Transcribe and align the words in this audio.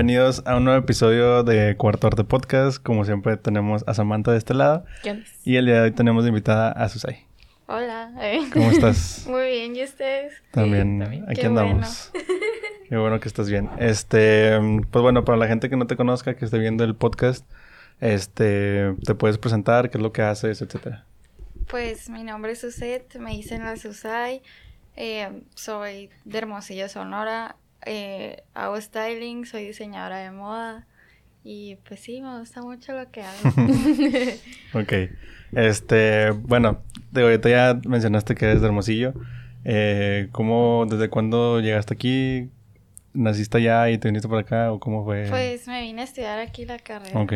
bienvenidos 0.00 0.42
a 0.46 0.56
un 0.56 0.64
nuevo 0.64 0.78
episodio 0.78 1.42
de 1.42 1.76
Cuarto 1.76 2.06
Arte 2.06 2.24
Podcast. 2.24 2.82
Como 2.82 3.04
siempre 3.04 3.36
tenemos 3.36 3.84
a 3.86 3.92
Samantha 3.92 4.32
de 4.32 4.38
este 4.38 4.54
lado. 4.54 4.86
Y 5.44 5.56
el 5.56 5.66
día 5.66 5.74
de 5.74 5.80
hoy 5.82 5.90
tenemos 5.90 6.24
de 6.24 6.30
invitada 6.30 6.72
a 6.72 6.88
Susay. 6.88 7.26
Hola. 7.66 8.10
¿Cómo 8.50 8.70
estás? 8.70 9.26
Muy 9.28 9.44
bien, 9.48 9.76
¿y 9.76 9.84
ustedes? 9.84 10.32
También, 10.52 11.02
aquí 11.28 11.42
andamos. 11.44 12.12
Qué 12.88 12.96
bueno 12.96 13.20
que 13.20 13.28
estás 13.28 13.50
bien. 13.50 13.68
Este, 13.78 14.58
pues 14.90 15.02
bueno, 15.02 15.26
para 15.26 15.36
la 15.36 15.46
gente 15.48 15.68
que 15.68 15.76
no 15.76 15.86
te 15.86 15.96
conozca, 15.96 16.34
que 16.34 16.46
esté 16.46 16.58
viendo 16.58 16.82
el 16.82 16.94
podcast, 16.94 17.44
este, 18.00 18.94
te 19.04 19.14
puedes 19.14 19.36
presentar, 19.36 19.90
qué 19.90 19.98
es 19.98 20.02
lo 20.02 20.14
que 20.14 20.22
haces, 20.22 20.62
etcétera. 20.62 21.04
Pues 21.66 22.08
mi 22.08 22.24
nombre 22.24 22.52
es 22.52 22.60
Suset, 22.62 23.16
me 23.16 23.32
dicen 23.32 23.64
la 23.64 23.76
Susay, 23.76 24.40
eh, 24.96 25.42
soy 25.54 26.08
de 26.24 26.38
Hermosillo, 26.38 26.88
Sonora, 26.88 27.56
eh, 27.86 28.42
hago 28.54 28.80
styling, 28.80 29.46
soy 29.46 29.66
diseñadora 29.66 30.18
de 30.18 30.30
moda 30.30 30.86
y 31.42 31.76
pues 31.88 32.00
sí, 32.00 32.20
me 32.20 32.38
gusta 32.38 32.62
mucho 32.62 32.92
lo 32.92 33.10
que 33.10 33.22
hago. 33.22 33.48
ok. 34.80 34.92
Este, 35.52 36.30
bueno, 36.30 36.82
de 37.10 37.22
ahorita 37.22 37.48
ya 37.48 37.80
mencionaste 37.86 38.34
que 38.34 38.44
eres 38.44 38.60
de 38.60 38.66
Hermosillo. 38.66 39.14
Eh, 39.64 40.28
¿Cómo, 40.32 40.86
desde 40.88 41.08
cuándo 41.08 41.60
llegaste 41.60 41.94
aquí? 41.94 42.50
¿Naciste 43.12 43.58
allá 43.58 43.90
y 43.90 43.98
te 43.98 44.08
viniste 44.08 44.28
por 44.28 44.38
acá 44.38 44.72
o 44.72 44.78
cómo 44.78 45.04
fue? 45.04 45.26
Pues 45.28 45.66
me 45.66 45.82
vine 45.82 46.02
a 46.02 46.04
estudiar 46.04 46.38
aquí 46.38 46.64
la 46.64 46.78
carrera. 46.78 47.18
Ok. 47.18 47.32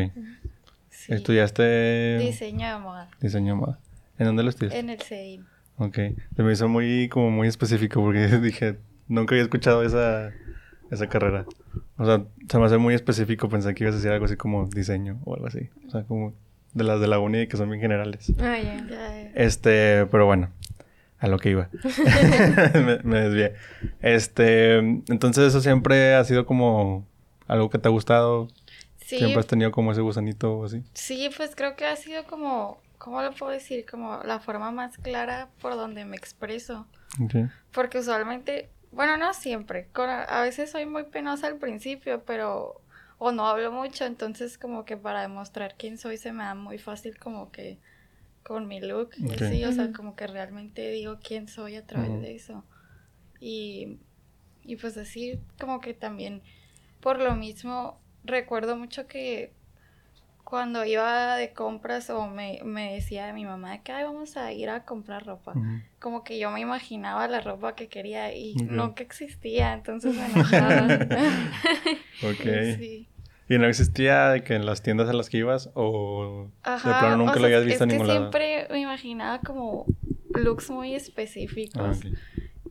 ¿Estudiaste? 1.08 2.18
Diseño 2.18 2.68
de 2.68 2.78
moda. 2.78 3.08
Diseño 3.20 3.54
de 3.54 3.60
moda. 3.60 3.78
¿En 4.18 4.26
dónde 4.26 4.42
lo 4.42 4.50
estudiaste? 4.50 4.78
En 4.78 4.90
el 4.90 5.00
CEIM. 5.00 5.44
Ok. 5.78 5.98
Se 6.36 6.42
me 6.42 6.52
hizo 6.52 6.68
muy, 6.68 7.08
como 7.08 7.30
muy 7.30 7.48
específico 7.48 8.00
porque 8.02 8.28
dije, 8.38 8.76
nunca 9.08 9.34
había 9.34 9.44
escuchado 9.44 9.82
esa, 9.82 10.32
esa 10.90 11.08
carrera. 11.08 11.46
O 11.96 12.04
sea, 12.04 12.24
se 12.48 12.58
me 12.58 12.64
hace 12.64 12.78
muy 12.78 12.94
específico. 12.94 13.48
Pensé 13.48 13.74
que 13.74 13.84
ibas 13.84 13.94
a 13.94 13.98
decir 13.98 14.10
algo 14.10 14.24
así 14.24 14.36
como 14.36 14.66
diseño 14.66 15.20
o 15.24 15.34
algo 15.34 15.46
así. 15.46 15.70
O 15.86 15.90
sea, 15.90 16.04
como 16.04 16.34
de 16.72 16.84
las 16.84 17.00
de 17.00 17.06
la 17.06 17.18
uni 17.18 17.46
que 17.46 17.56
son 17.56 17.68
bien 17.70 17.80
generales. 17.80 18.32
Ah, 18.38 18.58
ya, 18.58 18.86
ya. 18.88 19.20
Este, 19.34 20.06
pero 20.06 20.26
bueno, 20.26 20.50
a 21.18 21.28
lo 21.28 21.38
que 21.38 21.50
iba. 21.50 21.70
me, 22.74 22.98
me, 23.02 23.20
desvié. 23.20 23.54
Este, 24.00 24.78
entonces 24.78 25.44
eso 25.48 25.60
siempre 25.60 26.14
ha 26.14 26.24
sido 26.24 26.46
como 26.46 27.06
algo 27.46 27.70
que 27.70 27.78
te 27.78 27.88
ha 27.88 27.90
gustado. 27.90 28.48
Sí. 29.04 29.18
Siempre 29.18 29.40
has 29.40 29.46
tenido 29.46 29.70
como 29.70 29.92
ese 29.92 30.00
gusanito 30.00 30.58
o 30.58 30.64
así. 30.64 30.82
Sí, 30.94 31.30
pues 31.36 31.54
creo 31.54 31.76
que 31.76 31.86
ha 31.86 31.96
sido 31.96 32.24
como, 32.24 32.80
¿cómo 32.98 33.22
lo 33.22 33.32
puedo 33.32 33.52
decir? 33.52 33.84
Como 33.88 34.20
la 34.24 34.40
forma 34.40 34.70
más 34.70 34.96
clara 34.98 35.48
por 35.60 35.74
donde 35.74 36.04
me 36.04 36.16
expreso. 36.16 36.86
Okay. 37.22 37.46
Porque 37.70 37.98
usualmente, 37.98 38.70
bueno, 38.94 39.16
no 39.16 39.34
siempre. 39.34 39.88
a 39.94 40.42
veces 40.42 40.70
soy 40.70 40.86
muy 40.86 41.04
penosa 41.04 41.46
al 41.46 41.56
principio, 41.56 42.22
pero 42.24 42.80
o 43.18 43.32
no 43.32 43.46
hablo 43.46 43.72
mucho, 43.72 44.04
entonces 44.04 44.58
como 44.58 44.84
que 44.84 44.96
para 44.96 45.22
demostrar 45.22 45.76
quién 45.78 45.98
soy 45.98 46.16
se 46.18 46.32
me 46.32 46.44
da 46.44 46.54
muy 46.54 46.78
fácil 46.78 47.18
como 47.18 47.50
que 47.50 47.78
con 48.42 48.68
mi 48.68 48.80
look 48.80 49.14
sí, 49.38 49.64
o 49.64 49.72
sea, 49.72 49.92
como 49.92 50.16
que 50.16 50.26
realmente 50.26 50.90
digo 50.90 51.18
quién 51.22 51.48
soy 51.48 51.76
a 51.76 51.86
través 51.86 52.20
de 52.20 52.34
eso. 52.34 52.64
Y, 53.40 53.98
y 54.62 54.76
pues 54.76 54.96
así 54.96 55.40
como 55.58 55.80
que 55.80 55.94
también 55.94 56.42
por 57.00 57.18
lo 57.18 57.34
mismo 57.36 58.00
recuerdo 58.24 58.76
mucho 58.76 59.06
que 59.06 59.52
cuando 60.54 60.84
iba 60.84 61.36
de 61.36 61.52
compras 61.52 62.10
o 62.10 62.28
me, 62.28 62.60
me 62.62 62.94
decía 62.94 63.32
mi 63.32 63.44
mamá 63.44 63.82
que 63.82 63.90
Ay, 63.90 64.04
vamos 64.04 64.36
a 64.36 64.52
ir 64.52 64.70
a 64.70 64.84
comprar 64.84 65.26
ropa, 65.26 65.52
como 65.98 66.22
que 66.22 66.38
yo 66.38 66.52
me 66.52 66.60
imaginaba 66.60 67.26
la 67.26 67.40
ropa 67.40 67.74
que 67.74 67.88
quería 67.88 68.32
y 68.32 68.54
no 68.54 68.94
que 68.94 69.02
existía, 69.02 69.72
entonces 69.72 70.14
me 70.14 70.24
enojaba. 70.32 70.86
ok. 72.22 72.76
Sí. 72.78 73.08
¿Y 73.48 73.58
no 73.58 73.66
existía 73.66 74.28
de 74.28 74.44
que 74.44 74.54
en 74.54 74.64
las 74.64 74.80
tiendas 74.80 75.08
a 75.08 75.12
las 75.12 75.28
que 75.28 75.38
ibas 75.38 75.70
o 75.74 76.46
de 76.64 76.80
plano 76.84 77.16
nunca 77.16 77.40
lo 77.40 77.46
habías 77.46 77.64
visto 77.64 77.82
en 77.82 77.90
ningún 77.90 78.06
lado? 78.06 78.20
siempre 78.20 78.68
me 78.70 78.78
imaginaba 78.78 79.40
como 79.40 79.86
looks 80.34 80.70
muy 80.70 80.94
específicos. 80.94 82.00
Ah, 82.04 82.08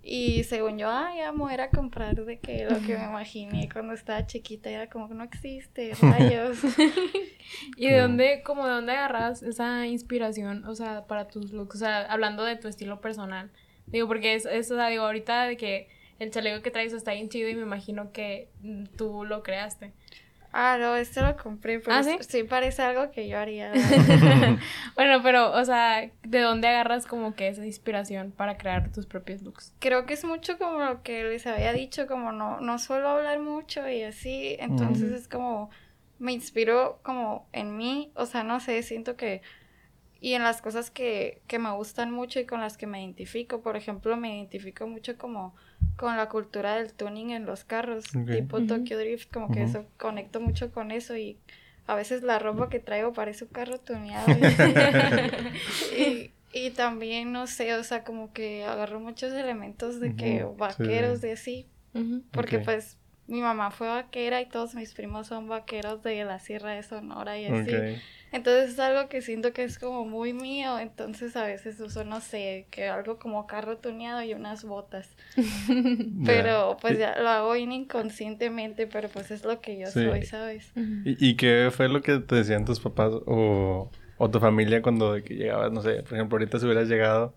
y 0.05 0.43
según 0.43 0.77
yo, 0.77 0.89
ay, 0.91 1.21
amo, 1.21 1.49
era 1.49 1.69
comprar 1.69 2.15
de 2.25 2.37
que 2.37 2.65
lo 2.65 2.77
que 2.81 2.97
me 2.97 3.05
imaginé 3.05 3.69
cuando 3.71 3.93
estaba 3.93 4.27
chiquita 4.27 4.69
era 4.69 4.89
como 4.89 5.07
que 5.07 5.13
no 5.13 5.23
existe, 5.23 5.93
rayos. 6.01 6.57
¿Y 7.77 7.87
de 7.87 7.99
dónde, 7.99 8.43
como 8.43 8.65
de 8.65 8.73
dónde 8.73 8.91
agarras 8.91 9.41
esa 9.43 9.87
inspiración, 9.87 10.65
o 10.65 10.75
sea, 10.75 11.07
para 11.07 11.29
tus 11.29 11.53
looks? 11.53 11.75
O 11.75 11.79
sea, 11.79 12.01
hablando 12.01 12.43
de 12.43 12.57
tu 12.57 12.67
estilo 12.67 12.99
personal. 12.99 13.49
Digo, 13.87 14.07
porque 14.07 14.35
es, 14.35 14.45
es 14.45 14.69
o 14.71 14.75
sea, 14.75 14.87
digo, 14.89 15.03
ahorita 15.03 15.45
de 15.45 15.55
que 15.55 15.87
el 16.19 16.31
chaleco 16.31 16.61
que 16.61 16.71
traes 16.71 16.91
está 16.91 17.13
bien 17.13 17.29
chido 17.29 17.47
y 17.47 17.55
me 17.55 17.61
imagino 17.61 18.11
que 18.11 18.49
tú 18.97 19.23
lo 19.23 19.41
creaste. 19.41 19.93
Ah, 20.55 20.77
no, 20.79 20.95
este 20.95 21.21
lo 21.21 21.35
compré, 21.35 21.79
pero 21.79 21.95
¿Ah, 21.95 22.03
sí? 22.03 22.43
parece 22.43 22.83
algo 22.83 23.09
que 23.11 23.27
yo 23.27 23.39
haría. 23.39 23.71
bueno, 24.95 25.21
pero, 25.23 25.51
o 25.51 25.65
sea, 25.65 26.11
¿de 26.21 26.39
dónde 26.41 26.67
agarras 26.67 27.07
como 27.07 27.33
que 27.33 27.47
esa 27.47 27.65
inspiración 27.65 28.31
para 28.31 28.55
crear 28.55 28.91
tus 28.91 29.07
propios 29.07 29.41
looks? 29.41 29.73
Creo 29.79 30.05
que 30.05 30.13
es 30.13 30.23
mucho 30.23 30.59
como 30.59 30.79
lo 30.79 31.01
que 31.01 31.23
les 31.23 31.47
había 31.47 31.73
dicho, 31.73 32.05
como 32.05 32.31
no, 32.31 32.61
no 32.61 32.77
suelo 32.77 33.09
hablar 33.09 33.39
mucho 33.39 33.89
y 33.89 34.03
así, 34.03 34.55
entonces 34.59 35.11
es 35.11 35.27
como, 35.27 35.71
me 36.19 36.33
inspiro 36.33 36.99
como 37.01 37.47
en 37.51 37.75
mí, 37.75 38.11
o 38.13 38.27
sea, 38.27 38.43
no 38.43 38.59
sé, 38.59 38.83
siento 38.83 39.15
que 39.15 39.41
y 40.23 40.35
en 40.35 40.43
las 40.43 40.61
cosas 40.61 40.89
que, 40.89 41.41
que 41.47 41.59
me 41.59 41.69
gustan 41.71 42.09
mucho 42.09 42.39
y 42.39 42.45
con 42.45 42.61
las 42.61 42.77
que 42.77 42.87
me 42.87 43.03
identifico. 43.03 43.59
Por 43.59 43.75
ejemplo, 43.75 44.15
me 44.15 44.37
identifico 44.37 44.87
mucho 44.87 45.17
como 45.17 45.53
con 45.97 46.15
la 46.15 46.29
cultura 46.29 46.77
del 46.77 46.93
tuning 46.93 47.31
en 47.31 47.45
los 47.45 47.65
carros, 47.65 48.05
tipo 48.31 48.61
Tokyo 48.65 48.97
Drift, 48.97 49.29
como 49.33 49.51
que 49.51 49.63
eso 49.63 49.85
conecto 49.97 50.39
mucho 50.39 50.71
con 50.71 50.91
eso 50.91 51.17
y 51.17 51.37
a 51.87 51.95
veces 51.95 52.23
la 52.23 52.39
ropa 52.39 52.69
que 52.69 52.79
traigo 52.79 53.11
parece 53.11 53.43
un 53.43 53.49
carro 53.49 53.79
tuneado. 53.79 54.27
y, 55.97 56.31
y, 56.53 56.69
también, 56.69 57.33
no 57.33 57.45
sé, 57.45 57.73
o 57.73 57.83
sea, 57.83 58.05
como 58.05 58.31
que 58.31 58.63
agarro 58.63 59.01
muchos 59.01 59.33
elementos 59.33 59.99
de 59.99 60.15
que 60.15 60.47
vaqueros, 60.57 61.19
de 61.19 61.33
así, 61.33 61.67
porque 62.31 62.59
pues 62.59 62.97
mi 63.27 63.41
mamá 63.41 63.71
fue 63.71 63.89
vaquera 63.89 64.39
y 64.39 64.45
todos 64.45 64.73
mis 64.73 64.93
primos 64.93 65.27
son 65.27 65.49
vaqueros 65.49 66.01
de 66.01 66.23
la 66.23 66.39
Sierra 66.39 66.71
de 66.71 66.83
Sonora 66.83 67.37
y 67.37 67.47
así. 67.47 67.99
Entonces 68.33 68.71
es 68.71 68.79
algo 68.79 69.09
que 69.09 69.21
siento 69.21 69.53
que 69.53 69.63
es 69.63 69.77
como 69.77 70.05
muy 70.05 70.33
mío, 70.33 70.79
entonces 70.79 71.35
a 71.35 71.45
veces 71.45 71.79
uso, 71.79 72.03
no 72.03 72.19
sé, 72.19 72.65
que 72.71 72.87
algo 72.87 73.19
como 73.19 73.45
carro 73.45 73.77
tuneado 73.77 74.23
y 74.23 74.33
unas 74.33 74.63
botas. 74.63 75.07
pero 76.25 76.77
pues 76.81 76.97
ya 76.97 77.15
lo 77.21 77.29
hago 77.29 77.55
inconscientemente, 77.55 78.87
pero 78.87 79.07
pues 79.07 79.29
es 79.29 79.45
lo 79.45 79.61
que 79.61 79.77
yo 79.77 79.85
soy, 79.85 80.23
¿sabes? 80.23 80.71
¿Y, 80.75 81.29
¿Y, 81.29 81.35
qué 81.35 81.69
fue 81.71 81.89
lo 81.89 82.01
que 82.01 82.17
te 82.17 82.33
decían 82.33 82.65
tus 82.65 82.79
papás 82.79 83.13
o, 83.27 83.91
o 84.17 84.29
tu 84.31 84.39
familia 84.39 84.81
cuando 84.81 85.13
de 85.13 85.23
que 85.23 85.35
llegabas, 85.35 85.71
no 85.71 85.83
sé, 85.83 86.01
por 86.01 86.13
ejemplo, 86.15 86.37
ahorita 86.37 86.57
si 86.57 86.65
hubieras 86.65 86.89
llegado 86.89 87.35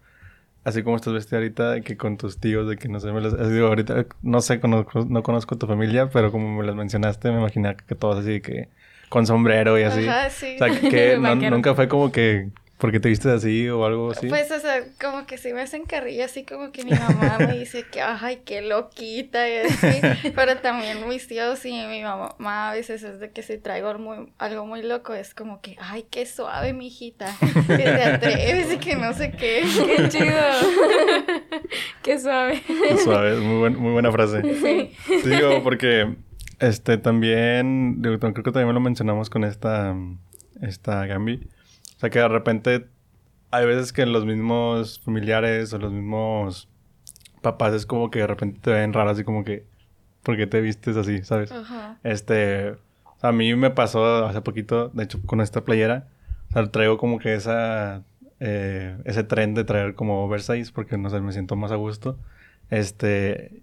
así 0.64 0.82
como 0.82 0.96
estás 0.96 1.12
vestida 1.12 1.36
ahorita, 1.36 1.70
de 1.72 1.82
que 1.82 1.96
con 1.96 2.16
tus 2.16 2.40
tíos, 2.40 2.68
de 2.68 2.76
que 2.76 2.88
no 2.88 2.98
sé, 2.98 3.12
me 3.12 3.20
las... 3.20 3.38
Digo, 3.50 3.68
ahorita 3.68 4.06
no 4.22 4.40
sé, 4.40 4.58
conozco, 4.58 5.04
no 5.04 5.22
conozco 5.22 5.56
tu 5.56 5.68
familia, 5.68 6.10
pero 6.10 6.32
como 6.32 6.58
me 6.58 6.66
las 6.66 6.74
mencionaste, 6.74 7.30
me 7.30 7.38
imaginé 7.38 7.76
que 7.86 7.94
todos 7.94 8.18
así 8.18 8.30
de 8.32 8.42
que 8.42 8.68
con 9.08 9.26
sombrero 9.26 9.78
y 9.78 9.82
así. 9.82 10.06
Ajá, 10.06 10.30
sí. 10.30 10.56
O 10.56 10.58
sea, 10.58 10.80
que 10.90 11.18
nunca 11.50 11.74
fue 11.74 11.88
como 11.88 12.12
que 12.12 12.50
porque 12.78 13.00
te 13.00 13.08
viste 13.08 13.30
así 13.30 13.68
o 13.68 13.86
algo 13.86 14.10
así. 14.10 14.28
Pues, 14.28 14.50
o 14.50 14.60
sea, 14.60 14.84
como 15.00 15.26
que 15.26 15.38
sí 15.38 15.52
me 15.54 15.62
hacen 15.62 15.86
carrilla, 15.86 16.26
así 16.26 16.44
como 16.44 16.72
que 16.72 16.84
mi 16.84 16.90
mamá 16.90 17.38
me 17.38 17.58
dice 17.58 17.84
que, 17.90 18.02
ay, 18.02 18.42
qué 18.44 18.60
loquita 18.60 19.48
y 19.48 19.56
así. 19.58 20.32
Pero 20.34 20.58
también 20.58 21.08
mis 21.08 21.26
tíos 21.26 21.64
y 21.64 21.72
mi 21.86 22.02
mamá 22.02 22.70
a 22.70 22.74
veces 22.74 23.02
es 23.02 23.18
de 23.18 23.30
que 23.30 23.42
si 23.42 23.56
traigo 23.56 23.88
algo 24.38 24.66
muy 24.66 24.82
loco, 24.82 25.14
es 25.14 25.34
como 25.34 25.62
que, 25.62 25.76
ay, 25.80 26.04
qué 26.10 26.26
suave, 26.26 26.74
mi 26.74 26.88
hijita. 26.88 27.34
Que 27.66 27.76
te 27.76 28.02
atreves 28.02 28.72
y 28.74 28.76
que 28.76 28.96
no 28.96 29.14
sé 29.14 29.30
qué. 29.30 29.64
Qué 29.86 30.08
chido. 30.10 30.36
qué 32.02 32.18
suave. 32.18 32.62
Qué 32.66 32.98
suave, 32.98 33.36
muy, 33.36 33.70
muy 33.70 33.92
buena 33.92 34.12
frase. 34.12 34.42
Sí. 34.42 34.92
Digo, 35.24 35.62
porque 35.62 36.14
este 36.58 36.98
también, 36.98 38.00
creo 38.02 38.18
que 38.18 38.52
también 38.52 38.74
lo 38.74 38.80
mencionamos 38.80 39.30
con 39.30 39.44
esta, 39.44 39.94
esta 40.60 41.06
Gambi. 41.06 41.48
O 41.96 42.00
sea 42.00 42.10
que 42.10 42.18
de 42.18 42.28
repente 42.28 42.86
hay 43.50 43.66
veces 43.66 43.92
que 43.92 44.06
los 44.06 44.24
mismos 44.24 45.00
familiares 45.00 45.72
o 45.72 45.78
los 45.78 45.92
mismos 45.92 46.68
papás 47.42 47.74
es 47.74 47.86
como 47.86 48.10
que 48.10 48.20
de 48.20 48.26
repente 48.26 48.60
te 48.60 48.70
ven 48.70 48.92
raro, 48.92 49.10
así 49.10 49.24
como 49.24 49.44
que, 49.44 49.64
¿por 50.22 50.36
qué 50.36 50.46
te 50.46 50.60
vistes 50.60 50.96
así, 50.96 51.22
sabes? 51.22 51.52
Ajá. 51.52 51.98
Este, 52.02 52.76
a 53.22 53.32
mí 53.32 53.54
me 53.54 53.70
pasó 53.70 54.26
hace 54.26 54.40
poquito, 54.40 54.88
de 54.88 55.04
hecho, 55.04 55.20
con 55.24 55.40
esta 55.40 55.64
playera. 55.64 56.08
O 56.50 56.52
sea, 56.52 56.70
traigo 56.70 56.98
como 56.98 57.18
que 57.18 57.34
esa, 57.34 58.02
eh, 58.40 58.96
ese 59.04 59.24
tren 59.24 59.54
de 59.54 59.64
traer 59.64 59.94
como 59.94 60.24
oversize 60.24 60.72
porque, 60.72 60.98
no 60.98 61.10
sé, 61.10 61.20
me 61.20 61.32
siento 61.32 61.56
más 61.56 61.72
a 61.72 61.76
gusto. 61.76 62.18
Este, 62.70 63.62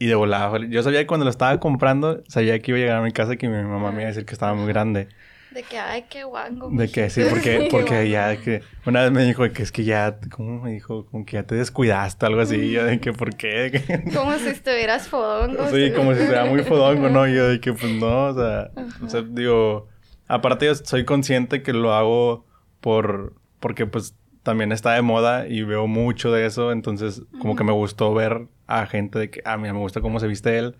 y 0.00 0.06
de 0.06 0.14
volada. 0.14 0.58
Yo 0.66 0.82
sabía 0.82 1.00
que 1.00 1.06
cuando 1.06 1.24
lo 1.24 1.30
estaba 1.30 1.60
comprando, 1.60 2.24
sabía 2.26 2.58
que 2.58 2.70
iba 2.70 2.78
a 2.78 2.80
llegar 2.80 2.96
a 2.96 3.02
mi 3.02 3.12
casa 3.12 3.34
y 3.34 3.36
que 3.36 3.48
mi 3.48 3.62
mamá 3.62 3.92
me 3.92 3.98
iba 3.98 4.04
a 4.04 4.06
decir 4.06 4.24
que 4.24 4.32
estaba 4.32 4.54
muy 4.54 4.66
grande. 4.66 5.08
De 5.52 5.62
que, 5.62 5.78
ay, 5.78 6.06
qué 6.08 6.24
guango. 6.24 6.70
De 6.70 6.90
que 6.90 7.10
sí, 7.10 7.22
porque, 7.28 7.68
porque 7.70 8.08
ya 8.08 8.34
que 8.40 8.62
una 8.86 9.02
vez 9.02 9.12
me 9.12 9.24
dijo 9.24 9.42
que 9.52 9.62
es 9.62 9.70
que 9.70 9.84
ya, 9.84 10.18
¿cómo 10.30 10.62
me 10.62 10.70
dijo? 10.72 11.04
Como 11.04 11.26
que 11.26 11.34
ya 11.34 11.42
te 11.42 11.54
descuidaste, 11.54 12.24
algo 12.24 12.40
así. 12.40 12.56
Y 12.56 12.70
yo 12.70 12.84
de 12.86 12.98
que, 12.98 13.12
¿por 13.12 13.36
qué? 13.36 13.82
Como 14.14 14.38
si 14.38 14.48
estuvieras 14.48 15.06
fodongo. 15.06 15.68
Sí, 15.68 15.92
como 15.94 16.14
si 16.14 16.20
estuviera 16.20 16.46
muy 16.46 16.62
fodongo, 16.62 17.10
¿no? 17.10 17.28
Y 17.28 17.34
yo 17.34 17.48
de 17.48 17.60
que, 17.60 17.74
pues 17.74 17.92
no, 17.92 18.28
o 18.28 18.34
sea, 18.34 18.70
o 19.04 19.08
sea, 19.08 19.20
digo, 19.20 19.88
aparte 20.28 20.64
yo 20.64 20.74
soy 20.76 21.04
consciente 21.04 21.62
que 21.62 21.74
lo 21.74 21.92
hago 21.92 22.46
por, 22.80 23.34
porque 23.58 23.84
pues 23.84 24.14
también 24.42 24.72
está 24.72 24.94
de 24.94 25.02
moda 25.02 25.46
y 25.46 25.62
veo 25.62 25.86
mucho 25.86 26.32
de 26.32 26.46
eso, 26.46 26.72
entonces 26.72 27.22
como 27.40 27.54
que 27.54 27.64
me 27.64 27.72
gustó 27.72 28.14
ver 28.14 28.46
a 28.70 28.86
gente 28.86 29.18
de 29.18 29.30
que, 29.30 29.42
ah, 29.44 29.56
mira, 29.56 29.72
me 29.72 29.80
gusta 29.80 30.00
cómo 30.00 30.20
se 30.20 30.28
viste 30.28 30.58
él, 30.58 30.76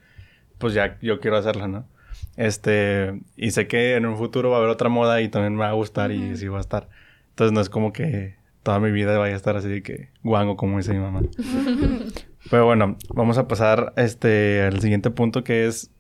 pues 0.59 0.75
ya 0.75 0.99
yo 1.03 1.21
quiero 1.21 1.37
hacerlo, 1.37 1.69
¿no? 1.69 1.87
Este, 2.37 3.21
y 3.37 3.51
sé 3.51 3.67
que 3.67 3.97
en 3.97 4.07
un 4.07 4.17
futuro 4.17 4.51
va 4.51 4.57
a 4.57 4.59
haber 4.61 4.71
otra 4.71 4.89
moda 4.89 5.21
y 5.21 5.29
también 5.29 5.55
me 5.55 5.61
va 5.61 5.71
a 5.71 5.75
gustar 5.75 6.13
y 6.13 6.37
sí 6.37 6.49
va 6.49 6.59
a 6.59 6.61
estar. 6.61 6.89
Entonces 7.31 7.53
no 7.53 7.61
es 7.61 7.69
como 7.69 7.93
que 7.93 8.37
toda 8.63 8.79
mi 8.79 8.91
vida 8.91 9.19
vaya 9.19 9.35
a 9.35 9.37
estar 9.37 9.57
así 9.57 9.69
de 9.69 9.83
que 9.83 10.11
guango, 10.23 10.57
como 10.57 10.77
dice 10.77 10.93
mi 10.93 11.01
mamá. 11.01 11.23
Pero 12.51 12.65
bueno, 12.65 12.97
vamos 13.15 13.39
a 13.39 13.49
pasar 13.49 13.93
este, 13.97 14.63
al 14.63 14.81
siguiente 14.81 15.11
punto 15.11 15.45
que 15.45 15.67
es 15.67 15.91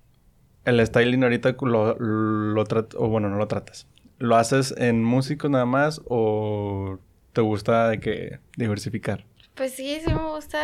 el 0.64 0.84
styling 0.86 1.22
ahorita 1.22 1.56
lo, 1.60 1.98
lo 1.98 2.64
o 2.96 3.08
bueno, 3.08 3.28
no 3.28 3.36
lo 3.36 3.48
tratas. 3.48 3.86
¿Lo 4.18 4.36
haces 4.36 4.74
en 4.76 5.02
músicos 5.02 5.50
nada 5.50 5.66
más 5.66 6.02
o 6.06 6.98
te 7.32 7.40
gusta 7.40 7.88
de 7.88 8.00
que 8.00 8.38
diversificar? 8.56 9.24
Pues 9.60 9.74
sí, 9.74 10.00
sí 10.02 10.10
me 10.10 10.30
gusta 10.30 10.58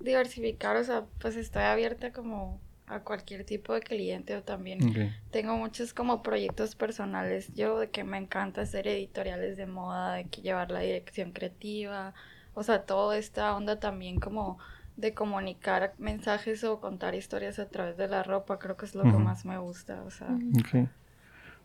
diversificar, 0.00 0.74
o 0.74 0.82
sea, 0.82 1.04
pues 1.20 1.36
estoy 1.36 1.62
abierta 1.62 2.10
como 2.10 2.60
a 2.88 2.98
cualquier 2.98 3.44
tipo 3.44 3.74
de 3.74 3.80
cliente 3.80 4.34
o 4.34 4.42
también 4.42 5.14
tengo 5.30 5.56
muchos 5.56 5.94
como 5.94 6.24
proyectos 6.24 6.74
personales. 6.74 7.54
Yo 7.54 7.78
de 7.78 7.90
que 7.90 8.02
me 8.02 8.18
encanta 8.18 8.62
hacer 8.62 8.88
editoriales 8.88 9.56
de 9.56 9.66
moda, 9.66 10.14
de 10.14 10.24
que 10.24 10.42
llevar 10.42 10.72
la 10.72 10.80
dirección 10.80 11.30
creativa, 11.30 12.12
o 12.52 12.64
sea, 12.64 12.82
toda 12.82 13.16
esta 13.18 13.54
onda 13.54 13.78
también 13.78 14.18
como 14.18 14.58
de 14.96 15.14
comunicar 15.14 15.94
mensajes 15.98 16.64
o 16.64 16.80
contar 16.80 17.14
historias 17.14 17.60
a 17.60 17.68
través 17.68 17.96
de 17.98 18.08
la 18.08 18.24
ropa, 18.24 18.58
creo 18.58 18.76
que 18.76 18.86
es 18.86 18.96
lo 18.96 19.04
que 19.04 19.16
más 19.16 19.44
me 19.44 19.58
gusta, 19.58 20.02
o 20.02 20.10
sea. 20.10 20.36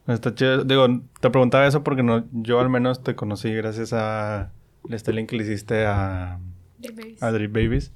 Está 0.08 0.36
chido. 0.36 0.64
Digo, 0.64 0.86
te 1.20 1.32
preguntaba 1.32 1.66
eso 1.66 1.84
porque 1.84 2.04
no, 2.04 2.26
yo 2.32 2.60
al 2.60 2.70
menos 2.70 3.02
te 3.02 3.16
conocí 3.16 3.52
gracias 3.56 3.92
a 3.92 4.52
el 4.88 5.00
styling 5.00 5.26
que 5.26 5.36
le 5.36 5.46
hiciste 5.46 5.88
a 5.88 6.38
a 7.22 7.32
Drip 7.32 7.54
Babies. 7.54 7.92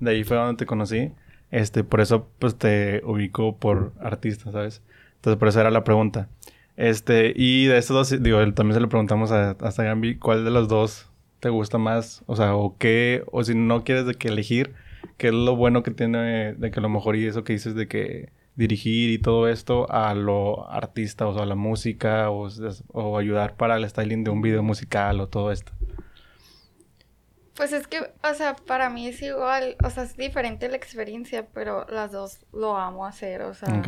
De 0.00 0.10
ahí 0.10 0.24
fue 0.24 0.36
donde 0.36 0.56
te 0.56 0.66
conocí. 0.66 1.12
Este, 1.50 1.84
por 1.84 2.00
eso 2.00 2.28
pues 2.38 2.56
te 2.56 3.02
ubico 3.04 3.56
por 3.56 3.92
artista, 4.00 4.50
¿sabes? 4.50 4.82
Entonces 5.16 5.38
por 5.38 5.48
eso 5.48 5.60
era 5.60 5.70
la 5.70 5.84
pregunta. 5.84 6.28
Este, 6.76 7.32
y 7.36 7.66
de 7.66 7.78
estos 7.78 8.10
dos, 8.10 8.22
digo, 8.22 8.38
también 8.54 8.74
se 8.74 8.80
le 8.80 8.88
preguntamos 8.88 9.30
a, 9.30 9.50
a 9.50 9.82
Gambi, 9.82 10.16
¿cuál 10.16 10.44
de 10.44 10.50
los 10.50 10.68
dos 10.68 11.10
te 11.40 11.50
gusta 11.50 11.78
más? 11.78 12.22
O 12.26 12.36
sea, 12.36 12.56
o 12.56 12.76
qué, 12.78 13.24
o 13.30 13.44
si 13.44 13.54
no 13.54 13.84
quieres 13.84 14.06
de 14.06 14.14
que 14.14 14.28
elegir, 14.28 14.72
¿qué 15.18 15.28
es 15.28 15.34
lo 15.34 15.54
bueno 15.54 15.82
que 15.82 15.90
tiene 15.90 16.54
de 16.54 16.70
que 16.70 16.80
a 16.80 16.82
lo 16.82 16.88
mejor 16.88 17.16
y 17.16 17.26
eso 17.26 17.44
que 17.44 17.52
dices 17.52 17.74
de 17.74 17.88
que 17.88 18.30
dirigir 18.56 19.10
y 19.10 19.18
todo 19.18 19.48
esto 19.48 19.90
a 19.90 20.14
lo 20.14 20.70
artista, 20.70 21.26
o 21.26 21.34
sea, 21.34 21.42
a 21.42 21.46
la 21.46 21.54
música, 21.54 22.30
o, 22.30 22.48
o 22.88 23.18
ayudar 23.18 23.56
para 23.56 23.76
el 23.76 23.88
styling 23.88 24.24
de 24.24 24.30
un 24.30 24.42
video 24.42 24.62
musical 24.62 25.20
o 25.20 25.28
todo 25.28 25.52
esto? 25.52 25.72
Pues 27.56 27.72
es 27.72 27.86
que, 27.86 28.00
o 28.00 28.34
sea, 28.34 28.56
para 28.56 28.88
mí 28.88 29.08
es 29.08 29.20
igual, 29.20 29.76
o 29.84 29.90
sea, 29.90 30.04
es 30.04 30.16
diferente 30.16 30.68
la 30.68 30.76
experiencia, 30.76 31.46
pero 31.52 31.86
las 31.88 32.12
dos 32.12 32.46
lo 32.52 32.76
amo 32.76 33.04
hacer, 33.04 33.42
o 33.42 33.52
sea, 33.52 33.82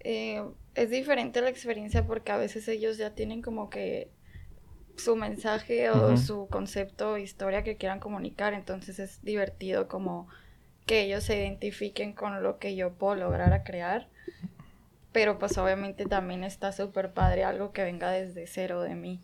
eh, 0.00 0.44
es 0.74 0.90
diferente 0.90 1.40
la 1.40 1.50
experiencia 1.50 2.06
porque 2.06 2.30
a 2.30 2.36
veces 2.36 2.68
ellos 2.68 2.96
ya 2.96 3.10
tienen 3.10 3.42
como 3.42 3.68
que 3.68 4.10
su 4.96 5.16
mensaje 5.16 5.90
o 5.90 6.16
su 6.16 6.46
concepto, 6.46 7.18
historia 7.18 7.64
que 7.64 7.76
quieran 7.76 7.98
comunicar, 7.98 8.54
entonces 8.54 9.00
es 9.00 9.22
divertido 9.24 9.88
como 9.88 10.28
que 10.86 11.02
ellos 11.02 11.24
se 11.24 11.36
identifiquen 11.36 12.12
con 12.12 12.42
lo 12.42 12.58
que 12.58 12.76
yo 12.76 12.92
puedo 12.92 13.16
lograr 13.16 13.52
a 13.52 13.64
crear 13.64 14.08
pero 15.14 15.38
pues 15.38 15.56
obviamente 15.58 16.06
también 16.06 16.42
está 16.42 16.72
súper 16.72 17.12
padre 17.12 17.44
algo 17.44 17.70
que 17.70 17.84
venga 17.84 18.10
desde 18.10 18.48
cero 18.48 18.82
de 18.82 18.96
mí. 18.96 19.20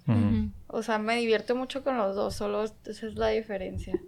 O 0.68 0.84
sea, 0.84 1.00
me 1.00 1.16
divierto 1.16 1.56
mucho 1.56 1.82
con 1.82 1.98
los 1.98 2.14
dos, 2.14 2.36
solo 2.36 2.62
esa 2.62 3.06
es 3.06 3.16
la 3.16 3.26
diferencia. 3.28 4.00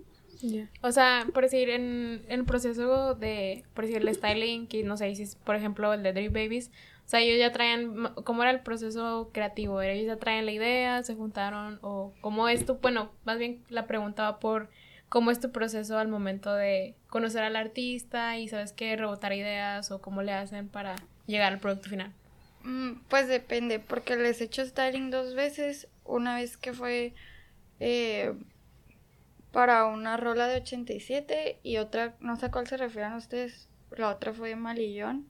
O 0.81 0.93
sea, 0.93 1.26
por 1.34 1.43
decir, 1.43 1.70
en, 1.70 2.23
el 2.29 2.44
proceso 2.44 3.17
de, 3.17 3.64
por 3.75 3.84
decir, 3.84 4.00
el 4.00 4.14
styling, 4.14 4.69
que 4.69 4.84
no 4.84 4.96
sé, 4.96 5.12
si 5.17 5.25
es, 5.25 5.34
por 5.34 5.56
ejemplo, 5.56 5.93
el 5.93 6.05
de 6.05 6.12
Drip 6.12 6.32
Babies, 6.32 6.70
o 7.05 7.08
sea, 7.08 7.19
ellos 7.19 7.40
ya 7.40 7.50
traen, 7.50 7.94
¿cómo 8.23 8.43
era 8.43 8.52
el 8.52 8.61
proceso 8.61 9.31
creativo? 9.32 9.82
¿Ellos 9.82 10.06
ya 10.06 10.17
traen 10.20 10.46
la 10.46 10.52
idea, 10.52 11.02
se 11.02 11.17
juntaron? 11.17 11.81
¿O 11.82 12.12
cómo 12.20 12.49
es 12.49 12.64
tu, 12.64 12.76
bueno, 12.76 13.11
más 13.25 13.38
bien 13.38 13.61
la 13.70 13.88
preguntaba 13.88 14.38
por 14.38 14.69
cómo 15.08 15.32
es 15.32 15.40
tu 15.40 15.50
proceso 15.50 15.99
al 15.99 16.06
momento 16.06 16.55
de 16.55 16.94
conocer 17.08 17.43
al 17.43 17.56
artista 17.56 18.38
y 18.38 18.46
sabes 18.46 18.73
qué, 18.73 18.94
rebotar 18.96 19.32
ideas 19.32 19.90
o 19.90 20.00
cómo 20.00 20.23
le 20.23 20.32
hacen 20.32 20.69
para 20.69 20.94
llegar 21.26 21.52
al 21.52 21.60
producto 21.60 21.88
final? 21.88 22.12
Mm, 22.64 23.00
pues 23.08 23.28
depende, 23.28 23.78
porque 23.78 24.16
les 24.16 24.40
he 24.40 24.44
hecho 24.44 24.64
styling 24.64 25.10
dos 25.10 25.34
veces. 25.34 25.88
Una 26.04 26.36
vez 26.36 26.56
que 26.56 26.72
fue 26.72 27.14
eh, 27.80 28.34
para 29.52 29.86
una 29.86 30.16
rola 30.16 30.46
de 30.46 30.56
87 30.56 31.58
y 31.62 31.76
otra, 31.76 32.14
no 32.20 32.36
sé 32.36 32.46
a 32.46 32.50
cuál 32.50 32.66
se 32.66 32.76
refieren 32.76 33.12
ustedes. 33.14 33.69
La 33.96 34.08
otra 34.08 34.32
fue 34.32 34.56
Malillón, 34.56 35.26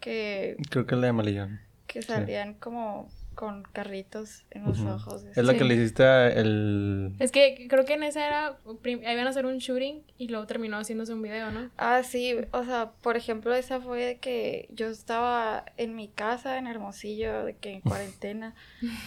que... 0.00 0.56
Creo 0.68 0.86
que 0.86 0.94
es 0.96 1.00
la 1.00 1.06
de 1.06 1.12
Malillón. 1.12 1.60
Que 1.86 2.02
salían 2.02 2.54
como 2.54 3.08
con 3.40 3.62
carritos 3.62 4.44
en 4.50 4.64
los 4.64 4.80
ojos. 4.80 5.24
Es 5.34 5.42
la 5.42 5.54
que 5.54 5.64
le 5.64 5.74
hiciste 5.74 6.02
a 6.04 6.28
el... 6.28 7.14
Es 7.20 7.32
que 7.32 7.68
creo 7.70 7.86
que 7.86 7.94
en 7.94 8.02
esa 8.02 8.26
era, 8.26 8.58
iban 8.84 9.26
a 9.26 9.30
hacer 9.30 9.46
un 9.46 9.56
shooting 9.56 10.02
y 10.18 10.28
luego 10.28 10.46
terminó 10.46 10.76
haciéndose 10.76 11.14
un 11.14 11.22
video, 11.22 11.50
¿no? 11.50 11.70
Ah, 11.78 12.02
sí, 12.02 12.36
o 12.52 12.64
sea, 12.64 12.92
por 13.00 13.16
ejemplo, 13.16 13.54
esa 13.54 13.80
fue 13.80 14.04
de 14.04 14.18
que 14.18 14.68
yo 14.74 14.88
estaba 14.88 15.64
en 15.78 15.96
mi 15.96 16.08
casa 16.08 16.58
en 16.58 16.66
Hermosillo, 16.66 17.46
de 17.46 17.56
que 17.56 17.72
en 17.72 17.80
cuarentena, 17.80 18.54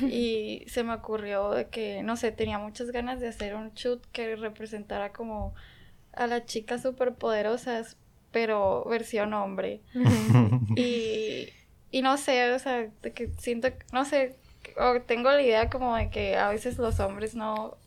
y 0.01 0.63
se 0.65 0.83
me 0.83 0.95
ocurrió 0.95 1.51
de 1.51 1.67
que, 1.67 2.01
no 2.01 2.17
sé, 2.17 2.31
tenía 2.31 2.57
muchas 2.57 2.89
ganas 2.89 3.19
de 3.19 3.27
hacer 3.27 3.53
un 3.53 3.75
shoot 3.75 4.03
que 4.11 4.35
representara 4.35 5.13
como 5.13 5.53
a 6.11 6.25
las 6.25 6.47
chicas 6.47 6.81
superpoderosas, 6.81 7.97
pero 8.31 8.83
versión 8.89 9.35
hombre. 9.35 9.81
y 10.75 11.49
y 11.93 12.01
no 12.01 12.17
sé, 12.17 12.51
o 12.53 12.57
sea, 12.57 12.89
de 13.03 13.13
que 13.13 13.29
siento, 13.37 13.69
no 13.91 14.03
sé, 14.03 14.35
o 14.79 14.99
tengo 15.01 15.31
la 15.31 15.43
idea 15.43 15.69
como 15.69 15.95
de 15.95 16.09
que 16.09 16.35
a 16.35 16.49
veces 16.49 16.79
los 16.79 16.99
hombres 16.99 17.35
no, 17.35 17.77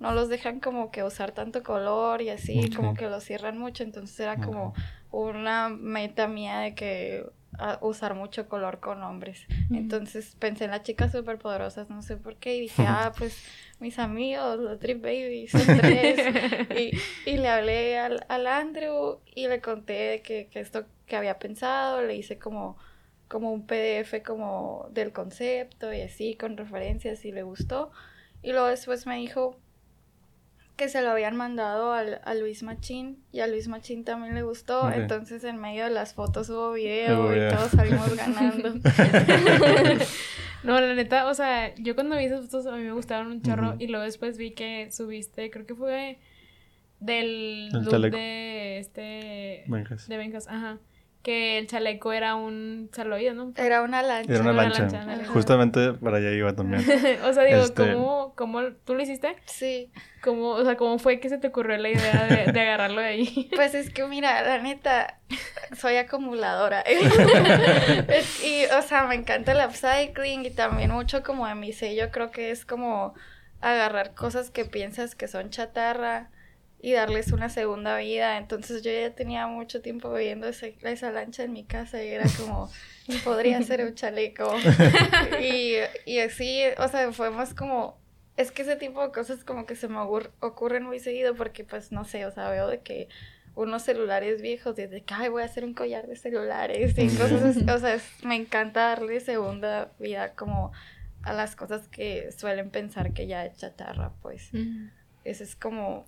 no 0.00 0.10
los 0.10 0.28
dejan 0.28 0.58
como 0.58 0.90
que 0.90 1.04
usar 1.04 1.30
tanto 1.30 1.62
color 1.62 2.20
y 2.20 2.30
así, 2.30 2.68
como 2.70 2.94
que 2.94 3.08
los 3.08 3.22
cierran 3.22 3.56
mucho, 3.56 3.84
entonces 3.84 4.18
era 4.18 4.38
como 4.38 4.74
una 5.12 5.68
meta 5.68 6.26
mía 6.26 6.58
de 6.58 6.74
que 6.74 7.24
usar 7.80 8.16
mucho 8.16 8.48
color 8.48 8.80
con 8.80 9.00
hombres. 9.04 9.46
Entonces 9.70 10.34
pensé 10.40 10.64
en 10.64 10.72
las 10.72 10.82
chicas 10.82 11.12
superpoderosas, 11.12 11.88
no 11.88 12.02
sé 12.02 12.16
por 12.16 12.34
qué, 12.34 12.56
y 12.56 12.60
dije, 12.62 12.84
ah, 12.88 13.12
pues 13.18 13.40
mis 13.78 14.00
amigos, 14.00 14.58
los 14.58 14.80
Trip 14.80 15.00
Babies, 15.00 15.52
tres. 15.52 16.68
y, 16.76 17.30
y, 17.30 17.36
le 17.36 17.48
hablé 17.48 18.00
al, 18.00 18.26
al 18.28 18.48
Andrew 18.48 19.20
y 19.32 19.46
le 19.46 19.60
conté 19.60 19.92
de 19.92 20.22
que, 20.22 20.48
que 20.48 20.58
esto 20.58 20.86
que 21.06 21.14
había 21.14 21.38
pensado, 21.38 22.02
le 22.02 22.16
hice 22.16 22.36
como 22.36 22.76
como 23.28 23.52
un 23.52 23.66
PDF 23.66 24.22
como 24.24 24.88
del 24.92 25.12
concepto 25.12 25.92
y 25.92 26.02
así, 26.02 26.36
con 26.36 26.56
referencias 26.56 27.24
y 27.24 27.32
le 27.32 27.42
gustó. 27.42 27.90
Y 28.42 28.52
luego 28.52 28.66
después 28.66 29.06
me 29.06 29.16
dijo 29.16 29.58
que 30.76 30.88
se 30.88 31.02
lo 31.02 31.10
habían 31.10 31.36
mandado 31.36 31.92
al, 31.92 32.20
a 32.24 32.34
Luis 32.34 32.62
Machín 32.62 33.22
y 33.30 33.40
a 33.40 33.46
Luis 33.46 33.68
Machín 33.68 34.04
también 34.04 34.34
le 34.34 34.42
gustó. 34.42 34.90
Entonces 34.90 35.44
en 35.44 35.56
medio 35.56 35.84
de 35.84 35.90
las 35.90 36.14
fotos 36.14 36.50
hubo 36.50 36.72
video 36.72 37.34
y 37.34 37.48
todos 37.48 37.70
salimos 37.70 38.14
ganando. 38.16 38.74
no, 40.64 40.80
la 40.80 40.94
neta, 40.94 41.26
o 41.28 41.34
sea, 41.34 41.74
yo 41.76 41.94
cuando 41.94 42.16
vi 42.16 42.24
esas 42.24 42.46
fotos 42.46 42.66
a 42.66 42.76
mí 42.76 42.82
me 42.82 42.92
gustaron 42.92 43.28
un 43.28 43.42
chorro 43.42 43.76
y 43.78 43.86
luego 43.86 44.04
después 44.04 44.36
vi 44.36 44.50
que 44.50 44.90
subiste, 44.90 45.50
creo 45.50 45.64
que 45.64 45.74
fue 45.74 46.18
del 46.98 47.68
look 47.68 48.10
de 48.10 48.78
este... 48.78 49.64
De 50.08 50.16
Benjas, 50.16 50.48
ajá 50.48 50.78
que 51.24 51.56
el 51.56 51.66
chaleco 51.66 52.12
era 52.12 52.34
un 52.34 52.90
salvavidas, 52.92 53.34
¿no? 53.34 53.54
Era 53.56 53.80
una 53.80 54.02
lancha. 54.02 54.30
Era 54.30 54.42
una 54.42 54.52
lancha. 54.52 54.88
Justamente 55.26 55.94
para 55.94 56.18
allá 56.18 56.30
iba 56.30 56.54
también. 56.54 56.84
o 57.24 57.32
sea, 57.32 57.44
digo, 57.44 57.62
este 57.62 57.94
¿cómo, 57.94 58.34
¿cómo, 58.36 58.62
tú 58.84 58.94
lo 58.94 59.02
hiciste? 59.02 59.34
Sí. 59.46 59.90
¿Cómo, 60.22 60.50
o 60.50 60.62
sea, 60.64 60.76
¿cómo 60.76 60.98
fue 60.98 61.20
que 61.20 61.30
se 61.30 61.38
te 61.38 61.48
ocurrió 61.48 61.78
la 61.78 61.88
idea 61.88 62.26
de, 62.26 62.52
de 62.52 62.60
agarrarlo 62.60 63.00
de 63.00 63.06
ahí? 63.06 63.50
Pues 63.56 63.74
es 63.74 63.88
que, 63.88 64.04
mira, 64.04 64.42
la 64.42 64.58
neta, 64.58 65.18
soy 65.74 65.96
acumuladora. 65.96 66.84
y, 68.44 68.64
o 68.66 68.82
sea, 68.82 69.06
me 69.08 69.14
encanta 69.14 69.52
el 69.52 69.66
upcycling 69.66 70.44
y 70.44 70.50
también 70.50 70.90
mucho 70.90 71.22
como 71.22 71.46
de 71.46 71.54
mi 71.54 71.72
sello, 71.72 72.10
creo 72.10 72.30
que 72.30 72.50
es 72.50 72.66
como 72.66 73.14
agarrar 73.62 74.14
cosas 74.14 74.50
que 74.50 74.66
piensas 74.66 75.14
que 75.14 75.26
son 75.26 75.48
chatarra 75.48 76.28
y 76.84 76.92
darles 76.92 77.32
una 77.32 77.48
segunda 77.48 77.96
vida. 77.96 78.36
Entonces 78.36 78.82
yo 78.82 78.92
ya 78.92 79.14
tenía 79.14 79.46
mucho 79.46 79.80
tiempo 79.80 80.12
viendo 80.12 80.46
ese, 80.46 80.76
esa 80.82 81.10
lancha 81.10 81.42
en 81.42 81.54
mi 81.54 81.64
casa 81.64 82.04
y 82.04 82.08
era 82.08 82.26
como, 82.36 82.70
podría 83.24 83.62
ser 83.62 83.86
un 83.86 83.94
chaleco. 83.94 84.54
y, 85.40 85.76
y 86.04 86.18
así, 86.18 86.60
o 86.76 86.86
sea, 86.88 87.10
fue 87.12 87.30
más 87.30 87.54
como, 87.54 87.96
es 88.36 88.52
que 88.52 88.60
ese 88.60 88.76
tipo 88.76 89.00
de 89.00 89.12
cosas 89.12 89.44
como 89.44 89.64
que 89.64 89.76
se 89.76 89.88
me 89.88 89.98
ocurren 90.00 90.82
muy 90.82 90.98
seguido 90.98 91.34
porque 91.34 91.64
pues 91.64 91.90
no 91.90 92.04
sé, 92.04 92.26
o 92.26 92.30
sea, 92.30 92.50
veo 92.50 92.68
de 92.68 92.80
que 92.80 93.08
unos 93.54 93.82
celulares 93.82 94.42
viejos, 94.42 94.76
desde 94.76 95.00
que, 95.00 95.14
ay, 95.14 95.30
voy 95.30 95.40
a 95.40 95.46
hacer 95.46 95.64
un 95.64 95.72
collar 95.72 96.06
de 96.06 96.16
celulares 96.16 96.98
y 96.98 97.08
cosas 97.16 97.56
o 97.56 97.78
sea, 97.78 97.98
me 98.24 98.36
encanta 98.36 98.88
darle 98.88 99.20
segunda 99.20 99.90
vida 99.98 100.34
como 100.34 100.70
a 101.22 101.32
las 101.32 101.56
cosas 101.56 101.88
que 101.88 102.30
suelen 102.32 102.68
pensar 102.68 103.14
que 103.14 103.26
ya 103.26 103.46
es 103.46 103.56
chatarra, 103.56 104.12
pues. 104.20 104.50
Ese 105.24 105.44
es 105.44 105.56
como 105.56 106.04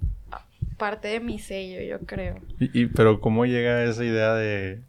parte 0.76 1.08
de 1.08 1.20
mi 1.20 1.38
sello, 1.38 1.80
yo 1.82 2.04
creo. 2.06 2.36
Y, 2.58 2.86
pero 2.86 3.20
¿cómo 3.20 3.46
llega 3.46 3.84
esa 3.84 4.04
idea 4.04 4.34
de, 4.34 4.80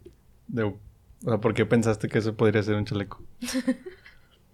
de... 0.48 0.62
O 0.64 0.78
sea, 1.24 1.38
¿por 1.38 1.54
qué 1.54 1.66
pensaste 1.66 2.08
que 2.08 2.18
eso 2.18 2.36
podría 2.36 2.62
ser 2.62 2.76
un 2.76 2.84
chaleco? 2.84 3.22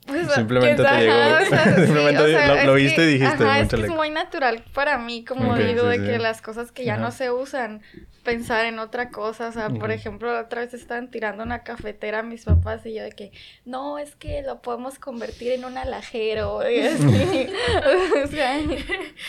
Pues, 0.07 0.31
simplemente 0.33 0.83
te 0.83 1.01
llegó. 1.01 1.15
simplemente 1.87 2.67
lo, 2.67 2.75
viste 2.75 3.05
y 3.05 3.07
dijiste. 3.19 3.45
Ajá, 3.45 3.61
es, 3.61 3.69
que 3.69 3.83
es 3.83 3.89
muy 3.89 4.11
natural 4.11 4.63
para 4.75 4.99
mí, 4.99 5.25
como 5.25 5.57
digo, 5.57 5.85
de 5.85 6.03
que 6.03 6.19
las 6.19 6.43
cosas 6.43 6.73
que 6.73 6.85
ya 6.85 6.97
no 6.99 7.11
se 7.11 7.31
usan, 7.31 7.81
pensar 8.23 8.67
en 8.67 8.79
otra 8.79 9.11
cosa. 9.11 9.49
O 9.49 9.53
sea, 9.53 9.71
por 9.71 9.91
ejemplo, 9.93 10.33
la 10.33 10.43
otra 10.43 10.63
vez 10.63 10.75
estaban 10.75 11.11
tirando 11.11 11.43
una 11.43 11.63
cafetera 11.63 12.19
a 12.19 12.23
mis 12.23 12.45
papás 12.45 12.85
y 12.85 12.95
yo 12.95 13.03
de 13.03 13.13
que, 13.13 13.33
no, 13.65 13.99
es 13.99 14.15
que 14.17 14.43
lo 14.43 14.61
podemos 14.61 14.99
convertir 14.99 15.53
en 15.53 15.65
un 15.65 15.79
alajero. 15.79 16.69
Y 16.69 16.81
así. 16.81 17.05
o 18.25 18.27
sea, 18.27 18.61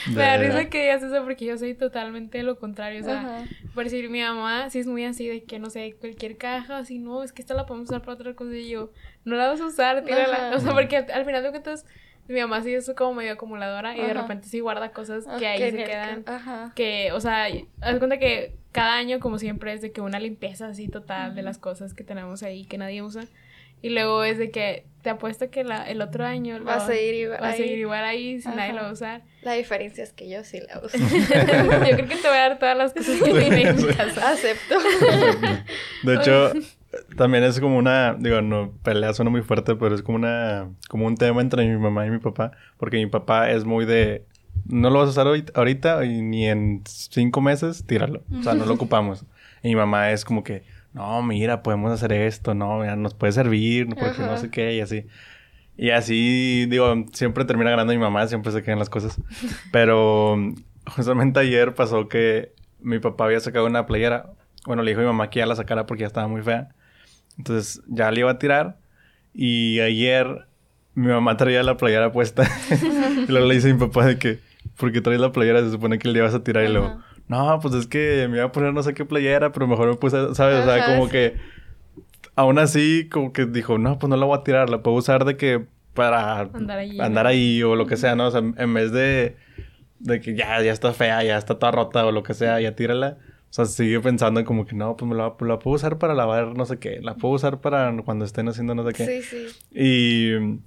me 0.07 0.15
da 0.15 0.37
risa 0.37 0.65
que 0.65 0.81
digas 0.81 1.03
eso 1.03 1.23
porque 1.23 1.45
yo 1.45 1.57
soy 1.57 1.73
totalmente 1.73 2.43
lo 2.43 2.57
contrario. 2.57 3.01
O 3.01 3.05
sea, 3.05 3.45
por 3.73 3.85
decir, 3.85 4.09
mi 4.09 4.21
mamá 4.21 4.69
sí 4.69 4.79
es 4.79 4.87
muy 4.87 5.05
así 5.05 5.27
de 5.27 5.43
que, 5.43 5.59
no 5.59 5.69
sé, 5.69 5.95
cualquier 5.99 6.37
caja, 6.37 6.77
así, 6.79 6.99
no, 6.99 7.23
es 7.23 7.31
que 7.31 7.41
esta 7.41 7.53
la 7.53 7.65
podemos 7.65 7.89
usar 7.89 8.01
para 8.01 8.13
otra 8.13 8.33
cosa. 8.33 8.55
Y 8.55 8.69
yo, 8.69 8.91
no 9.25 9.35
la 9.35 9.47
vas 9.47 9.59
a 9.59 9.65
usar, 9.65 10.03
tírala. 10.03 10.53
O 10.55 10.59
sea, 10.59 10.73
porque 10.73 10.97
al, 10.97 11.25
final 11.25 11.43
de 11.43 11.49
cuentas 11.49 11.85
mi 12.27 12.39
mamá 12.39 12.61
sí 12.61 12.73
es 12.73 12.91
como 12.95 13.13
medio 13.13 13.33
acumuladora 13.33 13.95
y 13.95 14.01
de 14.01 14.13
repente 14.13 14.47
sí 14.47 14.59
guarda 14.59 14.91
cosas 14.91 15.25
que 15.37 15.47
ahí 15.47 15.71
se 15.71 15.83
quedan. 15.83 16.23
Ajá. 16.25 16.71
Que, 16.75 17.11
o 17.11 17.19
sea, 17.19 17.47
haz 17.81 17.97
cuenta 17.97 18.17
que 18.17 18.55
cada 18.71 18.95
año, 18.95 19.19
como 19.19 19.37
siempre, 19.39 19.73
es 19.73 19.81
de 19.81 19.91
que 19.91 20.01
una 20.01 20.19
limpieza 20.19 20.67
así 20.67 20.87
total 20.87 21.35
de 21.35 21.41
las 21.41 21.57
cosas 21.57 21.93
que 21.93 22.03
tenemos 22.03 22.43
ahí 22.43 22.65
que 22.65 22.77
nadie 22.77 23.01
usa. 23.01 23.25
Y 23.81 23.89
luego 23.89 24.23
es 24.23 24.37
de 24.37 24.49
que 24.49 24.85
te 25.03 25.11
apuesto 25.11 25.51
que 25.51 25.63
la, 25.63 25.87
el 25.87 26.01
otro 26.01 26.25
año 26.25 26.63
va, 26.63 26.75
a 26.75 26.87
seguir 26.87 27.13
igual, 27.13 27.43
va 27.43 27.49
a 27.49 27.53
seguir 27.53 27.77
igual 27.77 28.03
ahí 28.03 28.41
si 28.41 28.49
nadie 28.49 28.73
lo 28.73 28.81
va 28.81 28.89
a 28.89 28.93
usar. 28.93 29.21
La 29.43 29.53
diferencia 29.53 30.03
es 30.03 30.11
que 30.11 30.27
yo 30.27 30.43
sí 30.43 30.59
la 30.59 30.79
uso. 30.79 30.97
yo 30.97 31.95
creo 31.95 32.07
que 32.07 32.15
te 32.15 32.27
voy 32.27 32.37
a 32.37 32.49
dar 32.49 32.57
todas 32.57 32.75
las 32.75 32.93
cosas 32.93 33.21
que 33.21 33.31
tiene 33.39 33.61
en 33.61 33.93
casa. 33.93 34.31
Acepto. 34.31 34.75
De 36.03 36.15
hecho, 36.15 36.53
también 37.15 37.43
es 37.43 37.59
como 37.59 37.77
una, 37.77 38.15
digo, 38.19 38.41
no, 38.41 38.71
pelea 38.83 39.13
suena 39.13 39.31
muy 39.31 39.41
fuerte, 39.41 39.75
pero 39.75 39.95
es 39.95 40.01
como 40.01 40.17
una, 40.17 40.69
como 40.89 41.05
un 41.05 41.15
tema 41.15 41.41
entre 41.41 41.67
mi 41.67 41.77
mamá 41.77 42.05
y 42.05 42.09
mi 42.09 42.19
papá, 42.19 42.51
porque 42.77 42.97
mi 42.97 43.07
papá 43.07 43.51
es 43.51 43.65
muy 43.65 43.85
de, 43.85 44.25
no 44.65 44.89
lo 44.89 44.99
vas 44.99 45.07
a 45.07 45.11
usar 45.11 45.27
ahorita, 45.53 46.01
ni 46.01 46.47
en 46.47 46.81
cinco 46.85 47.41
meses, 47.41 47.85
tíralo, 47.85 48.23
o 48.39 48.43
sea, 48.43 48.53
no 48.53 48.65
lo 48.65 48.73
ocupamos. 48.75 49.25
Y 49.63 49.69
mi 49.69 49.75
mamá 49.75 50.11
es 50.11 50.25
como 50.25 50.43
que, 50.43 50.63
no, 50.93 51.21
mira, 51.23 51.63
podemos 51.63 51.91
hacer 51.91 52.13
esto, 52.13 52.53
no, 52.53 52.83
ya 52.85 52.95
nos 52.95 53.13
puede 53.13 53.33
servir, 53.33 53.87
porque 53.89 54.21
no 54.21 54.37
sé 54.37 54.49
qué, 54.49 54.75
y 54.75 54.81
así. 54.81 55.05
Y 55.77 55.89
así, 55.89 56.67
digo, 56.67 57.05
siempre 57.11 57.43
termina 57.43 57.69
ganando 57.69 57.91
mi 57.91 57.99
mamá, 57.99 58.27
siempre 58.27 58.51
se 58.51 58.63
quedan 58.63 58.79
las 58.79 58.89
cosas. 58.89 59.19
Pero 59.71 60.37
justamente 60.87 61.39
ayer 61.39 61.73
pasó 61.73 62.07
que 62.07 62.53
mi 62.79 62.99
papá 62.99 63.25
había 63.25 63.39
sacado 63.39 63.65
una 63.65 63.85
playera. 63.85 64.31
Bueno, 64.65 64.83
le 64.83 64.91
dijo 64.91 65.01
a 65.01 65.03
mi 65.03 65.07
mamá 65.07 65.29
que 65.29 65.39
ya 65.39 65.45
la 65.45 65.55
sacara 65.55 65.85
porque 65.85 66.01
ya 66.01 66.07
estaba 66.07 66.27
muy 66.27 66.41
fea. 66.41 66.69
Entonces 67.37 67.81
ya 67.87 68.11
le 68.11 68.21
iba 68.21 68.31
a 68.31 68.39
tirar. 68.39 68.77
Y 69.33 69.79
ayer 69.79 70.47
mi 70.93 71.07
mamá 71.07 71.37
traía 71.37 71.63
la 71.63 71.77
playera 71.77 72.11
puesta. 72.11 72.43
y 73.27 73.31
luego 73.31 73.47
le 73.47 73.55
dice 73.55 73.69
a 73.69 73.73
mi 73.73 73.79
papá 73.79 74.05
de 74.05 74.17
que, 74.17 74.39
¿por 74.77 74.91
qué 74.91 75.01
traes 75.01 75.19
la 75.19 75.31
playera? 75.31 75.61
Se 75.61 75.71
supone 75.71 75.99
que 75.99 76.07
le 76.07 76.19
ibas 76.19 76.33
a 76.33 76.43
tirar. 76.43 76.63
Y 76.63 76.69
luego, 76.69 76.99
no, 77.27 77.59
pues 77.59 77.73
es 77.73 77.87
que 77.87 78.27
me 78.29 78.37
iba 78.37 78.45
a 78.45 78.51
poner 78.51 78.73
no 78.73 78.83
sé 78.83 78.93
qué 78.93 79.05
playera, 79.05 79.51
pero 79.51 79.67
mejor 79.67 79.89
me 79.89 79.95
puse, 79.95 80.33
¿sabes? 80.35 80.59
O 80.61 80.65
sea, 80.65 80.85
como 80.85 81.09
que 81.09 81.35
aún 82.35 82.59
así, 82.59 83.07
como 83.09 83.33
que 83.33 83.45
dijo, 83.45 83.77
no, 83.77 83.97
pues 83.97 84.09
no 84.09 84.17
la 84.17 84.25
voy 84.25 84.37
a 84.37 84.43
tirar, 84.43 84.69
la 84.69 84.83
puedo 84.83 84.97
usar 84.97 85.25
de 85.25 85.37
que 85.37 85.65
para 85.93 86.39
andar, 86.41 87.25
ahí 87.25 87.63
o 87.63 87.75
lo 87.75 87.87
que 87.87 87.97
sea, 87.97 88.15
¿no? 88.15 88.27
O 88.27 88.31
sea, 88.31 88.41
en 88.41 88.73
vez 88.73 88.91
de, 88.91 89.37
de 89.99 90.19
que 90.19 90.35
ya, 90.35 90.61
ya 90.61 90.73
está 90.73 90.93
fea, 90.93 91.23
ya 91.23 91.37
está 91.37 91.57
toda 91.57 91.71
rota 91.71 92.05
o 92.05 92.11
lo 92.11 92.23
que 92.23 92.33
sea, 92.33 92.59
ya 92.59 92.75
tírala. 92.75 93.17
O 93.55 93.63
sea, 93.63 93.65
sigue 93.67 94.01
pensando 94.01 94.41
en 94.41 94.45
como 94.45 94.65
que 94.65 94.75
no, 94.75 94.97
pues 94.97 95.07
me 95.09 95.15
la, 95.15 95.33
la, 95.39 95.59
puedo 95.59 95.75
usar 95.75 95.97
para 95.97 96.13
lavar 96.13 96.57
no 96.57 96.65
sé 96.65 96.77
qué, 96.77 96.99
la 96.99 97.15
puedo 97.15 97.35
usar 97.35 97.61
para 97.61 97.95
cuando 98.03 98.25
estén 98.25 98.49
haciendo 98.49 98.75
no 98.75 98.85
sé 98.85 98.91
qué. 98.91 99.21
Sí, 99.21 99.21
sí. 99.21 99.47
Y, 99.71 100.59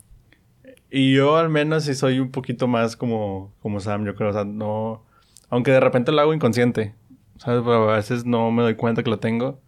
y 0.91 1.13
yo 1.15 1.37
al 1.37 1.51
menos 1.51 1.85
sí 1.85 1.95
soy 1.95 2.19
un 2.19 2.31
poquito 2.31 2.67
más 2.67 2.97
como, 2.97 3.53
como 3.61 3.79
Sam, 3.81 4.07
yo 4.07 4.15
creo, 4.15 4.31
o 4.31 4.33
sea, 4.33 4.47
no, 4.47 5.05
aunque 5.51 5.71
de 5.71 5.81
repente 5.81 6.13
lo 6.13 6.21
hago 6.23 6.33
inconsciente, 6.33 6.95
¿sabes? 7.37 7.61
Pero 7.63 7.91
a 7.91 7.97
veces 7.97 8.25
no 8.25 8.51
me 8.53 8.63
doy 8.63 8.75
cuenta 8.75 9.03
que 9.03 9.11
lo 9.11 9.19
tengo, 9.19 9.61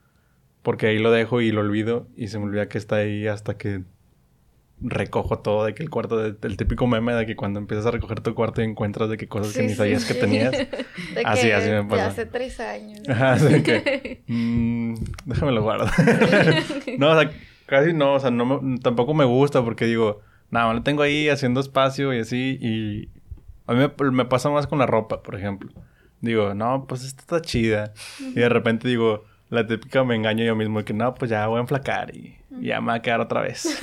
porque 0.63 0.87
ahí 0.87 0.99
lo 0.99 1.11
dejo 1.11 1.43
y 1.43 1.53
lo 1.53 1.61
olvido 1.61 2.09
y 2.17 2.29
se 2.29 2.39
me 2.39 2.47
olvida 2.47 2.71
que 2.71 2.79
está 2.79 2.97
ahí 2.97 3.27
hasta 3.27 3.59
que 3.59 3.83
recojo 4.83 5.39
todo 5.41 5.65
de 5.65 5.75
que 5.75 5.83
el 5.83 5.91
cuarto, 5.91 6.33
del 6.33 6.57
típico 6.57 6.87
meme 6.87 7.13
de 7.15 7.27
que 7.27 7.37
cuando 7.37 7.61
empiezas 7.61 7.87
a 7.87 7.91
recoger 7.91 8.21
tu 8.21 8.35
cuarto 8.35 8.63
y 8.63 8.65
encuentras 8.65 9.09
de 9.11 9.17
que 9.17 9.29
cosas 9.29 9.55
que 9.55 9.63
ni 9.63 9.75
sabías 9.75 10.05
que 10.05 10.15
tenías. 10.15 10.53
así, 11.25 11.51
así 11.51 11.71
me 11.71 11.85
pasa. 11.85 12.07
Hace 12.07 12.27
tres 12.27 12.61
años. 12.61 13.01
Ajá, 13.09 13.33
así 13.33 13.63
que, 13.63 14.23
mmm, 14.27 14.95
déjame 15.25 15.53
lo 15.53 15.63
guardo. 15.63 15.87
no, 16.99 17.11
o 17.11 17.21
sea, 17.21 17.31
casi 17.67 17.93
no, 17.93 18.15
o 18.15 18.21
sea, 18.21 18.31
no 18.31 18.61
tampoco 18.83 19.15
me 19.15 19.25
gusta 19.25 19.63
porque 19.63 19.85
digo, 19.87 20.21
nada, 20.51 20.73
lo 20.73 20.83
tengo 20.83 21.03
ahí 21.03 21.29
haciendo 21.29 21.61
espacio 21.61 22.15
y 22.15 22.21
así 22.21 22.59
y 22.61 23.09
a 23.67 23.75
mí 23.75 23.81
me, 23.81 24.11
me 24.11 24.25
pasa 24.25 24.51
más 24.51 24.67
con 24.67 24.79
la 24.79 24.87
ropa, 24.87 25.23
por 25.23 25.37
ejemplo. 25.37 25.71
Digo, 26.21 26.55
no, 26.55 26.87
pues 26.87 27.05
esta 27.05 27.21
está 27.21 27.41
chida. 27.41 27.93
Y 28.21 28.35
de 28.35 28.49
repente 28.49 28.89
digo, 28.89 29.25
la 29.51 29.67
típica 29.67 30.05
me 30.05 30.15
engaño 30.15 30.45
yo 30.45 30.57
mismo 30.57 30.85
que 30.85 30.95
no, 30.95 31.13
pues 31.15 31.31
ya 31.31 31.47
voy 31.49 31.59
a 31.59 31.61
enflacar 31.61 32.15
y, 32.15 32.37
ya 32.61 32.81
me 32.81 32.89
va 32.89 32.95
a 32.95 33.03
quedar 33.03 33.21
otra 33.21 33.43
vez. 33.43 33.81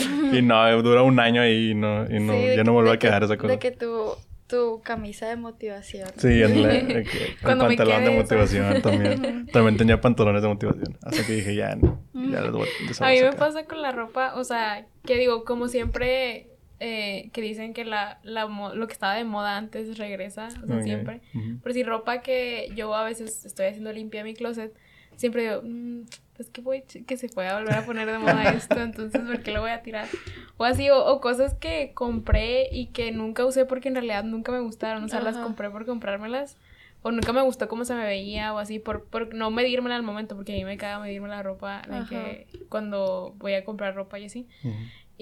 y 0.32 0.40
no, 0.42 0.82
dura 0.82 1.02
un 1.02 1.18
año 1.18 1.46
y 1.46 1.74
no, 1.74 2.06
y 2.08 2.20
no 2.20 2.34
ya 2.34 2.64
no 2.64 2.72
vuelve 2.72 2.92
a 2.92 2.98
quedar 2.98 3.22
esa 3.24 3.36
cosa. 3.36 3.52
De 3.52 3.58
que 3.58 3.72
tu, 3.72 4.14
tu 4.46 4.80
camisa 4.82 5.28
de 5.28 5.36
motivación. 5.36 6.08
Sí, 6.16 6.28
el, 6.42 6.64
el, 6.64 7.06
pantalón 7.42 8.04
de 8.04 8.10
motivación 8.10 8.82
también. 8.82 9.46
también 9.52 9.76
tenía 9.76 10.00
pantalones 10.00 10.42
de 10.42 10.48
motivación. 10.48 10.96
Así 11.02 11.24
que 11.24 11.32
dije, 11.34 11.54
ya, 11.54 11.76
ya 12.14 12.40
les 12.40 12.52
voy, 12.52 12.68
a 13.00 13.06
A 13.06 13.10
mí 13.10 13.20
me 13.20 13.32
pasa 13.32 13.64
con 13.64 13.82
la 13.82 13.90
ropa, 13.92 14.34
o 14.36 14.44
sea, 14.44 14.86
que 15.04 15.16
digo, 15.16 15.44
como 15.44 15.66
siempre 15.66 16.46
eh, 16.78 17.30
que 17.32 17.40
dicen 17.40 17.74
que 17.74 17.84
la, 17.84 18.20
la, 18.22 18.46
lo 18.46 18.86
que 18.86 18.92
estaba 18.92 19.14
de 19.14 19.24
moda 19.24 19.56
antes 19.56 19.98
regresa, 19.98 20.48
o 20.62 20.66
sea, 20.66 20.82
siempre. 20.82 21.20
Pero 21.62 21.74
si 21.74 21.82
ropa 21.82 22.22
que 22.22 22.68
yo 22.76 22.94
a 22.94 23.04
veces 23.04 23.44
estoy 23.44 23.66
haciendo 23.66 23.92
limpia 23.92 24.24
mi 24.24 24.34
closet, 24.34 24.72
siempre 25.16 25.42
digo, 25.42 25.62
mm, 25.62 26.02
pues 26.36 26.50
que 26.50 26.60
voy, 26.60 26.82
que 26.82 27.16
se 27.16 27.28
pueda 27.28 27.58
volver 27.58 27.74
a 27.74 27.84
poner 27.84 28.10
de 28.10 28.18
moda 28.18 28.44
esto, 28.50 28.80
entonces 28.80 29.20
¿por 29.20 29.42
qué 29.42 29.52
lo 29.52 29.60
voy 29.60 29.70
a 29.70 29.82
tirar? 29.82 30.08
O 30.56 30.64
así, 30.64 30.88
o, 30.90 31.20
cosas 31.20 31.54
que 31.54 31.92
compré 31.94 32.68
y 32.72 32.86
que 32.86 33.12
nunca 33.12 33.44
usé 33.44 33.66
porque 33.66 33.88
en 33.88 33.94
realidad 33.94 34.24
nunca 34.24 34.50
me 34.52 34.60
gustaron, 34.60 35.04
o 35.04 35.08
sea, 35.08 35.20
las 35.20 35.36
compré 35.36 35.70
por 35.70 35.86
comprármelas. 35.86 36.56
O 37.02 37.10
nunca 37.12 37.32
me 37.32 37.40
gustó 37.40 37.66
cómo 37.66 37.86
se 37.86 37.94
me 37.94 38.04
veía 38.04 38.52
o 38.52 38.58
así, 38.58 38.78
por, 38.78 39.04
por 39.04 39.34
no 39.34 39.50
medírmela 39.50 39.96
al 39.96 40.02
momento, 40.02 40.36
porque 40.36 40.52
a 40.52 40.56
mí 40.56 40.64
me 40.66 40.76
caga 40.76 40.98
medirme 40.98 41.28
la 41.28 41.42
ropa 41.42 41.80
de 41.88 42.04
que 42.06 42.46
cuando 42.68 43.34
voy 43.38 43.54
a 43.54 43.64
comprar 43.64 43.94
ropa 43.94 44.18
y 44.18 44.26
así. 44.26 44.46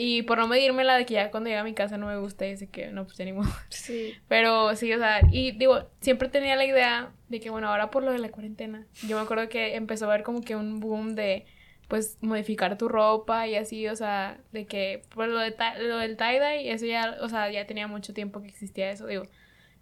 Y 0.00 0.22
por 0.22 0.38
no 0.38 0.46
medirme 0.46 0.84
la 0.84 0.96
de 0.96 1.04
que 1.04 1.14
ya 1.14 1.32
cuando 1.32 1.48
llega 1.48 1.62
a 1.62 1.64
mi 1.64 1.74
casa 1.74 1.98
no 1.98 2.06
me 2.06 2.16
gusta 2.18 2.46
y 2.46 2.50
dice 2.50 2.68
que 2.68 2.92
no, 2.92 3.04
pues 3.04 3.18
ya 3.18 3.24
ni 3.24 3.32
modo. 3.32 3.48
Sí. 3.68 4.14
Pero 4.28 4.76
sí, 4.76 4.92
o 4.92 4.96
sea, 4.96 5.22
y 5.32 5.50
digo, 5.50 5.90
siempre 6.00 6.28
tenía 6.28 6.54
la 6.54 6.64
idea 6.64 7.10
de 7.28 7.40
que, 7.40 7.50
bueno, 7.50 7.68
ahora 7.68 7.90
por 7.90 8.04
lo 8.04 8.12
de 8.12 8.20
la 8.20 8.28
cuarentena, 8.28 8.86
yo 9.08 9.16
me 9.16 9.24
acuerdo 9.24 9.48
que 9.48 9.74
empezó 9.74 10.04
a 10.04 10.14
haber 10.14 10.22
como 10.22 10.40
que 10.42 10.54
un 10.54 10.78
boom 10.78 11.16
de, 11.16 11.46
pues, 11.88 12.16
modificar 12.20 12.78
tu 12.78 12.88
ropa 12.88 13.48
y 13.48 13.56
así, 13.56 13.88
o 13.88 13.96
sea, 13.96 14.38
de 14.52 14.66
que, 14.66 15.02
pues, 15.16 15.28
lo, 15.30 15.40
de 15.40 15.56
lo 15.80 15.98
del 15.98 16.16
tie-dye, 16.16 16.70
eso 16.70 16.86
ya, 16.86 17.16
o 17.20 17.28
sea, 17.28 17.50
ya 17.50 17.66
tenía 17.66 17.88
mucho 17.88 18.14
tiempo 18.14 18.40
que 18.40 18.46
existía 18.46 18.92
eso, 18.92 19.08
digo. 19.08 19.24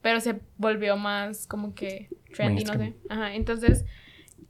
Pero 0.00 0.20
se 0.20 0.40
volvió 0.56 0.96
más 0.96 1.46
como 1.46 1.75
que 1.75 2.08
trendy, 2.35 2.64
no 2.64 2.73
sé. 2.73 2.94
Ajá, 3.11 3.35
entonces, 3.35 3.85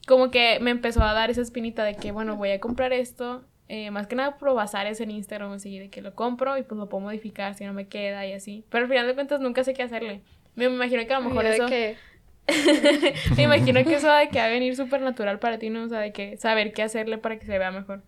como 0.06 0.30
que 0.30 0.60
me 0.60 0.70
empezó 0.70 1.02
a 1.02 1.12
dar 1.12 1.28
esa 1.28 1.42
espinita 1.42 1.82
de 1.82 1.96
que, 1.96 2.12
bueno, 2.12 2.36
voy 2.36 2.52
a 2.52 2.60
comprar 2.60 2.92
esto 2.92 3.44
eh, 3.68 3.90
más 3.90 4.06
que 4.06 4.14
nada 4.14 4.36
por 4.38 4.54
bazares 4.54 5.00
en 5.00 5.10
Instagram 5.10 5.52
así 5.52 5.78
de 5.78 5.88
que 5.88 6.00
lo 6.00 6.14
compro 6.14 6.56
y 6.56 6.62
pues 6.62 6.78
lo 6.78 6.88
puedo 6.88 7.02
modificar 7.02 7.54
si 7.54 7.64
no 7.64 7.72
me 7.72 7.88
queda 7.88 8.26
y 8.26 8.32
así. 8.32 8.64
Pero 8.70 8.84
al 8.84 8.90
final 8.90 9.06
de 9.06 9.14
cuentas 9.14 9.40
nunca 9.40 9.64
sé 9.64 9.74
qué 9.74 9.82
hacerle. 9.82 10.22
Me, 10.54 10.66
imagino 10.66 11.06
que 11.06 11.14
a 11.14 11.20
lo 11.20 11.28
mejor 11.28 11.46
eso... 11.46 11.66
me 13.36 13.42
imagino 13.42 13.82
que 13.82 13.94
eso 13.94 14.08
de 14.12 14.28
que 14.28 14.38
va 14.38 14.44
a 14.44 14.48
venir 14.48 14.76
súper 14.76 15.00
natural 15.00 15.40
para 15.40 15.58
ti, 15.58 15.68
¿no? 15.68 15.82
O 15.82 15.88
sea, 15.88 15.98
de 15.98 16.12
que 16.12 16.36
saber 16.36 16.72
qué 16.72 16.84
hacerle 16.84 17.18
para 17.18 17.40
que 17.40 17.46
se 17.46 17.58
vea 17.58 17.72
mejor. 17.72 18.02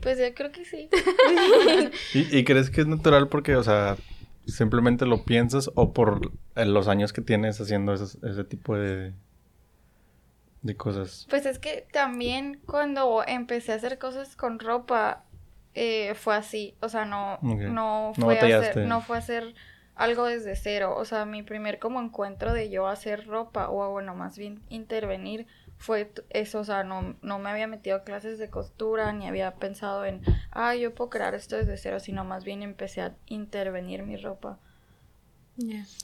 Pues 0.00 0.18
yo 0.18 0.32
creo 0.32 0.52
que 0.52 0.64
sí. 0.64 0.88
¿Y, 2.14 2.38
¿Y, 2.38 2.44
crees 2.44 2.70
que 2.70 2.82
es 2.82 2.86
natural 2.86 3.28
porque, 3.28 3.56
o 3.56 3.64
sea, 3.64 3.96
simplemente 4.46 5.06
lo 5.06 5.24
piensas 5.24 5.70
o 5.74 5.92
por 5.92 6.32
eh, 6.54 6.64
los 6.64 6.88
años 6.88 7.12
que 7.12 7.20
tienes 7.20 7.60
haciendo 7.60 7.94
ese 7.94 8.44
tipo 8.44 8.76
de, 8.76 9.12
de 10.62 10.76
cosas? 10.76 11.26
Pues 11.30 11.46
es 11.46 11.58
que 11.58 11.86
también 11.92 12.60
cuando 12.66 13.22
empecé 13.26 13.72
a 13.72 13.76
hacer 13.76 13.98
cosas 13.98 14.36
con 14.36 14.58
ropa, 14.58 15.24
eh, 15.74 16.14
fue 16.14 16.34
así. 16.34 16.74
O 16.80 16.88
sea, 16.88 17.04
no, 17.04 17.38
no, 17.42 18.12
fue 18.14 18.38
hacer, 18.38 18.86
no 18.86 19.00
fue 19.00 19.16
a 19.16 19.20
hacer 19.20 19.54
algo 19.94 20.26
desde 20.26 20.56
cero. 20.56 20.94
O 20.96 21.04
sea, 21.04 21.24
mi 21.24 21.42
primer 21.42 21.78
como 21.78 22.00
encuentro 22.00 22.52
de 22.52 22.70
yo 22.70 22.88
hacer 22.88 23.26
ropa, 23.26 23.70
o 23.70 23.90
bueno, 23.90 24.14
más 24.14 24.36
bien 24.36 24.60
intervenir, 24.68 25.46
fue 25.78 26.12
eso. 26.30 26.60
O 26.60 26.64
sea, 26.64 26.84
no, 26.84 27.16
no 27.22 27.38
me 27.38 27.50
había 27.50 27.66
metido 27.66 27.96
a 27.96 28.04
clases 28.04 28.38
de 28.38 28.50
costura, 28.50 29.12
ni 29.12 29.26
había 29.26 29.54
pensado 29.54 30.04
en, 30.04 30.20
ah, 30.50 30.74
yo 30.74 30.94
puedo 30.94 31.10
crear 31.10 31.34
esto 31.34 31.56
desde 31.56 31.76
cero, 31.76 32.00
sino 32.00 32.24
más 32.24 32.44
bien 32.44 32.62
empecé 32.62 33.00
a 33.00 33.14
intervenir 33.26 34.02
mi 34.02 34.16
ropa. 34.16 34.58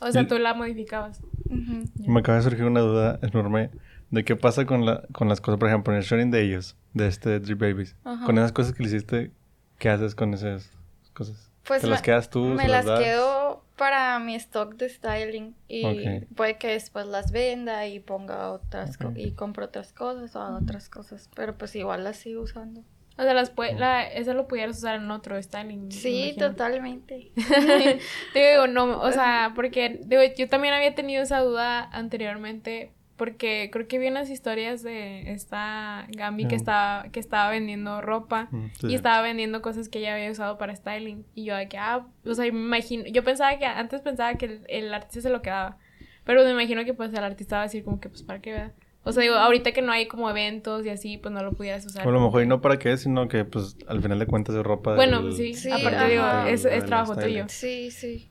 O 0.01 0.13
sea, 0.13 0.27
tú 0.27 0.39
la 0.39 0.55
modificabas. 0.55 1.23
Me 1.49 2.21
acaba 2.21 2.39
de 2.39 2.45
surgir 2.45 2.65
una 2.65 2.81
duda 2.81 3.19
enorme 3.23 3.71
de 4.17 4.25
qué 4.25 4.35
pasa 4.35 4.65
con, 4.65 4.87
la, 4.87 5.03
con 5.13 5.29
las 5.29 5.43
cosas, 5.43 5.59
por 5.59 5.69
ejemplo, 5.69 5.93
en 5.93 5.99
el 5.99 6.05
showing 6.05 6.31
de 6.31 6.43
ellos, 6.43 6.75
de 6.95 7.07
este 7.07 7.39
Drip 7.39 7.61
Babies. 7.61 7.95
Con 8.25 8.39
esas 8.39 8.51
cosas 8.53 8.73
que 8.73 8.83
le 8.83 8.89
hiciste, 8.89 9.31
¿qué 9.79 9.91
haces 9.91 10.15
con 10.15 10.33
esas 10.33 10.71
cosas? 11.13 11.51
Pues 11.65 11.83
¿Te 11.83 11.89
las 11.89 12.01
quedas 12.01 12.31
tú? 12.31 12.45
Me 12.45 12.67
las, 12.67 12.87
quedo 12.87 13.63
para 13.77 14.19
mi 14.19 14.35
stock 14.37 14.75
de 14.77 14.89
styling 14.89 15.55
y 15.69 16.21
puede 16.35 16.57
que 16.57 16.69
después 16.69 17.07
las 17.07 17.31
venda 17.31 17.87
y 17.87 18.01
ponga 18.01 18.53
otras 18.53 18.97
y 19.17 19.33
compro 19.33 19.67
otras 19.67 19.93
cosas 19.93 20.35
o 20.35 20.57
otras 20.57 20.89
cosas, 20.89 21.29
pero 21.35 21.59
pues 21.59 21.77
igual 21.77 22.03
las 22.03 22.17
sigo 22.17 22.43
usando. 22.43 22.83
O 23.19 23.23
sea, 23.23 23.35
las 23.35 23.53
la, 23.77 24.05
eso 24.05 24.35
lo 24.35 24.47
pudieras 24.47 24.79
usar 24.79 24.97
en 24.97 25.11
otro 25.11 25.43
styling. 25.43 25.91
Sí, 25.91 26.35
totalmente. 26.39 27.33
digo, 28.35 28.67
no, 28.69 29.01
o 29.01 29.13
sea, 29.13 29.53
porque 29.55 30.01
digo, 30.05 30.23
yo 30.37 30.49
también 30.49 30.75
había 30.75 30.95
tenido 30.95 31.23
esa 31.23 31.41
duda 31.41 31.85
anteriormente, 31.93 32.93
porque 33.17 33.71
creo 33.73 33.89
que 33.89 33.99
vi 33.99 34.09
unas 34.09 34.31
historias 34.31 34.83
de 34.83 35.33
esta 35.33 36.07
Gambi 36.11 36.47
que 36.49 36.55
estaba 36.55 37.09
que 37.11 37.21
estaba 37.21 37.51
vendiendo 37.51 38.01
ropa 38.01 38.49
mm, 38.51 38.67
y 38.89 38.95
estaba 38.95 39.23
vendiendo 39.23 39.63
cosas 39.63 39.89
que 39.89 40.01
ella 40.01 40.15
había 40.15 40.31
usado 40.31 40.59
para 40.59 40.77
styling 40.77 41.25
y 41.35 41.45
yo 41.45 41.57
de 41.57 41.69
que 41.69 41.79
ah 41.79 42.07
o 42.25 42.35
sea 42.35 42.45
me 42.45 42.59
imagino 42.59 43.05
yo 43.07 43.25
pensaba 43.25 43.59
que 43.59 43.67
antes 43.67 44.03
pensaba 44.03 44.35
que 44.35 44.61
el, 44.69 44.93
artista 44.93 45.23
se 45.23 45.31
lo 45.31 45.43
quedaba 45.43 45.79
pero 46.25 46.45
me 46.45 46.51
imagino 46.51 46.85
que 46.85 46.95
pues 46.95 47.13
el 47.13 47.25
artista 47.25 47.57
va 47.57 47.63
a 47.63 47.65
decir 47.67 47.85
como 47.85 48.01
que 48.01 48.09
pues 48.09 48.23
para 48.23 48.41
qué 48.41 48.53
vea 48.53 48.73
o 49.09 49.13
sea, 49.13 49.23
digo, 49.23 49.37
ahorita 49.37 49.71
que 49.71 49.83
no 49.83 49.93
hay 49.93 50.09
como 50.09 50.29
eventos 50.29 50.85
y 50.85 50.89
así, 50.89 51.17
pues 51.17 51.33
no 51.33 51.41
lo 51.41 51.53
pudieras 51.53 51.87
usar. 51.87 52.05
a 52.05 52.11
lo 52.11 52.21
mejor 52.21 52.43
y 52.43 52.47
no 52.49 52.61
para 52.61 52.77
qué, 52.77 52.97
sino 52.97 53.29
que 53.29 53.45
pues 53.45 53.77
al 53.87 54.03
final 54.03 54.19
de 54.19 54.27
cuentas 54.27 54.57
es 54.57 54.65
ropa. 54.65 54.97
Bueno, 54.97 55.31
sí, 55.31 55.55
sí, 55.55 55.71
aparte 55.71 56.09
digo, 56.09 56.25
es, 56.49 56.65
es 56.65 56.85
trabajo 56.85 57.15
tuyo. 57.15 57.45
Sí, 57.47 57.93
sí. 57.93 58.29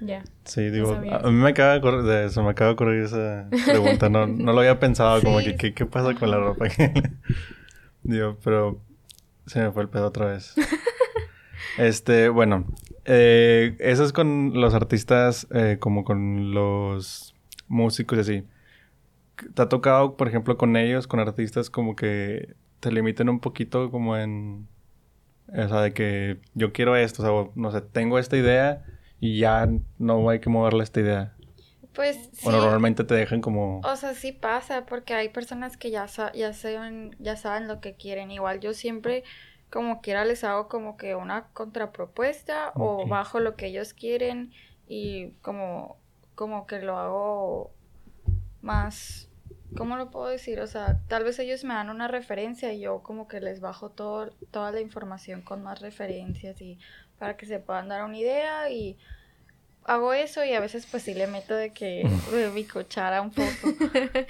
Ya. 0.00 0.22
Sí, 0.44 0.70
digo, 0.70 0.92
a, 0.94 1.30
mí 1.30 1.32
me 1.32 1.50
acaba 1.50 1.78
de, 1.78 2.30
se 2.30 2.40
me 2.40 2.50
acaba 2.50 2.68
de 2.68 2.74
ocurrir 2.74 3.04
esa 3.04 3.48
pregunta. 3.66 4.08
No, 4.08 4.26
no 4.26 4.52
lo 4.52 4.60
había 4.60 4.78
pensado, 4.80 5.20
como 5.24 5.38
que, 5.38 5.56
¿qué, 5.56 5.74
¿qué, 5.74 5.86
pasa 5.86 6.14
con 6.14 6.30
la 6.30 6.38
ropa? 6.38 6.66
digo, 8.02 8.36
pero 8.42 8.80
se 9.46 9.60
me 9.60 9.70
fue 9.72 9.82
el 9.82 9.88
pedo 9.88 10.06
otra 10.06 10.26
vez. 10.26 10.54
este, 11.78 12.28
bueno, 12.28 12.66
eh, 13.04 13.76
eso 13.78 14.04
es 14.04 14.12
con 14.12 14.52
los 14.54 14.74
artistas, 14.74 15.46
eh, 15.52 15.76
como 15.78 16.04
con 16.04 16.52
los 16.52 17.34
músicos 17.68 18.18
y 18.18 18.20
así. 18.20 18.44
¿Te 19.54 19.62
ha 19.62 19.68
tocado, 19.68 20.16
por 20.16 20.28
ejemplo, 20.28 20.56
con 20.56 20.76
ellos, 20.76 21.06
con 21.06 21.20
artistas, 21.20 21.68
como 21.70 21.94
que 21.94 22.54
te 22.80 22.90
limiten 22.90 23.28
un 23.28 23.40
poquito 23.40 23.90
como 23.90 24.16
en... 24.16 24.68
O 25.48 25.68
sea, 25.68 25.80
de 25.80 25.92
que 25.92 26.40
yo 26.54 26.72
quiero 26.72 26.96
esto, 26.96 27.22
o 27.22 27.44
sea, 27.44 27.52
no 27.54 27.70
sé, 27.70 27.80
tengo 27.80 28.18
esta 28.18 28.36
idea 28.36 28.84
y 29.20 29.38
ya 29.40 29.68
no 29.98 30.28
hay 30.28 30.40
que 30.40 30.50
moverle 30.50 30.82
esta 30.82 31.00
idea. 31.00 31.32
Pues 31.94 32.28
sí. 32.32 32.46
O 32.46 32.52
normalmente 32.52 33.04
te 33.04 33.14
dejan 33.14 33.40
como... 33.40 33.80
O 33.80 33.96
sea, 33.96 34.12
sí 34.12 34.30
pasa, 34.30 34.84
porque 34.84 35.14
hay 35.14 35.30
personas 35.30 35.78
que 35.78 35.90
ya, 35.90 36.06
ya, 36.34 36.52
saben, 36.52 37.16
ya 37.18 37.36
saben 37.36 37.68
lo 37.68 37.80
que 37.80 37.94
quieren. 37.94 38.30
Igual 38.30 38.60
yo 38.60 38.74
siempre, 38.74 39.24
como 39.70 40.02
quiera, 40.02 40.26
les 40.26 40.44
hago 40.44 40.68
como 40.68 40.98
que 40.98 41.14
una 41.14 41.48
contrapropuesta 41.54 42.72
o 42.74 43.06
bajo 43.06 43.40
lo 43.40 43.56
que 43.56 43.66
ellos 43.68 43.94
quieren 43.94 44.52
y 44.86 45.30
como, 45.40 45.96
como 46.34 46.66
que 46.66 46.80
lo 46.80 46.98
hago 46.98 47.70
más... 48.60 49.30
¿Cómo 49.76 49.96
lo 49.96 50.10
puedo 50.10 50.28
decir? 50.28 50.60
O 50.60 50.66
sea, 50.66 51.00
tal 51.08 51.24
vez 51.24 51.38
ellos 51.38 51.64
me 51.64 51.74
dan 51.74 51.90
una 51.90 52.08
referencia 52.08 52.72
y 52.72 52.80
yo 52.80 53.02
como 53.02 53.26
que 53.26 53.40
les 53.40 53.60
bajo 53.60 53.90
todo, 53.90 54.30
toda 54.50 54.70
la 54.70 54.80
información 54.80 55.42
con 55.42 55.62
más 55.62 55.80
referencias 55.80 56.60
y 56.62 56.78
para 57.18 57.36
que 57.36 57.46
se 57.46 57.58
puedan 57.58 57.88
dar 57.88 58.04
una 58.04 58.16
idea 58.16 58.70
y 58.70 58.96
hago 59.84 60.12
eso 60.12 60.44
y 60.44 60.52
a 60.52 60.60
veces 60.60 60.86
pues 60.86 61.04
sí 61.04 61.14
le 61.14 61.26
meto 61.26 61.54
de 61.54 61.72
que 61.72 62.08
de 62.32 62.50
mi 62.50 62.64
cuchara 62.64 63.22
un 63.22 63.30
poco. 63.30 63.72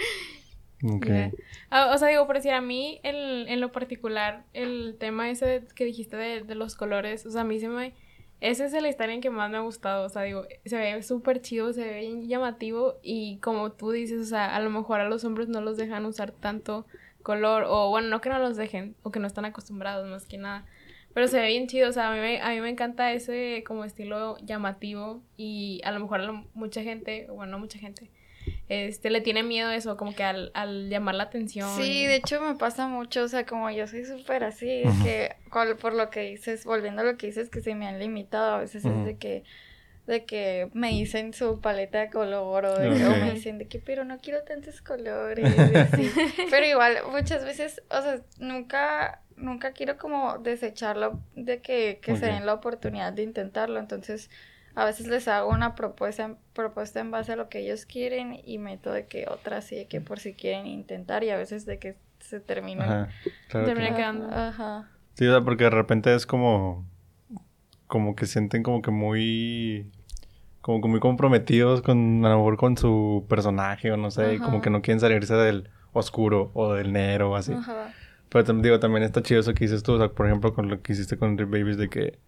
Okay. 0.83 1.33
Ah, 1.71 1.91
o 1.95 1.99
sea, 1.99 2.09
digo, 2.09 2.27
por 2.27 2.37
decir, 2.37 2.53
a 2.53 2.61
mí 2.61 3.01
el, 3.03 3.49
en 3.49 3.61
lo 3.63 3.73
particular, 3.73 4.45
el 4.53 4.97
tema 5.01 5.31
ese 5.31 5.65
que 5.75 5.87
dijiste 5.87 6.17
de, 6.17 6.43
de, 6.43 6.55
los 6.55 6.77
colores, 6.77 7.25
o 7.25 7.31
sea, 7.31 7.41
a 7.41 7.45
mí 7.45 7.59
se 7.59 7.69
me... 7.69 7.95
Ese 8.43 8.67
es 8.67 8.75
el 8.75 8.85
en 8.85 9.23
que 9.23 9.31
más 9.31 9.51
me 9.51 9.57
ha 9.57 9.61
gustado, 9.61 10.05
o 10.05 10.09
sea, 10.11 10.23
digo, 10.23 10.47
se 10.67 10.77
ve 10.77 11.03
súper 11.03 11.41
chido, 11.41 11.73
se 11.73 11.83
ve 11.83 12.01
bien 12.01 12.29
llamativo 12.29 12.99
y 13.03 13.39
como 13.39 13.73
tú 13.73 13.91
dices, 13.91 14.21
o 14.21 14.27
sea, 14.27 14.55
a 14.55 14.61
lo 14.61 14.69
mejor 14.69 15.01
a 15.01 15.09
los 15.09 15.25
hombres 15.25 15.49
no 15.49 15.63
los 15.63 15.79
dejan 15.79 16.05
usar 16.05 16.33
tanto 16.33 16.87
color 17.23 17.65
o 17.67 17.89
bueno, 17.89 18.09
no 18.09 18.21
que 18.21 18.29
no 18.29 18.39
los 18.39 18.59
dejen 18.59 18.95
o 19.03 19.11
que 19.11 19.19
no 19.19 19.27
están 19.27 19.47
acostumbrados 19.47 20.07
más 20.07 20.27
que 20.27 20.37
nada. 20.37 20.67
Pero 21.17 21.29
se 21.29 21.41
ve 21.41 21.47
bien 21.47 21.67
chido, 21.67 21.89
o 21.89 21.93
sea, 21.93 22.11
a 22.11 22.15
mí, 22.15 22.21
me, 22.21 22.43
a 22.43 22.51
mí 22.51 22.61
me 22.61 22.69
encanta 22.69 23.11
ese 23.11 23.65
como 23.67 23.87
estilo 23.87 24.37
llamativo 24.45 25.23
y 25.39 25.81
a 25.83 25.91
lo 25.91 26.01
mejor 26.01 26.21
a 26.21 26.45
mucha 26.53 26.83
gente, 26.83 27.27
bueno, 27.31 27.53
no 27.53 27.59
mucha 27.59 27.79
gente, 27.79 28.11
este, 28.69 29.09
le 29.09 29.23
tiene 29.23 29.43
miedo 29.43 29.71
eso, 29.71 29.97
como 29.97 30.15
que 30.15 30.25
al, 30.25 30.51
al 30.53 30.91
llamar 30.91 31.15
la 31.15 31.23
atención. 31.23 31.75
Sí, 31.75 32.05
de 32.05 32.17
hecho 32.17 32.43
me 32.43 32.55
pasa 32.57 32.87
mucho, 32.87 33.23
o 33.23 33.29
sea, 33.29 33.47
como 33.47 33.71
yo 33.71 33.87
soy 33.87 34.05
súper 34.05 34.45
así, 34.45 34.83
que 35.03 35.35
por 35.81 35.95
lo 35.95 36.11
que 36.11 36.21
dices, 36.21 36.67
volviendo 36.67 37.01
a 37.01 37.07
lo 37.07 37.17
que 37.17 37.29
dices, 37.29 37.49
que 37.49 37.63
se 37.63 37.75
me 37.75 37.87
han 37.87 37.99
limitado, 37.99 38.57
a 38.57 38.59
veces 38.59 38.85
es 38.85 39.05
de 39.07 39.17
que 39.17 39.45
de 40.07 40.25
que 40.27 40.69
me 40.75 40.91
dicen 40.91 41.33
su 41.33 41.63
paleta 41.63 41.99
de 41.99 42.11
color 42.11 42.67
o, 42.67 42.79
de, 42.79 42.91
me 42.91 43.33
dicen 43.33 43.57
de 43.57 43.67
que 43.67 43.81
pero 43.81 44.05
no 44.05 44.19
quiero 44.19 44.45
tantos 44.45 44.81
colores 44.81 45.53
pero 46.51 46.65
igual 46.65 46.99
muchas 47.11 47.45
veces 47.45 47.83
o 47.91 48.01
sea 48.01 48.21
nunca 48.39 49.21
nunca 49.37 49.73
quiero 49.73 49.99
como 49.99 50.39
desecharlo 50.39 51.21
de 51.35 51.61
que, 51.61 52.01
que 52.03 52.17
se 52.17 52.27
den 52.27 52.47
la 52.47 52.55
oportunidad 52.55 53.13
de 53.13 53.23
intentarlo. 53.23 53.79
Entonces, 53.79 54.31
a 54.75 54.85
veces 54.85 55.07
les 55.07 55.27
hago 55.29 55.51
una 55.51 55.75
propuesta, 55.75 56.37
propuesta 56.53 57.01
en 57.01 57.11
base 57.11 57.33
a 57.33 57.37
lo 57.37 57.49
que 57.49 57.61
ellos 57.61 57.87
quieren 57.87 58.39
y 58.45 58.59
meto 58.59 58.93
de 58.93 59.07
que 59.07 59.27
otras 59.29 59.65
sí, 59.65 59.77
de 59.77 59.87
que 59.87 60.01
por 60.01 60.21
si 60.21 60.35
quieren 60.35 60.67
intentar 60.67 61.25
y 61.25 61.31
a 61.31 61.37
veces 61.37 61.65
de 61.65 61.79
que 61.79 61.97
se 62.21 62.41
termina, 62.41 63.09
quedando. 63.49 64.29
Ajá. 64.31 64.91
Sí, 65.15 65.27
o 65.27 65.31
sea, 65.31 65.43
porque 65.43 65.65
de 65.65 65.71
repente 65.71 66.15
es 66.15 66.27
como, 66.27 66.85
como 67.87 68.15
que 68.17 68.27
sienten 68.27 68.63
como 68.63 68.83
que 68.83 68.91
muy, 68.91 69.91
como 70.61 70.83
que 70.83 70.89
muy 70.89 71.01
comprometidos 71.01 71.81
con, 71.81 72.25
a 72.27 72.29
lo 72.29 72.37
mejor 72.37 72.59
con 72.59 72.77
su 72.77 73.25
personaje 73.29 73.93
o 73.93 73.97
no 73.97 74.11
sé, 74.11 74.39
como 74.41 74.61
que 74.61 74.69
no 74.69 74.83
quieren 74.83 75.01
salirse 75.01 75.35
del 75.35 75.71
oscuro 75.93 76.51
o 76.53 76.75
del 76.75 76.93
negro 76.93 77.31
o 77.31 77.37
así. 77.37 77.53
Ajá. 77.55 77.95
Pero 78.29 78.53
digo, 78.55 78.81
también 78.81 79.05
está 79.05 79.23
chido 79.23 79.41
eso 79.41 79.55
que 79.55 79.65
dices 79.65 79.83
tú, 79.83 79.93
o 79.93 79.99
sea, 79.99 80.09
por 80.09 80.27
ejemplo, 80.27 80.53
con 80.53 80.69
lo 80.69 80.83
que 80.83 80.93
hiciste 80.93 81.17
con 81.17 81.37
Drip 81.37 81.51
Babies, 81.51 81.77
de 81.77 81.89
que, 81.89 82.19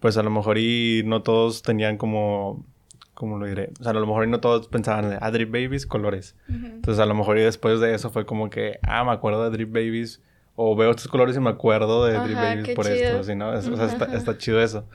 pues 0.00 0.16
a 0.16 0.22
lo 0.22 0.30
mejor 0.30 0.58
y 0.58 1.02
no 1.04 1.22
todos 1.22 1.62
tenían 1.62 1.98
como, 1.98 2.64
¿cómo 3.12 3.38
lo 3.38 3.46
diré? 3.46 3.70
O 3.78 3.82
sea, 3.82 3.92
a 3.92 3.94
lo 3.94 4.06
mejor 4.06 4.26
y 4.26 4.30
no 4.30 4.40
todos 4.40 4.68
pensaban 4.68 5.10
de, 5.10 5.18
ah, 5.20 5.30
Drip 5.30 5.50
Babies, 5.50 5.86
colores. 5.86 6.34
Entonces, 6.48 7.00
a 7.00 7.06
lo 7.06 7.14
mejor 7.14 7.38
y 7.38 7.42
después 7.42 7.80
de 7.80 7.94
eso 7.94 8.10
fue 8.10 8.24
como 8.26 8.50
que, 8.50 8.78
ah, 8.82 9.04
me 9.04 9.12
acuerdo 9.12 9.44
de 9.44 9.50
Drip 9.50 9.72
Babies, 9.72 10.22
o 10.56 10.76
veo 10.76 10.90
estos 10.90 11.08
colores 11.08 11.36
y 11.36 11.40
me 11.40 11.50
acuerdo 11.50 12.06
de 12.06 12.18
Drip 12.18 12.36
Babies 12.36 12.70
por 12.70 12.86
esto, 12.86 13.20
así, 13.20 13.34
¿no? 13.34 13.50
o 13.50 13.60
sea, 13.60 13.86
está, 13.86 14.14
está 14.16 14.38
chido 14.38 14.62
eso. 14.62 14.86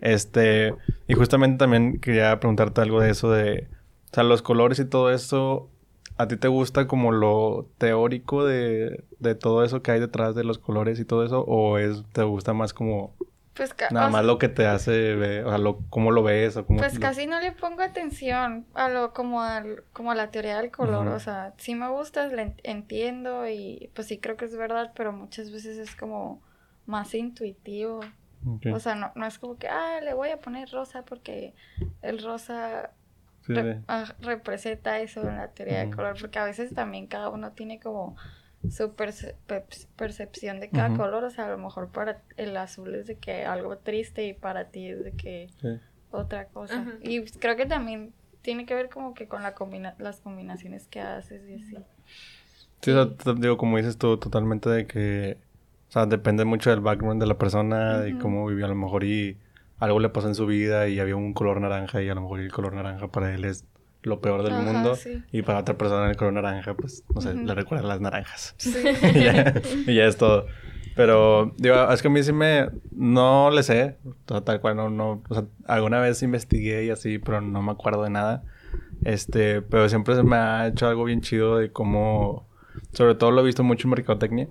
Este, 0.00 0.74
y 1.08 1.14
justamente 1.14 1.58
también 1.58 1.98
quería 1.98 2.38
preguntarte 2.40 2.80
algo 2.80 3.00
de 3.00 3.10
eso 3.10 3.30
de, 3.30 3.68
o 4.10 4.14
sea, 4.14 4.22
los 4.24 4.42
colores 4.42 4.78
y 4.78 4.84
todo 4.84 5.10
eso, 5.10 5.70
¿A 6.16 6.28
ti 6.28 6.36
te 6.36 6.48
gusta 6.48 6.86
como 6.86 7.10
lo 7.12 7.68
teórico 7.78 8.44
de, 8.44 9.04
de, 9.18 9.34
todo 9.34 9.64
eso 9.64 9.82
que 9.82 9.90
hay 9.90 10.00
detrás 10.00 10.34
de 10.34 10.44
los 10.44 10.58
colores 10.58 11.00
y 11.00 11.04
todo 11.04 11.24
eso? 11.24 11.40
¿O 11.40 11.78
es, 11.78 12.04
te 12.12 12.22
gusta 12.22 12.52
más 12.52 12.72
como 12.72 13.14
pues 13.54 13.72
nada 13.92 14.10
más 14.10 14.24
lo 14.24 14.38
que 14.38 14.48
te 14.48 14.66
hace 14.66 15.14
ver, 15.14 15.44
o 15.44 15.48
sea, 15.48 15.58
lo, 15.58 15.78
cómo 15.88 16.10
lo 16.10 16.24
ves 16.24 16.56
o 16.56 16.66
cómo... 16.66 16.80
Pues 16.80 16.98
casi 16.98 17.26
no 17.26 17.38
le 17.40 17.52
pongo 17.52 17.82
atención 17.82 18.66
a 18.74 18.88
lo 18.88 19.12
como, 19.12 19.42
al, 19.42 19.84
como 19.92 20.10
a 20.10 20.16
la 20.16 20.32
teoría 20.32 20.60
del 20.60 20.72
color, 20.72 21.06
o 21.06 21.20
sea, 21.20 21.54
sí 21.56 21.76
me 21.76 21.88
gusta, 21.88 22.26
le 22.26 22.56
entiendo 22.64 23.48
y 23.48 23.90
pues 23.94 24.08
sí 24.08 24.18
creo 24.18 24.36
que 24.36 24.46
es 24.46 24.56
verdad, 24.56 24.92
pero 24.96 25.12
muchas 25.12 25.52
veces 25.52 25.78
es 25.78 25.94
como 25.94 26.42
más 26.86 27.14
intuitivo. 27.14 28.00
O 28.74 28.78
sea, 28.78 28.94
no, 28.94 29.10
no 29.14 29.24
es 29.24 29.38
como 29.38 29.56
que, 29.56 29.68
ah, 29.68 30.00
le 30.02 30.12
voy 30.12 30.28
a 30.30 30.38
poner 30.38 30.68
rosa 30.70 31.02
porque 31.02 31.54
el 32.02 32.22
rosa 32.22 32.90
Ah, 33.88 34.14
representa 34.20 34.98
eso 35.00 35.28
en 35.28 35.36
la 35.36 35.48
teoría 35.48 35.84
de 35.84 35.90
color, 35.90 36.16
porque 36.20 36.38
a 36.38 36.44
veces 36.44 36.74
también 36.74 37.06
cada 37.06 37.28
uno 37.28 37.52
tiene 37.52 37.78
como 37.80 38.16
su 38.70 38.94
percepción 38.94 40.60
de 40.60 40.70
cada 40.70 40.96
color, 40.96 41.24
o 41.24 41.30
sea, 41.30 41.46
a 41.46 41.50
lo 41.50 41.58
mejor 41.58 41.88
para 41.90 42.22
el 42.36 42.56
azul 42.56 42.94
es 42.94 43.06
de 43.06 43.16
que 43.16 43.44
algo 43.44 43.76
triste 43.76 44.26
y 44.26 44.32
para 44.32 44.68
ti 44.68 44.88
es 44.88 45.04
de 45.04 45.12
que, 45.12 45.50
otra 46.10 46.46
cosa. 46.46 46.86
Y 47.02 47.22
creo 47.24 47.56
que 47.56 47.66
también 47.66 48.12
tiene 48.42 48.66
que 48.66 48.74
ver 48.74 48.88
como 48.88 49.14
que 49.14 49.26
con 49.26 49.42
la 49.42 49.54
combina 49.54 49.94
las 49.98 50.20
combinaciones 50.20 50.86
que 50.86 51.00
haces 51.00 51.48
y 51.48 51.54
así. 51.54 51.76
Sí, 52.80 52.92
digo, 53.36 53.56
como 53.56 53.78
dices 53.78 53.96
tú, 53.96 54.18
totalmente 54.18 54.68
de 54.68 54.86
que, 54.86 55.38
o 55.88 55.92
sea, 55.92 56.06
depende 56.06 56.44
mucho 56.44 56.70
del 56.70 56.80
background 56.80 57.20
de 57.20 57.26
la 57.26 57.38
persona, 57.38 57.98
de 57.98 58.18
cómo 58.18 58.46
vivió 58.46 58.66
a 58.66 58.68
lo 58.68 58.74
mejor 58.74 59.04
y 59.04 59.38
algo 59.78 60.00
le 60.00 60.08
pasó 60.08 60.28
en 60.28 60.34
su 60.34 60.46
vida 60.46 60.88
y 60.88 61.00
había 61.00 61.16
un 61.16 61.32
color 61.34 61.60
naranja 61.60 62.02
y 62.02 62.08
a 62.08 62.14
lo 62.14 62.22
mejor 62.22 62.40
el 62.40 62.52
color 62.52 62.74
naranja 62.74 63.08
para 63.08 63.34
él 63.34 63.44
es 63.44 63.64
lo 64.04 64.20
peor 64.20 64.42
del 64.42 64.54
mundo 64.54 64.96
y 65.32 65.42
para 65.42 65.60
otra 65.60 65.76
persona 65.76 66.10
el 66.10 66.16
color 66.16 66.34
naranja, 66.34 66.74
pues, 66.74 67.04
no 67.14 67.20
sé, 67.20 67.34
le 67.34 67.54
recuerda 67.54 67.86
las 67.86 68.00
naranjas. 68.00 68.54
Sí. 68.58 68.74
y, 69.86 69.94
ya, 69.94 70.04
es 70.04 70.16
todo. 70.16 70.46
Pero, 70.94 71.52
digo, 71.56 71.90
es 71.90 72.02
que 72.02 72.08
a 72.08 72.10
mí 72.10 72.22
sí 72.22 72.32
me... 72.32 72.68
No 72.92 73.50
le 73.50 73.62
sé, 73.62 73.96
tal 74.26 74.60
cual, 74.60 74.76
no, 74.76 74.90
no... 74.90 75.22
O 75.28 75.34
sea, 75.34 75.44
alguna 75.66 76.00
vez 76.00 76.22
investigué 76.22 76.84
y 76.84 76.90
así, 76.90 77.18
pero 77.18 77.40
no 77.40 77.62
me 77.62 77.72
acuerdo 77.72 78.04
de 78.04 78.10
nada. 78.10 78.44
Este, 79.04 79.60
pero 79.62 79.88
siempre 79.88 80.14
se 80.14 80.22
me 80.22 80.36
ha 80.36 80.68
hecho 80.68 80.86
algo 80.86 81.04
bien 81.04 81.20
chido 81.20 81.58
de 81.58 81.72
cómo... 81.72 82.46
Sobre 82.92 83.14
todo 83.14 83.30
lo 83.30 83.40
he 83.40 83.44
visto 83.44 83.64
mucho 83.64 83.88
en 83.88 83.90
mercadotecnia. 83.90 84.48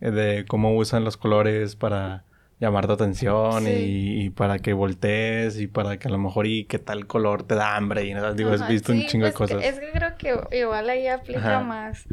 Eh, 0.00 0.10
de 0.10 0.44
cómo 0.46 0.76
usan 0.76 1.04
los 1.04 1.16
colores 1.16 1.76
para 1.76 2.24
llamar 2.62 2.86
tu 2.86 2.92
atención 2.92 3.64
y, 3.66 4.30
para 4.30 4.60
que 4.60 4.72
voltees 4.72 5.60
y 5.60 5.66
para 5.66 5.98
que 5.98 6.06
a 6.06 6.10
lo 6.12 6.18
mejor 6.18 6.46
y 6.46 6.64
qué 6.64 6.78
tal 6.78 7.08
color 7.08 7.42
te 7.42 7.56
da 7.56 7.76
hambre 7.76 8.04
y 8.04 8.14
nada, 8.14 8.34
digo, 8.34 8.50
has 8.50 8.68
visto 8.68 8.92
un 8.92 9.04
chingo 9.06 9.26
de 9.26 9.32
pues 9.32 9.50
cosas. 9.50 9.64
es 9.64 9.80
que 9.80 9.90
creo 9.90 10.16
que 10.16 10.58
igual 10.58 10.88
ahí 10.88 11.08
aplica 11.08 11.60
más 11.60 12.06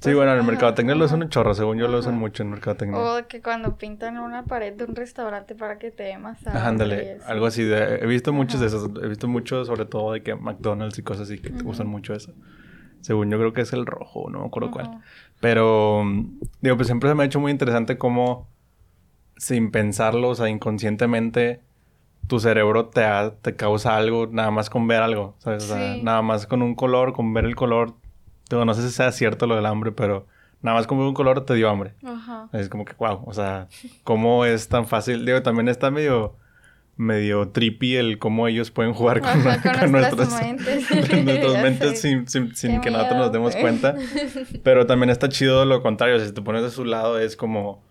Sí, 0.00 0.12
bueno, 0.12 0.32
en 0.34 0.38
el 0.38 0.44
mercadotecnia 0.44 0.94
lo 0.94 1.06
usan 1.06 1.22
un 1.22 1.30
chorro, 1.30 1.54
según 1.54 1.78
yo 1.78 1.88
lo 1.88 1.98
usan 1.98 2.18
mucho 2.18 2.42
en 2.42 2.50
mercadotecnia. 2.50 2.98
O 2.98 3.26
que 3.26 3.40
cuando 3.40 3.76
pintan 3.76 4.18
una 4.18 4.44
pared 4.44 4.74
de 4.74 4.84
un 4.84 4.94
restaurante 4.94 5.54
para 5.54 5.78
que 5.78 5.90
te 5.90 6.02
dé 6.02 6.18
más 6.18 6.46
Ajá, 6.46 6.68
ándale, 6.68 7.18
algo 7.26 7.46
así. 7.46 7.64
De, 7.64 7.96
he 7.96 8.06
visto 8.06 8.32
muchos 8.32 8.60
de 8.60 8.66
esos, 8.66 8.90
he 9.02 9.08
visto 9.08 9.26
muchos 9.26 9.66
sobre 9.66 9.86
todo 9.86 10.12
de 10.12 10.22
que 10.22 10.34
McDonald's 10.34 10.98
y 10.98 11.02
cosas 11.02 11.30
así 11.30 11.38
que 11.38 11.50
usan 11.64 11.86
mucho 11.86 12.14
eso. 12.14 12.34
Según 13.00 13.30
yo 13.30 13.38
creo 13.38 13.54
que 13.54 13.62
es 13.62 13.72
el 13.72 13.86
rojo, 13.86 14.28
no 14.30 14.40
me 14.40 14.46
acuerdo 14.46 14.70
cuál. 14.70 15.00
Pero, 15.40 16.04
digo, 16.60 16.76
pues 16.76 16.86
siempre 16.86 17.08
se 17.08 17.14
me 17.14 17.22
ha 17.22 17.26
hecho 17.26 17.40
muy 17.40 17.50
interesante 17.50 17.96
cómo, 17.96 18.48
sin 19.36 19.70
pensarlo, 19.70 20.30
o 20.30 20.34
sea, 20.34 20.48
inconscientemente, 20.48 21.60
tu 22.26 22.40
cerebro 22.40 22.86
te, 22.86 23.02
te 23.42 23.54
causa 23.56 23.96
algo 23.96 24.26
nada 24.26 24.50
más 24.50 24.70
con 24.70 24.88
ver 24.88 25.02
algo, 25.02 25.34
¿sabes? 25.38 25.64
O 25.64 25.74
sea, 25.74 25.96
nada 26.02 26.22
más 26.22 26.46
con 26.46 26.62
un 26.62 26.74
color, 26.74 27.12
con 27.12 27.32
ver 27.34 27.44
el 27.44 27.54
color, 27.54 27.94
Digo, 28.48 28.64
no 28.64 28.74
sé 28.74 28.82
si 28.82 28.90
sea 28.90 29.10
cierto 29.12 29.46
lo 29.46 29.56
del 29.56 29.66
hambre, 29.66 29.92
pero 29.92 30.26
nada 30.62 30.76
más 30.76 30.86
como 30.86 31.06
un 31.06 31.14
color 31.14 31.44
te 31.44 31.54
dio 31.54 31.68
hambre. 31.68 31.94
Ajá. 32.04 32.48
Es 32.52 32.68
como 32.68 32.84
que, 32.84 32.92
wow, 32.98 33.22
o 33.26 33.32
sea, 33.32 33.68
¿cómo 34.04 34.44
es 34.44 34.68
tan 34.68 34.86
fácil? 34.86 35.24
Digo, 35.24 35.42
también 35.42 35.68
está 35.68 35.90
medio, 35.90 36.36
medio 36.96 37.48
trippy 37.48 37.96
el 37.96 38.18
cómo 38.18 38.46
ellos 38.46 38.70
pueden 38.70 38.92
jugar 38.92 39.20
con, 39.20 39.32
con, 39.80 39.92
nuestras 39.92 40.40
mentes, 40.40 40.90
nuestras 41.24 41.62
mentes 41.62 42.00
sin, 42.00 42.28
sin, 42.28 42.54
sin 42.54 42.80
que 42.80 42.90
nosotros 42.90 43.18
nos 43.18 43.32
demos 43.32 43.56
cuenta. 43.56 43.96
Pero 44.62 44.86
también 44.86 45.10
está 45.10 45.28
chido 45.28 45.64
lo 45.64 45.82
contrario, 45.82 46.24
si 46.24 46.32
te 46.32 46.42
pones 46.42 46.62
de 46.62 46.70
su 46.70 46.84
lado 46.84 47.18
es 47.18 47.36
como, 47.36 47.82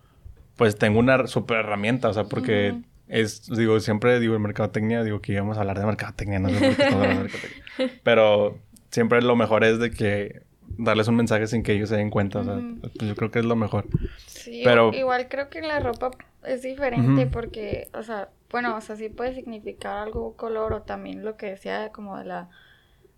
pues 0.56 0.76
tengo 0.76 0.98
una 0.98 1.26
super 1.26 1.58
herramienta, 1.58 2.08
o 2.08 2.12
sea, 2.12 2.24
porque... 2.24 2.80
Es, 3.08 3.48
digo, 3.48 3.78
siempre 3.78 4.18
digo 4.18 4.34
en 4.34 4.42
mercadotecnia, 4.42 5.04
digo 5.04 5.20
que 5.20 5.30
íbamos 5.30 5.56
a 5.56 5.60
hablar 5.60 5.78
de 5.78 5.86
mercadotecnia, 5.86 6.40
no 6.40 6.48
sé 6.48 6.54
por 6.54 6.74
qué 6.74 6.82
estamos 6.82 6.94
hablando 6.94 7.22
de 7.22 7.28
mercadotecnia. 7.28 8.00
Pero 8.02 8.58
siempre 8.90 9.22
lo 9.22 9.36
mejor 9.36 9.62
es 9.62 9.78
de 9.78 9.92
que 9.92 10.42
darles 10.78 11.08
un 11.08 11.16
mensaje 11.16 11.46
sin 11.46 11.62
que 11.62 11.72
ellos 11.72 11.88
se 11.88 11.96
den 11.96 12.10
cuenta. 12.10 12.40
O 12.40 12.44
sea, 12.44 12.60
pues 12.80 13.08
yo 13.08 13.14
creo 13.14 13.30
que 13.30 13.38
es 13.38 13.44
lo 13.44 13.56
mejor. 13.56 13.86
Sí, 14.26 14.62
pero... 14.64 14.92
igual 14.92 15.28
creo 15.28 15.48
que 15.48 15.60
la 15.62 15.80
ropa 15.80 16.10
es 16.44 16.62
diferente 16.62 17.26
porque, 17.26 17.88
o 17.94 18.02
sea, 18.02 18.28
bueno, 18.50 18.76
o 18.76 18.80
sea, 18.80 18.96
sí 18.96 19.08
puede 19.08 19.34
significar 19.34 19.98
algo 19.98 20.34
color 20.36 20.72
o 20.72 20.82
también 20.82 21.24
lo 21.24 21.36
que 21.36 21.46
decía 21.46 21.90
como 21.90 22.18
de 22.18 22.24
la 22.24 22.48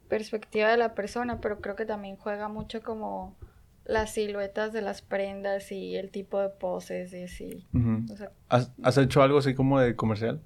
perspectiva 0.09 0.70
de 0.70 0.79
la 0.79 0.94
persona, 0.94 1.40
pero 1.40 1.61
creo 1.61 1.77
que 1.77 1.85
también 1.85 2.16
juega 2.16 2.48
mucho 2.48 2.83
como 2.83 3.35
las 3.88 4.12
siluetas 4.12 4.72
de 4.72 4.83
las 4.83 5.03
prendas 5.03 5.72
y 5.72 5.96
el 5.96 6.11
tipo 6.11 6.40
de 6.40 6.51
poses 6.51 7.12
y 7.14 7.24
así. 7.24 7.66
¿Has, 8.48 8.98
hecho 8.98 9.22
algo 9.22 9.38
así 9.38 9.55
como 9.55 9.81
de 9.81 9.96
comercial? 9.96 10.40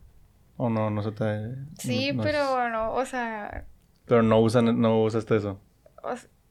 ¿O 0.57 0.71
no? 0.71 0.91
No 0.91 1.03
se 1.03 1.11
te... 1.11 1.57
Sí, 1.77 2.17
pero 2.23 2.53
bueno, 2.53 2.95
o 2.95 3.05
sea... 3.05 3.67
Pero 4.07 4.23
no, 4.23 4.39
usan, 4.39 4.81
no 4.81 5.03
usaste 5.03 5.37
eso. 5.37 5.61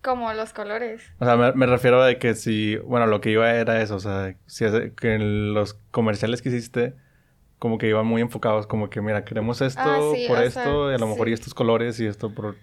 Como 0.02 0.34
los 0.34 0.52
colores. 0.52 1.02
O 1.20 1.26
sea, 1.26 1.38
me, 1.38 1.66
refiero 1.66 2.04
a 2.04 2.14
que 2.16 2.36
si, 2.36 2.76
bueno, 2.76 3.08
lo 3.08 3.22
que 3.22 3.32
iba 3.32 3.50
era 3.52 3.82
eso, 3.82 3.96
o 3.96 4.00
sea, 4.00 4.36
si 4.46 4.66
que 5.00 5.16
en 5.16 5.54
los 5.54 5.76
comerciales 5.92 6.42
que 6.42 6.50
hiciste, 6.50 6.96
como 7.58 7.78
que 7.78 7.88
iban 7.88 8.06
muy 8.06 8.22
enfocados, 8.22 8.68
como 8.68 8.90
que, 8.90 9.00
mira, 9.00 9.24
queremos 9.24 9.62
esto 9.62 9.82
ah, 9.82 10.12
por 10.28 10.44
esto, 10.44 10.92
y 10.92 10.96
a 10.96 10.98
lo 10.98 11.08
mejor 11.08 11.30
y 11.30 11.34
estos 11.34 11.54
colores 11.54 12.00
y 12.00 12.08
esto 12.08 12.34
por, 12.34 12.58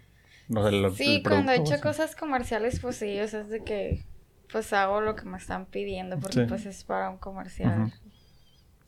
no 0.48 0.68
sé, 0.68 0.76
el, 0.76 0.94
Sí, 0.94 1.22
cuando 1.22 1.52
he 1.52 1.56
hecho 1.56 1.80
cosas 1.80 2.14
comerciales, 2.14 2.80
pues 2.80 2.96
sí, 2.96 3.18
o 3.20 3.28
sea, 3.28 3.40
es 3.40 3.48
de 3.48 3.62
que, 3.62 4.04
pues 4.50 4.72
hago 4.72 5.00
lo 5.00 5.14
que 5.14 5.24
me 5.24 5.38
están 5.38 5.66
pidiendo, 5.66 6.18
porque 6.18 6.42
pues 6.42 6.66
es 6.66 6.84
para 6.84 7.10
un 7.10 7.18
comercial. 7.18 7.92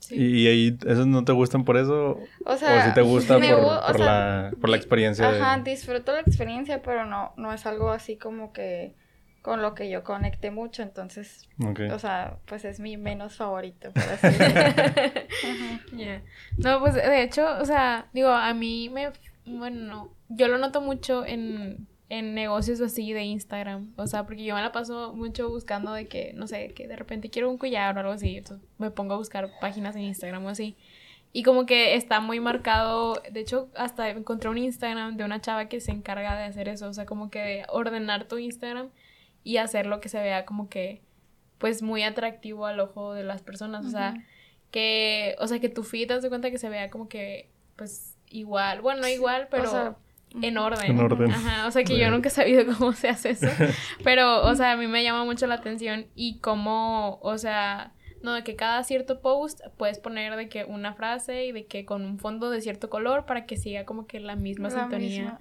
¿Y, 0.09 0.47
ahí 0.47 0.77
esos 0.87 1.05
no 1.05 1.23
te 1.23 1.31
gustan 1.31 1.63
por 1.63 1.77
eso? 1.77 2.19
O 2.45 2.57
sea, 2.57 2.87
si 2.87 2.93
te 2.93 3.01
gusta 3.01 3.35
por, 3.35 3.99
la, 3.99 4.51
por 4.59 4.69
la 4.69 4.77
experiencia. 4.77 5.29
Ajá, 5.29 5.59
disfruto 5.59 6.11
la 6.11 6.21
experiencia, 6.21 6.81
pero 6.81 7.05
no, 7.05 7.33
no 7.37 7.53
es 7.53 7.65
algo 7.65 7.91
así 7.91 8.17
como 8.17 8.51
que 8.51 8.95
con 9.41 9.61
lo 9.61 9.73
que 9.73 9.89
yo 9.89 10.03
conecte 10.03 10.51
mucho, 10.51 10.83
entonces, 10.83 11.49
o 11.91 11.99
sea, 11.99 12.37
pues 12.45 12.63
es 12.63 12.79
mi 12.79 12.97
menos 12.97 13.37
favorito, 13.37 13.91
por 13.91 14.03
así 14.03 14.27
No, 16.57 16.79
pues 16.79 16.93
de 16.93 17.23
hecho, 17.23 17.47
o 17.59 17.65
sea, 17.65 18.07
digo, 18.13 18.29
a 18.29 18.53
mí 18.53 18.89
me, 18.89 19.11
bueno, 19.45 20.13
yo 20.29 20.47
lo 20.47 20.59
noto 20.59 20.81
mucho 20.81 21.25
en 21.25 21.87
en 22.11 22.33
negocios 22.33 22.81
así 22.81 23.13
de 23.13 23.23
Instagram. 23.23 23.93
O 23.95 24.05
sea, 24.05 24.25
porque 24.25 24.43
yo 24.43 24.53
me 24.53 24.61
la 24.61 24.73
paso 24.73 25.13
mucho 25.13 25.47
buscando 25.47 25.93
de 25.93 26.09
que, 26.09 26.33
no 26.33 26.45
sé, 26.45 26.73
que 26.73 26.85
de 26.85 26.97
repente 26.97 27.29
quiero 27.29 27.49
un 27.49 27.57
collar 27.57 27.95
o 27.95 28.01
algo 28.01 28.11
así. 28.11 28.35
Entonces 28.35 28.67
me 28.79 28.91
pongo 28.91 29.13
a 29.13 29.17
buscar 29.17 29.49
páginas 29.61 29.95
en 29.95 30.01
Instagram 30.01 30.45
o 30.45 30.49
así. 30.49 30.75
Y 31.31 31.43
como 31.43 31.65
que 31.65 31.95
está 31.95 32.19
muy 32.19 32.41
marcado. 32.41 33.13
De 33.31 33.39
hecho, 33.39 33.69
hasta 33.77 34.09
encontré 34.09 34.49
un 34.49 34.57
Instagram 34.57 35.15
de 35.15 35.23
una 35.23 35.39
chava 35.39 35.69
que 35.69 35.79
se 35.79 35.91
encarga 35.91 36.35
de 36.37 36.43
hacer 36.43 36.67
eso. 36.67 36.89
O 36.89 36.93
sea, 36.93 37.05
como 37.05 37.29
que 37.29 37.39
de 37.39 37.65
ordenar 37.69 38.27
tu 38.27 38.37
Instagram 38.37 38.89
y 39.45 39.55
hacerlo 39.55 40.01
que 40.01 40.09
se 40.09 40.21
vea 40.21 40.43
como 40.43 40.67
que, 40.67 41.01
pues, 41.59 41.81
muy 41.81 42.03
atractivo 42.03 42.65
al 42.65 42.81
ojo 42.81 43.13
de 43.13 43.23
las 43.23 43.41
personas. 43.41 43.85
O 43.85 43.89
sea, 43.89 44.15
que, 44.69 45.37
o 45.39 45.47
sea, 45.47 45.61
que 45.61 45.69
tu 45.69 45.83
feed 45.83 46.09
te 46.09 46.15
das 46.15 46.27
cuenta 46.27 46.51
que 46.51 46.57
se 46.57 46.67
vea 46.67 46.89
como 46.89 47.07
que, 47.07 47.47
pues, 47.77 48.17
igual. 48.29 48.81
Bueno, 48.81 48.99
no 48.99 49.07
igual, 49.07 49.47
pero 49.49 49.95
en 50.41 50.57
orden. 50.57 50.91
En 50.91 50.99
orden. 50.99 51.31
Ajá, 51.31 51.67
o 51.67 51.71
sea 51.71 51.83
que 51.83 51.97
yo 51.97 52.09
nunca 52.09 52.29
he 52.29 52.31
sabido 52.31 52.65
cómo 52.65 52.93
se 52.93 53.09
hace 53.09 53.31
eso. 53.31 53.47
Pero, 54.03 54.43
o 54.45 54.55
sea, 54.55 54.73
a 54.73 54.77
mí 54.77 54.87
me 54.87 55.03
llama 55.03 55.25
mucho 55.25 55.47
la 55.47 55.55
atención 55.55 56.07
y 56.15 56.39
cómo, 56.39 57.19
o 57.21 57.37
sea, 57.37 57.93
no, 58.23 58.33
de 58.33 58.43
que 58.43 58.55
cada 58.55 58.83
cierto 58.83 59.19
post 59.19 59.61
puedes 59.77 59.99
poner 59.99 60.35
de 60.35 60.47
que 60.49 60.63
una 60.65 60.93
frase 60.93 61.45
y 61.45 61.51
de 61.51 61.65
que 61.65 61.85
con 61.85 62.05
un 62.05 62.19
fondo 62.19 62.49
de 62.49 62.61
cierto 62.61 62.89
color 62.89 63.25
para 63.25 63.45
que 63.45 63.57
siga 63.57 63.85
como 63.85 64.05
que 64.05 64.19
la 64.19 64.35
misma 64.35 64.69
sintonía. 64.69 65.39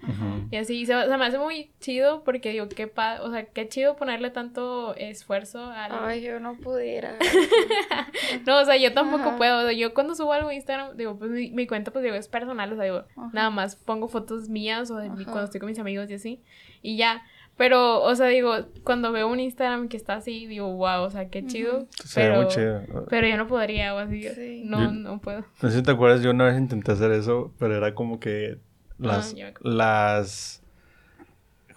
Y 0.51 0.57
así, 0.57 0.87
se, 0.87 0.95
o 0.95 1.07
sea, 1.07 1.19
me 1.19 1.27
hace 1.27 1.39
muy 1.39 1.71
chido 1.81 2.25
porque 2.25 2.51
digo, 2.51 2.69
qué 2.69 2.87
pa 2.87 3.21
o 3.23 3.31
sea, 3.31 3.45
qué 3.45 3.69
chido 3.69 3.97
ponerle 3.97 4.31
tanto 4.31 4.95
esfuerzo 4.97 5.65
al... 5.65 5.93
Ay, 5.93 6.23
yo 6.23 6.41
no 6.41 6.57
pudiera. 6.57 7.17
no, 8.47 8.61
o 8.61 8.65
sea, 8.65 8.77
yo 8.77 8.93
tampoco 8.95 9.37
puedo. 9.37 9.71
yo 9.71 9.93
cuando 9.95 10.15
subo 10.15 10.33
algo 10.33 10.49
a 10.49 10.55
Instagram, 10.55 10.97
digo, 10.97 11.19
pues 11.19 11.31
mi, 11.31 11.67
cuenta, 11.67 11.91
pues 11.91 12.03
digo, 12.03 12.17
es 12.17 12.29
personal, 12.29 12.73
o 12.73 12.77
sea, 12.77 12.85
digo, 12.85 13.05
nada 13.33 13.51
más 13.51 13.77
pongo 13.77 14.09
fotos 14.09 14.49
mías 14.49 14.91
o 14.91 14.97
de 14.97 15.09
cuando 15.25 15.45
estoy 15.45 15.61
con 15.61 15.69
mis 15.69 15.79
amigos 15.79 16.11
y 16.11 16.15
así. 16.15 16.43
Y 16.83 16.97
ya. 16.97 17.23
Pero, 17.61 18.03
o 18.03 18.15
sea, 18.17 18.29
digo, 18.29 18.55
cuando 18.85 19.13
veo 19.13 19.29
un 19.29 19.39
Instagram 19.39 19.89
que 19.89 19.99
está 19.99 20.15
así, 20.15 20.47
digo, 20.47 20.75
wow, 20.77 21.03
o 21.03 21.11
sea, 21.11 21.29
qué 21.29 21.45
chido. 21.45 21.87
pero, 22.15 22.37
muy 22.37 22.49
chido. 22.49 22.81
Pero 23.11 23.29
yo 23.29 23.37
no 23.37 23.47
podría, 23.49 23.95
o 23.95 23.99
así. 23.99 24.63
No, 24.65 24.91
no 24.91 25.21
puedo. 25.21 25.45
No 25.61 25.69
sé 25.69 25.77
si 25.77 25.83
te 25.83 25.91
acuerdas, 25.91 26.23
yo 26.23 26.31
una 26.31 26.47
vez 26.47 26.57
intenté 26.57 26.93
hacer 26.93 27.11
eso, 27.11 27.53
pero 27.59 27.77
era 27.77 27.95
como 27.95 28.19
que 28.19 28.57
las. 28.97 29.35
las 29.61 30.63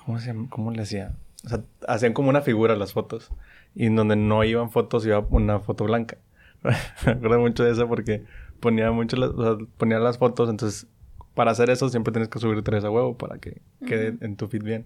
¿Cómo 0.05 0.19
se 0.19 0.27
llama? 0.27 0.47
¿Cómo 0.49 0.71
le 0.71 0.83
hacía? 0.83 1.11
O 1.43 1.49
sea, 1.49 1.59
hacían 1.85 2.13
como 2.13 2.29
una 2.29 2.39
figura 2.39 2.77
las 2.77 2.93
fotos. 2.93 3.29
Y 3.75 3.87
en 3.87 3.97
donde 3.97 4.15
no 4.15 4.41
iban 4.45 4.71
fotos, 4.71 5.05
iba 5.05 5.19
una 5.31 5.59
foto 5.59 5.83
blanca. 5.83 6.15
Me 7.05 7.11
acuerdo 7.11 7.41
mucho 7.41 7.65
de 7.65 7.73
eso 7.73 7.89
porque 7.89 8.23
ponía 8.61 8.89
mucho 8.93 9.17
las, 9.17 9.31
o 9.31 9.43
sea, 9.43 9.67
ponía 9.75 9.99
las 9.99 10.17
fotos, 10.17 10.49
entonces 10.49 10.87
para 11.33 11.51
hacer 11.51 11.69
eso 11.69 11.89
siempre 11.89 12.13
tienes 12.13 12.29
que 12.29 12.39
subir 12.39 12.63
tres 12.63 12.85
a 12.85 12.89
huevo 12.89 13.17
para 13.17 13.37
que 13.39 13.61
quede 13.85 14.15
en 14.21 14.37
tu 14.37 14.47
feed 14.47 14.63
bien. 14.63 14.85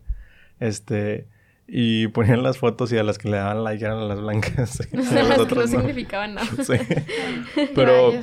Este, 0.59 1.27
y 1.67 2.07
ponían 2.07 2.43
las 2.43 2.57
fotos 2.57 2.91
y 2.93 2.97
a 2.97 3.03
las 3.03 3.17
que 3.17 3.29
le 3.29 3.37
daban 3.37 3.63
like 3.63 3.83
eran 3.83 4.07
las 4.07 4.21
blancas. 4.21 4.79
a 4.93 5.23
las 5.23 5.45
que 5.45 5.55
no, 5.55 5.67
significaban 5.67 6.35
nada. 6.35 6.47
Sí. 6.63 6.73
Pero, 7.75 8.13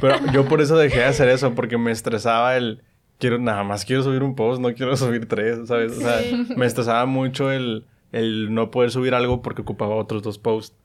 pero 0.00 0.16
yo 0.32 0.46
por 0.46 0.60
eso 0.60 0.76
dejé 0.76 0.98
de 0.98 1.04
hacer 1.04 1.28
eso, 1.28 1.54
porque 1.54 1.78
me 1.78 1.90
estresaba 1.90 2.56
el 2.56 2.82
quiero, 3.18 3.38
nada 3.38 3.62
más 3.64 3.84
quiero 3.84 4.02
subir 4.02 4.22
un 4.22 4.34
post, 4.34 4.60
no 4.60 4.72
quiero 4.74 4.96
subir 4.96 5.26
tres, 5.26 5.66
¿sabes? 5.66 5.92
O 5.92 6.00
sea, 6.00 6.20
me 6.56 6.66
estresaba 6.66 7.06
mucho 7.06 7.50
el, 7.50 7.86
el 8.12 8.52
no 8.54 8.70
poder 8.70 8.90
subir 8.90 9.14
algo 9.14 9.42
porque 9.42 9.62
ocupaba 9.62 9.94
otros 9.94 10.22
dos 10.22 10.38
posts. 10.38 10.76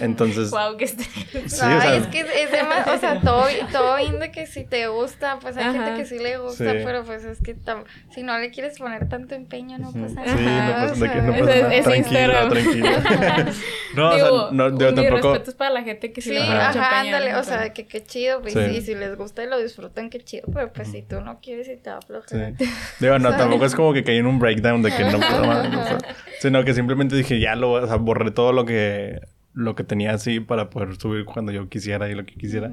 Entonces. 0.00 0.50
wow, 0.50 0.76
que 0.76 0.84
esté. 0.84 1.04
Sí, 1.04 1.60
Ay, 1.62 1.76
o 1.76 1.80
sea, 1.80 1.96
es 1.96 2.06
que 2.06 2.20
es 2.20 2.50
demasiado, 2.50 2.94
o 2.96 2.98
sea, 2.98 3.20
todo, 3.24 3.44
todo 3.72 3.96
bien 3.96 4.18
de 4.18 4.30
que 4.30 4.46
si 4.46 4.64
te 4.64 4.86
gusta, 4.88 5.38
pues 5.40 5.56
hay 5.56 5.64
Ajá. 5.64 5.72
gente 5.72 6.00
que 6.00 6.06
sí 6.06 6.18
le 6.18 6.38
gusta, 6.38 6.72
Sí. 6.72 6.78
pero 6.84 7.04
pues 7.04 7.24
es 7.24 7.40
que 7.42 7.54
tam- 7.56 7.84
si 8.10 8.22
no 8.22 8.38
le 8.38 8.50
quieres 8.50 8.78
poner 8.78 9.08
tanto 9.08 9.34
empeño, 9.34 9.78
no 9.78 9.92
pasa 9.92 10.24
Sí, 10.24 10.44
nada. 10.44 10.78
no 10.78 10.84
o 10.86 10.88
pasa, 10.88 11.04
de 11.04 11.10
que 11.12 11.22
no 11.22 11.32
sea, 11.34 11.40
pasa 11.40 11.54
Es- 11.54 11.62
nada. 11.62 11.74
es 11.74 11.84
Tranquila, 11.84 12.20
Instagram. 12.20 12.48
tranquila. 12.50 13.52
no, 13.94 14.14
digo, 14.14 14.26
o 14.32 14.40
sea, 14.48 14.50
no, 14.52 14.70
mis 14.70 14.78
tampoco. 14.94 15.32
respetos 15.32 15.54
para 15.54 15.70
la 15.70 15.82
gente 15.82 16.12
que 16.12 16.20
sí, 16.22 16.28
Sí, 16.30 16.34
le 16.34 16.40
mucho 16.40 16.52
ajá, 16.56 17.00
ándale, 17.00 17.32
¿no? 17.32 17.40
o 17.40 17.44
sea, 17.44 17.72
que 17.72 17.86
qué 17.86 18.02
chido, 18.02 18.40
pues 18.40 18.54
Sí. 18.54 18.60
sí, 18.70 18.80
si 18.82 18.94
les 18.94 19.16
gusta 19.16 19.42
y 19.44 19.48
lo 19.48 19.58
disfrutan, 19.58 20.10
qué 20.10 20.20
chido, 20.24 20.46
pero 20.52 20.72
pues 20.72 20.90
si 20.90 21.02
tú 21.02 21.20
no 21.20 21.40
quieres 21.40 21.68
y 21.68 21.76
te 21.76 21.90
va 21.90 21.98
a 21.98 22.00
Sí. 22.00 22.06
aflojar. 22.16 22.52
Digo, 23.00 23.18
no, 23.18 23.36
tampoco 23.36 23.64
es 23.66 23.74
como 23.74 23.92
que 23.92 24.02
caí 24.04 24.16
en 24.18 24.26
un 24.26 24.38
breakdown 24.38 24.82
de 24.82 24.90
que 24.92 25.04
no 25.04 25.18
puedo 25.20 25.44
más, 25.44 25.66
o 25.66 25.70
sea, 25.84 25.98
sino 26.40 26.64
que 26.64 26.72
simplemente 26.74 27.16
dije, 27.16 27.38
ya 27.40 27.54
lo, 27.54 27.72
o 27.72 27.86
sea, 27.86 27.96
borré 27.96 28.30
todo 28.30 28.52
lo 28.52 28.64
que, 28.64 29.20
lo 29.58 29.74
que 29.74 29.82
tenía 29.82 30.14
así 30.14 30.38
para 30.38 30.70
poder 30.70 30.94
subir 30.96 31.24
cuando 31.24 31.50
yo 31.50 31.68
quisiera 31.68 32.08
y 32.08 32.14
lo 32.14 32.24
que 32.24 32.34
quisiera. 32.36 32.72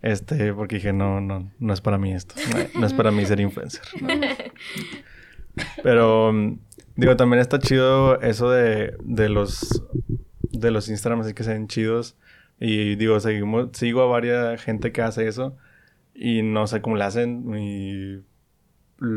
Este, 0.00 0.54
porque 0.54 0.76
dije, 0.76 0.92
no, 0.92 1.20
no, 1.20 1.50
no 1.58 1.72
es 1.72 1.80
para 1.80 1.98
mí 1.98 2.12
esto. 2.12 2.36
No, 2.50 2.80
no 2.80 2.86
es 2.86 2.92
para 2.92 3.10
mí 3.10 3.26
ser 3.26 3.40
influencer. 3.40 3.82
¿no? 4.00 4.08
Pero, 5.82 6.32
mm, 6.32 6.58
digo, 6.94 7.16
también 7.16 7.40
está 7.40 7.58
chido 7.58 8.20
eso 8.20 8.48
de, 8.48 8.96
de 9.02 9.28
los, 9.28 9.82
de 10.52 10.70
los 10.70 10.88
Instagrams 10.88 11.26
así 11.26 11.34
que 11.34 11.42
se 11.42 11.52
ven 11.52 11.66
chidos. 11.66 12.16
Y 12.60 12.94
digo, 12.94 13.18
seguimos, 13.18 13.70
sigo 13.72 14.02
a 14.02 14.06
varias 14.06 14.62
gente 14.62 14.92
que 14.92 15.02
hace 15.02 15.26
eso. 15.26 15.56
Y 16.14 16.42
no 16.42 16.68
sé 16.68 16.80
cómo 16.80 16.94
le 16.94 17.02
hacen. 17.02 17.44
Y 17.58 18.22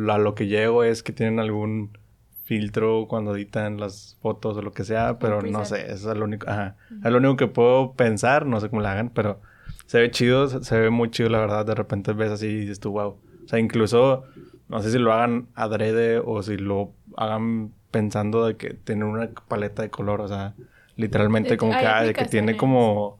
a 0.10 0.17
lo 0.17 0.34
que 0.34 0.47
llego 0.47 0.84
es 0.84 1.04
que 1.04 1.13
tienen 1.13 1.39
algún 1.39 1.95
filtro 2.43 3.08
cuando 3.08 3.36
editan 3.36 3.79
las 3.79 4.17
fotos 4.21 4.58
o 4.58 4.62
lo 4.62 4.71
que 4.71 4.84
sea, 4.84 5.17
pero 5.19 5.41
no 5.41 5.63
sé, 5.65 5.91
eso 5.91 6.12
es 6.12 6.17
lo 6.17 6.25
único, 6.25 6.49
ajá, 6.49 6.75
es 7.03 7.12
lo 7.12 7.17
único 7.17 7.38
que 7.38 7.47
puedo 7.47 7.93
pensar, 7.93 8.45
no 8.45 8.60
sé 8.60 8.69
cómo 8.69 8.82
lo 8.82 8.88
hagan, 8.89 9.10
pero 9.10 9.41
se 9.86 9.99
ve 9.99 10.12
chido, 10.12 10.47
se, 10.47 10.63
se 10.63 10.79
ve 10.79 10.89
muy 10.89 11.10
chido 11.10 11.29
la 11.29 11.39
verdad, 11.39 11.65
de 11.65 11.75
repente 11.75 12.13
ves 12.13 12.32
así 12.32 12.47
y 12.47 12.56
dices 12.62 12.79
tú, 12.79 12.91
wow, 12.91 13.10
o 13.45 13.47
sea, 13.47 13.60
incluso, 13.60 14.23
no 14.67 14.82
sé 14.82 14.91
si 14.91 14.97
lo 14.99 15.13
hagan 15.13 15.47
adrede 15.56 16.19
o 16.19 16.43
si 16.43 16.58
lo 16.58 16.93
hagan 17.15 17.73
pensando 17.91 18.45
de 18.45 18.58
que 18.58 18.73
tienen 18.73 19.06
una 19.06 19.29
paleta 19.47 19.82
de 19.82 19.89
color, 19.89 20.19
o 20.21 20.27
sea, 20.27 20.56
literalmente 20.95 21.58
como 21.58 21.77
que, 21.77 21.86
ah, 21.86 22.03
de 22.03 22.15
que 22.15 22.25
tiene 22.25 22.53
aplicaciones. 22.53 22.56
como, 22.56 23.19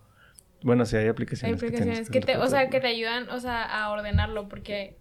bueno, 0.63 0.86
sí 0.86 0.95
hay 0.97 1.03
Hay 1.03 1.09
aplicaciones. 1.09 1.63
que 1.63 1.67
aplicaciones 1.67 2.09
que 2.09 2.21
te, 2.21 2.38
o 2.38 2.47
sea, 2.47 2.69
que 2.69 2.79
te 2.79 2.88
ayudan, 2.88 3.29
o 3.29 3.39
sea, 3.39 3.63
a 3.63 3.89
ordenarlo, 3.91 4.49
porque, 4.49 4.97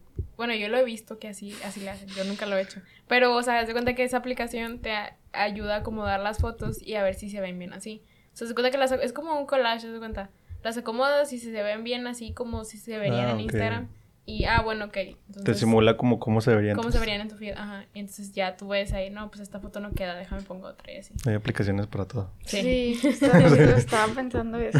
bueno, 0.46 0.54
yo 0.54 0.68
lo 0.68 0.76
he 0.78 0.84
visto 0.84 1.18
que 1.18 1.28
así, 1.28 1.54
así 1.64 1.80
le 1.80 1.90
hacen, 1.90 2.08
yo 2.08 2.24
nunca 2.24 2.46
lo 2.46 2.56
he 2.56 2.62
hecho. 2.62 2.80
Pero, 3.08 3.34
o 3.34 3.42
sea, 3.42 3.60
haz 3.60 3.66
de 3.66 3.72
cuenta 3.72 3.94
que 3.94 4.04
esa 4.04 4.16
aplicación 4.18 4.80
te 4.80 4.92
a- 4.92 5.16
ayuda 5.32 5.76
a 5.76 5.78
acomodar 5.78 6.20
las 6.20 6.38
fotos 6.38 6.82
y 6.82 6.94
a 6.96 7.02
ver 7.02 7.14
si 7.14 7.30
se 7.30 7.40
ven 7.40 7.58
bien 7.58 7.72
así. 7.72 8.02
O 8.32 8.36
sea, 8.36 8.46
se 8.48 8.54
cuenta 8.54 8.70
que 8.70 8.78
las, 8.78 8.92
es 8.92 9.12
como 9.12 9.38
un 9.38 9.46
collage, 9.46 9.86
haz 9.86 9.92
de 9.92 9.98
cuenta. 9.98 10.30
Las 10.62 10.76
acomodas 10.78 11.32
y 11.32 11.38
si 11.38 11.50
se 11.50 11.62
ven 11.62 11.84
bien 11.84 12.06
así 12.06 12.32
como 12.32 12.64
si 12.64 12.78
se 12.78 12.96
verían 12.98 13.26
Ah, 13.28 13.30
en. 13.32 13.40
Instagram. 13.40 13.88
Y, 14.24 14.44
ah, 14.44 14.60
bueno, 14.62 14.84
ok. 14.84 14.92
Te 14.92 15.10
Entonces, 15.28 15.58
simula 15.58 15.96
como 15.96 16.20
cómo 16.20 16.40
se 16.40 16.54
verían. 16.54 16.76
cómo 16.76 16.92
se 16.92 17.00
verían 17.00 17.20
en 17.22 17.28
tu 17.28 17.36
feed. 17.36 17.54
Ajá. 17.56 17.86
Y 17.92 17.98
entonces 17.98 18.32
ya 18.32 18.56
tú 18.56 18.68
ves 18.68 18.92
ahí, 18.92 19.10
no, 19.10 19.28
pues 19.30 19.40
esta 19.40 19.58
foto 19.58 19.80
no 19.80 19.92
queda, 19.94 20.14
déjame 20.14 20.42
pongo 20.42 20.68
otra 20.68 20.92
y 20.92 20.98
así. 20.98 21.12
Hay 21.26 21.34
aplicaciones 21.34 21.88
para 21.88 22.04
todo. 22.06 22.30
Sí, 22.46 22.96
justo 23.02 23.26
eso, 23.36 23.76
estaba 23.76 24.12
pensando 24.14 24.58
eso. 24.58 24.78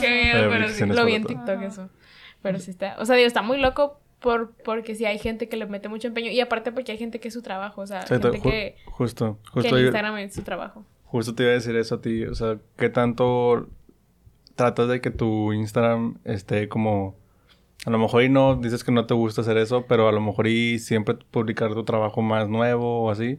Qué 0.00 0.10
miedo, 0.10 0.50
pero 0.50 0.68
sí, 0.68 0.84
lo 0.86 1.04
vi 1.04 1.14
en. 1.14 1.24
TikTok 1.24 1.48
Ajá. 1.48 1.64
eso. 1.66 1.90
Pero 2.42 2.58
sí 2.60 2.70
está, 2.70 2.96
o 2.98 3.04
sea, 3.04 3.16
digo, 3.16 3.26
está 3.26 3.42
muy 3.42 3.58
loco 3.60 4.00
por, 4.20 4.52
porque 4.64 4.94
sí 4.94 5.04
hay 5.04 5.18
gente 5.18 5.48
que 5.48 5.56
le 5.56 5.66
mete 5.66 5.88
mucho 5.88 6.08
empeño 6.08 6.30
y 6.30 6.40
aparte 6.40 6.72
porque 6.72 6.92
hay 6.92 6.98
gente 6.98 7.20
que 7.20 7.28
es 7.28 7.34
su 7.34 7.42
trabajo, 7.42 7.82
o 7.82 7.86
sea, 7.86 8.02
Sí, 8.02 8.14
gente 8.14 8.38
ju- 8.38 8.42
que, 8.42 8.76
justo, 8.86 9.38
que 9.44 9.50
justo, 9.50 9.70
yo- 9.78 9.84
Instagram 9.84 10.18
es 10.18 10.34
su 10.34 10.42
trabajo. 10.42 10.84
justo 11.04 11.34
te 11.34 11.44
iba 11.44 11.52
a 11.52 11.54
decir 11.54 11.76
eso 11.76 11.96
a 11.96 12.00
ti. 12.00 12.24
O 12.24 12.34
sea, 12.34 12.58
¿qué 12.76 12.88
tanto 12.88 13.68
tratas 14.56 14.88
de 14.88 15.00
que 15.00 15.10
tu 15.10 15.52
Instagram 15.52 16.18
esté 16.24 16.68
como... 16.68 17.14
A 17.86 17.90
lo 17.90 17.98
mejor 17.98 18.24
y 18.24 18.28
no, 18.28 18.56
dices 18.56 18.82
que 18.82 18.90
no 18.90 19.06
te 19.06 19.14
gusta 19.14 19.40
hacer 19.42 19.56
eso, 19.56 19.86
pero 19.86 20.08
a 20.08 20.12
lo 20.12 20.20
mejor 20.20 20.48
y 20.48 20.80
siempre 20.80 21.14
publicar 21.30 21.72
tu 21.74 21.84
trabajo 21.84 22.20
más 22.22 22.48
nuevo 22.48 23.02
o 23.04 23.10
así, 23.10 23.38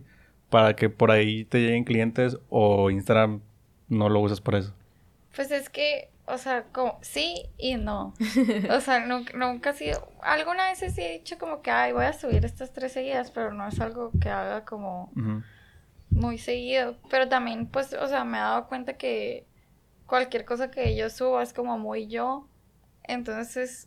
para 0.50 0.76
que 0.78 0.90
por 0.90 1.12
ahí 1.12 1.44
te 1.44 1.60
lleguen 1.60 1.84
clientes 1.84 2.38
o 2.50 2.90
Instagram 2.90 3.42
no 3.90 4.08
lo 4.08 4.22
usas 4.22 4.40
por 4.40 4.56
eso. 4.56 4.74
Pues 5.36 5.52
es 5.52 5.70
que, 5.70 6.08
o 6.30 6.38
sea, 6.38 6.64
como 6.72 7.00
sí 7.02 7.50
y 7.58 7.76
no. 7.76 8.14
O 8.72 8.80
sea, 8.82 9.00
nunca, 9.06 9.38
nunca 9.38 9.72
ha 9.72 9.74
sido. 9.74 10.12
Alguna 10.22 10.70
vez 10.70 10.80
sí 10.80 11.02
he 11.02 11.14
dicho 11.20 11.38
como 11.38 11.62
que, 11.62 11.72
ay, 11.72 11.92
voy 11.92 12.06
a 12.06 12.14
subir 12.14 12.46
estas 12.46 12.72
tres 12.74 12.92
seguidas, 12.94 13.32
pero 13.32 13.52
no 13.54 13.68
es 13.68 13.80
algo 13.80 14.12
que 14.22 14.30
haga 14.30 14.66
como 14.66 15.12
muy 16.12 16.38
seguido. 16.38 16.98
Pero 17.10 17.28
también, 17.30 17.68
pues, 17.68 17.94
o 17.94 18.08
sea, 18.08 18.24
me 18.24 18.38
he 18.38 18.42
dado 18.42 18.68
cuenta 18.68 18.94
que 18.98 19.46
cualquier 20.06 20.44
cosa 20.46 20.72
que 20.72 20.96
yo 20.96 21.10
subo 21.10 21.40
es 21.42 21.54
como 21.54 21.78
muy 21.78 22.08
yo. 22.08 22.48
Entonces, 23.04 23.86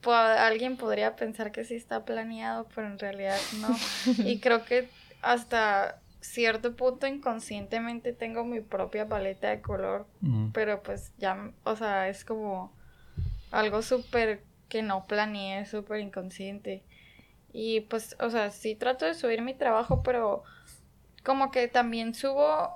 po- 0.00 0.12
alguien 0.12 0.76
podría 0.76 1.16
pensar 1.16 1.52
que 1.52 1.64
sí 1.64 1.74
está 1.74 2.04
planeado, 2.04 2.68
pero 2.74 2.86
en 2.86 2.98
realidad 2.98 3.38
no. 3.60 3.68
Y 4.26 4.40
creo 4.40 4.64
que 4.64 4.88
hasta 5.22 6.00
cierto 6.26 6.74
punto 6.76 7.06
inconscientemente 7.06 8.12
tengo 8.12 8.44
mi 8.44 8.60
propia 8.60 9.08
paleta 9.08 9.50
de 9.50 9.60
color, 9.60 10.06
pero 10.52 10.82
pues 10.82 11.12
ya, 11.18 11.52
o 11.64 11.76
sea, 11.76 12.08
es 12.08 12.24
como 12.24 12.72
algo 13.50 13.82
súper 13.82 14.42
que 14.68 14.82
no 14.82 15.06
planeé, 15.06 15.66
súper 15.66 16.00
inconsciente. 16.00 16.82
Y 17.52 17.82
pues, 17.82 18.16
o 18.20 18.28
sea, 18.28 18.50
sí 18.50 18.74
trato 18.74 19.06
de 19.06 19.14
subir 19.14 19.40
mi 19.40 19.54
trabajo, 19.54 20.02
pero 20.02 20.42
como 21.24 21.50
que 21.50 21.68
también 21.68 22.14
subo 22.14 22.70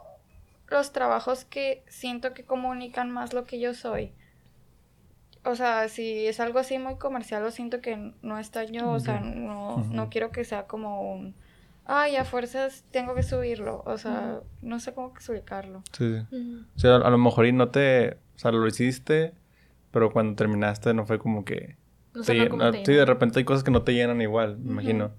los 0.69 0.93
trabajos 0.93 1.45
que 1.45 1.85
siento 1.89 2.33
que 2.33 2.45
comunican 2.45 3.11
más 3.11 3.35
lo 3.35 3.45
que 3.45 3.59
yo 3.59 3.75
soy. 3.75 4.13
O 5.45 5.57
sea, 5.57 5.89
si 5.89 6.27
es 6.27 6.39
algo 6.39 6.59
así 6.59 6.79
muy 6.79 6.97
comercial, 6.97 7.43
lo 7.43 7.51
siento 7.51 7.81
que 7.81 8.13
no 8.23 8.39
está 8.39 8.65
yo, 8.65 8.91
o 8.91 9.01
sea, 9.01 9.21
no, 9.21 9.79
no 9.91 10.09
quiero 10.11 10.31
que 10.31 10.45
sea 10.45 10.67
como 10.67 11.13
un, 11.13 11.35
ay, 11.87 12.17
a 12.17 12.25
fuerzas 12.25 12.85
tengo 12.91 13.15
que 13.15 13.23
subirlo, 13.23 13.83
o 13.87 13.99
sea, 13.99 14.41
no 14.63 14.81
sé 14.81 14.95
cómo 14.95 15.09
explicarlo. 15.09 15.83
Sí, 15.93 16.17
sí. 16.31 16.67
O 16.77 16.79
sea, 16.79 16.97
a 16.97 17.11
lo 17.11 17.19
mejor 17.19 17.47
y 17.47 17.53
no 17.53 17.71
te... 17.71 18.19
O 18.35 18.39
sea, 18.39 18.53
lo 18.53 18.67
hiciste, 18.67 19.35
pero 19.91 20.11
cuando 20.13 20.37
terminaste 20.37 20.95
no 20.95 21.07
fue 21.07 21.19
como 21.19 21.45
que... 21.45 21.77
No 22.15 22.23
te 22.23 22.35
llen- 22.35 22.49
como 22.51 22.63
ah, 22.65 22.73
te 22.73 22.85
sí, 22.87 22.93
de 22.93 23.05
repente 23.05 23.39
hay 23.39 23.45
cosas 23.45 23.65
que 23.65 23.71
no 23.71 23.83
te 23.83 23.93
llenan 23.93 24.21
igual, 24.21 24.59
me 24.59 24.73
imagino. 24.73 25.13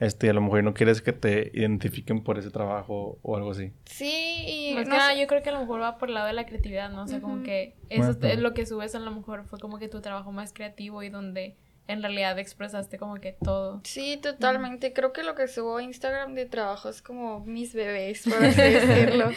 Este, 0.00 0.28
y 0.28 0.30
a 0.30 0.32
lo 0.32 0.40
mejor 0.40 0.62
no 0.62 0.74
quieres 0.74 1.02
que 1.02 1.12
te 1.12 1.50
identifiquen 1.54 2.22
por 2.22 2.38
ese 2.38 2.50
trabajo 2.50 3.18
o 3.22 3.36
algo 3.36 3.50
así. 3.50 3.72
Sí, 3.84 4.44
y 4.46 4.74
Más 4.74 4.86
no 4.86 4.92
que 4.92 4.96
nada, 4.98 5.14
yo 5.14 5.26
creo 5.26 5.42
que 5.42 5.48
a 5.48 5.52
lo 5.52 5.60
mejor 5.60 5.80
va 5.80 5.98
por 5.98 6.08
el 6.08 6.14
lado 6.14 6.28
de 6.28 6.34
la 6.34 6.46
creatividad, 6.46 6.90
¿no? 6.90 7.02
O 7.02 7.06
sea, 7.08 7.20
como 7.20 7.34
Ujú. 7.34 7.42
que 7.42 7.74
eso 7.90 8.16
es 8.22 8.38
lo 8.38 8.54
que 8.54 8.64
subes 8.64 8.94
a 8.94 9.00
lo 9.00 9.10
mejor 9.10 9.44
fue 9.44 9.58
como 9.58 9.78
que 9.78 9.88
tu 9.88 10.00
trabajo 10.00 10.30
más 10.30 10.52
creativo 10.52 11.02
y 11.02 11.08
donde 11.08 11.56
en 11.88 12.02
realidad 12.02 12.38
expresaste 12.38 12.98
como 12.98 13.14
que 13.16 13.32
todo. 13.42 13.80
Sí, 13.82 14.18
totalmente. 14.22 14.92
Creo 14.92 15.14
que 15.14 15.22
lo 15.22 15.34
que 15.34 15.48
subo 15.48 15.78
a 15.78 15.82
Instagram 15.82 16.34
de 16.34 16.44
trabajo 16.44 16.90
es 16.90 17.00
como 17.00 17.40
mis 17.40 17.74
bebés, 17.74 18.24
por 18.24 18.44
así 18.44 18.60
decirlo. 18.60 19.30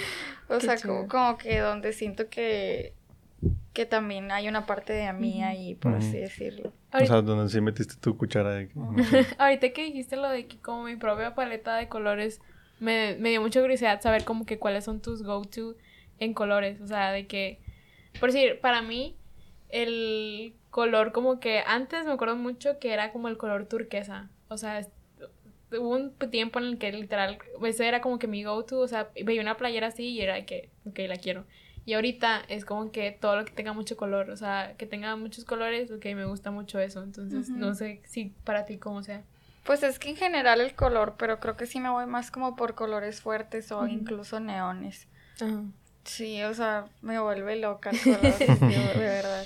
O 0.50 0.58
Qué 0.58 0.66
sea, 0.66 0.78
como, 0.78 1.08
como 1.08 1.38
que 1.38 1.60
donde 1.60 1.94
siento 1.94 2.30
que, 2.30 2.94
que 3.72 3.86
también 3.86 4.32
hay 4.32 4.50
una 4.50 4.66
parte 4.66 4.92
de 4.92 5.12
mí 5.14 5.42
ahí, 5.42 5.76
por 5.76 5.96
así 5.96 6.18
decirlo. 6.18 6.74
O 6.94 7.06
sea, 7.06 7.22
donde 7.22 7.50
sí 7.50 7.62
metiste 7.62 7.96
tu 7.96 8.18
cuchara 8.18 8.52
de... 8.52 8.70
Ahorita 9.38 9.70
que 9.70 9.86
dijiste 9.86 10.18
lo 10.18 10.30
de 10.30 10.46
que 10.46 10.60
como 10.60 10.84
mi 10.84 10.98
propia 10.98 11.34
paleta 11.34 11.78
de 11.78 11.88
colores, 11.88 12.42
me, 12.82 13.16
me 13.18 13.30
dio 13.30 13.42
mucha 13.42 13.62
curiosidad 13.62 14.02
saber 14.02 14.26
como 14.26 14.46
que 14.46 14.60
cuáles 14.60 14.84
son 14.84 15.02
tus 15.02 15.24
go-to 15.24 15.78
en 16.20 16.34
colores. 16.34 16.82
O 16.82 16.88
sea, 16.88 17.14
de 17.14 17.28
que, 17.28 17.60
por 18.20 18.34
decir, 18.34 18.60
para 18.60 18.82
mí, 18.82 19.16
el 19.70 20.54
color 20.72 21.12
como 21.12 21.40
que 21.40 21.62
antes 21.68 22.06
me 22.06 22.14
acuerdo 22.14 22.36
mucho 22.36 22.80
que 22.80 22.94
era 22.94 23.12
como 23.12 23.28
el 23.28 23.38
color 23.38 23.68
turquesa. 23.68 24.30
O 24.48 24.58
sea, 24.58 24.88
hubo 25.72 25.90
un 25.90 26.14
tiempo 26.32 26.60
en 26.60 26.66
el 26.66 26.78
que 26.80 26.92
literal, 26.92 27.38
ese 27.64 27.88
era 27.88 28.02
como 28.02 28.18
que 28.18 28.28
mi 28.28 28.44
go-to. 28.44 28.80
O 28.80 28.88
sea, 28.88 29.10
veía 29.24 29.42
una 29.42 29.58
playera 29.58 29.88
así 29.88 30.08
y 30.08 30.22
era 30.22 30.44
que, 30.46 30.70
ok, 30.86 31.00
la 31.08 31.18
quiero. 31.18 31.46
Y 31.86 31.94
ahorita 31.94 32.44
es 32.48 32.64
como 32.66 32.92
que 32.92 33.12
todo 33.12 33.36
lo 33.36 33.46
que 33.46 33.52
tenga 33.52 33.74
mucho 33.74 33.98
color, 33.98 34.30
o 34.30 34.38
sea, 34.38 34.76
que 34.78 34.86
tenga 34.86 35.16
muchos 35.16 35.46
colores, 35.46 35.92
ok, 35.92 36.06
me 36.16 36.26
gusta 36.26 36.52
mucho 36.52 36.80
eso. 36.80 37.04
Entonces, 37.04 37.50
no 37.50 37.74
sé 37.74 38.02
si 38.06 38.34
para 38.44 38.66
ti 38.66 38.78
cómo 38.78 39.04
sea. 39.04 39.24
Pues 39.64 39.84
es 39.84 40.00
que 40.00 40.10
en 40.10 40.16
general 40.16 40.62
el 40.62 40.74
color, 40.76 41.16
pero 41.18 41.40
creo 41.40 41.58
que 41.58 41.66
sí 41.66 41.80
me 41.80 41.90
voy 41.90 42.06
más 42.06 42.32
como 42.32 42.56
por 42.56 42.76
colores 42.76 43.22
fuertes 43.22 43.72
o 43.72 43.88
incluso 43.88 44.40
neones. 44.40 45.08
Sí, 46.04 46.42
o 46.44 46.54
sea, 46.54 46.86
me 47.02 47.20
vuelve 47.20 47.56
loca 47.58 47.92
el 47.92 48.02
color, 48.02 48.38
de 48.38 49.00
verdad. 49.00 49.46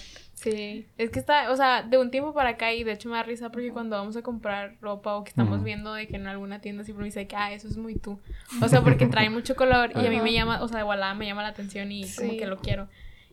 Sí, 0.52 0.86
es 0.98 1.10
que 1.10 1.20
está, 1.20 1.52
o 1.52 1.56
sea, 1.56 1.82
de 1.84 1.98
un 1.98 2.12
tiempo 2.12 2.34
para 2.34 2.52
acá 2.52 2.72
y 2.74 2.84
de 2.84 2.92
hecho 2.94 3.10
me 3.10 3.16
da 3.16 3.24
risa 3.24 3.52
porque 3.52 3.72
cuando 3.72 3.96
vamos 3.98 4.16
a 4.16 4.22
comprar 4.22 4.76
ropa 4.80 5.16
o 5.16 5.24
que 5.24 5.30
estamos 5.30 5.64
viendo 5.64 5.94
de 5.94 6.08
que 6.08 6.16
en 6.18 6.28
alguna 6.28 6.62
tienda 6.62 6.84
siempre 6.84 7.02
me 7.02 7.06
dice 7.08 7.26
que, 7.28 7.36
ah, 7.36 7.52
eso 7.52 7.68
es 7.68 7.78
muy 7.78 7.96
tú. 7.96 8.20
O 8.62 8.68
sea, 8.68 8.82
porque 8.82 9.08
trae 9.08 9.30
mucho 9.30 9.56
color 9.56 9.92
y 9.96 10.06
a 10.06 10.10
mí 10.10 10.22
me 10.22 10.32
llama, 10.34 10.62
o 10.62 10.68
sea, 10.68 10.84
de 10.84 11.14
me 11.16 11.26
llama 11.26 11.42
la 11.42 11.50
atención 11.50 11.92
y 11.92 12.02
como 12.16 12.32
Sí. 12.32 12.38
que 12.38 12.46
lo 12.46 12.60
quiero. 12.60 12.88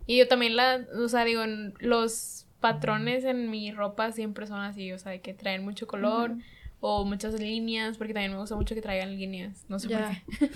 Y 0.06 0.18
yo 0.18 0.26
también 0.26 0.56
la, 0.56 0.80
o 0.98 1.08
sea, 1.08 1.24
digo, 1.24 1.42
los 1.80 2.46
patrones 2.60 3.24
en 3.24 3.50
mi 3.50 3.72
ropa 3.72 4.12
siempre 4.12 4.46
son 4.46 4.60
así, 4.60 4.92
o 4.92 4.98
sea, 4.98 5.12
de 5.12 5.20
que 5.20 5.34
traen 5.34 5.64
mucho 5.64 5.86
color 5.86 6.32
o 6.80 7.04
muchas 7.04 7.38
líneas, 7.38 7.98
porque 7.98 8.12
también 8.14 8.32
me 8.32 8.38
gusta 8.38 8.56
mucho 8.56 8.74
que 8.74 8.82
traigan 8.82 9.16
líneas, 9.16 9.64
no 9.68 9.78
sé 9.78 9.88
por 9.88 9.98
qué, 10.08 10.22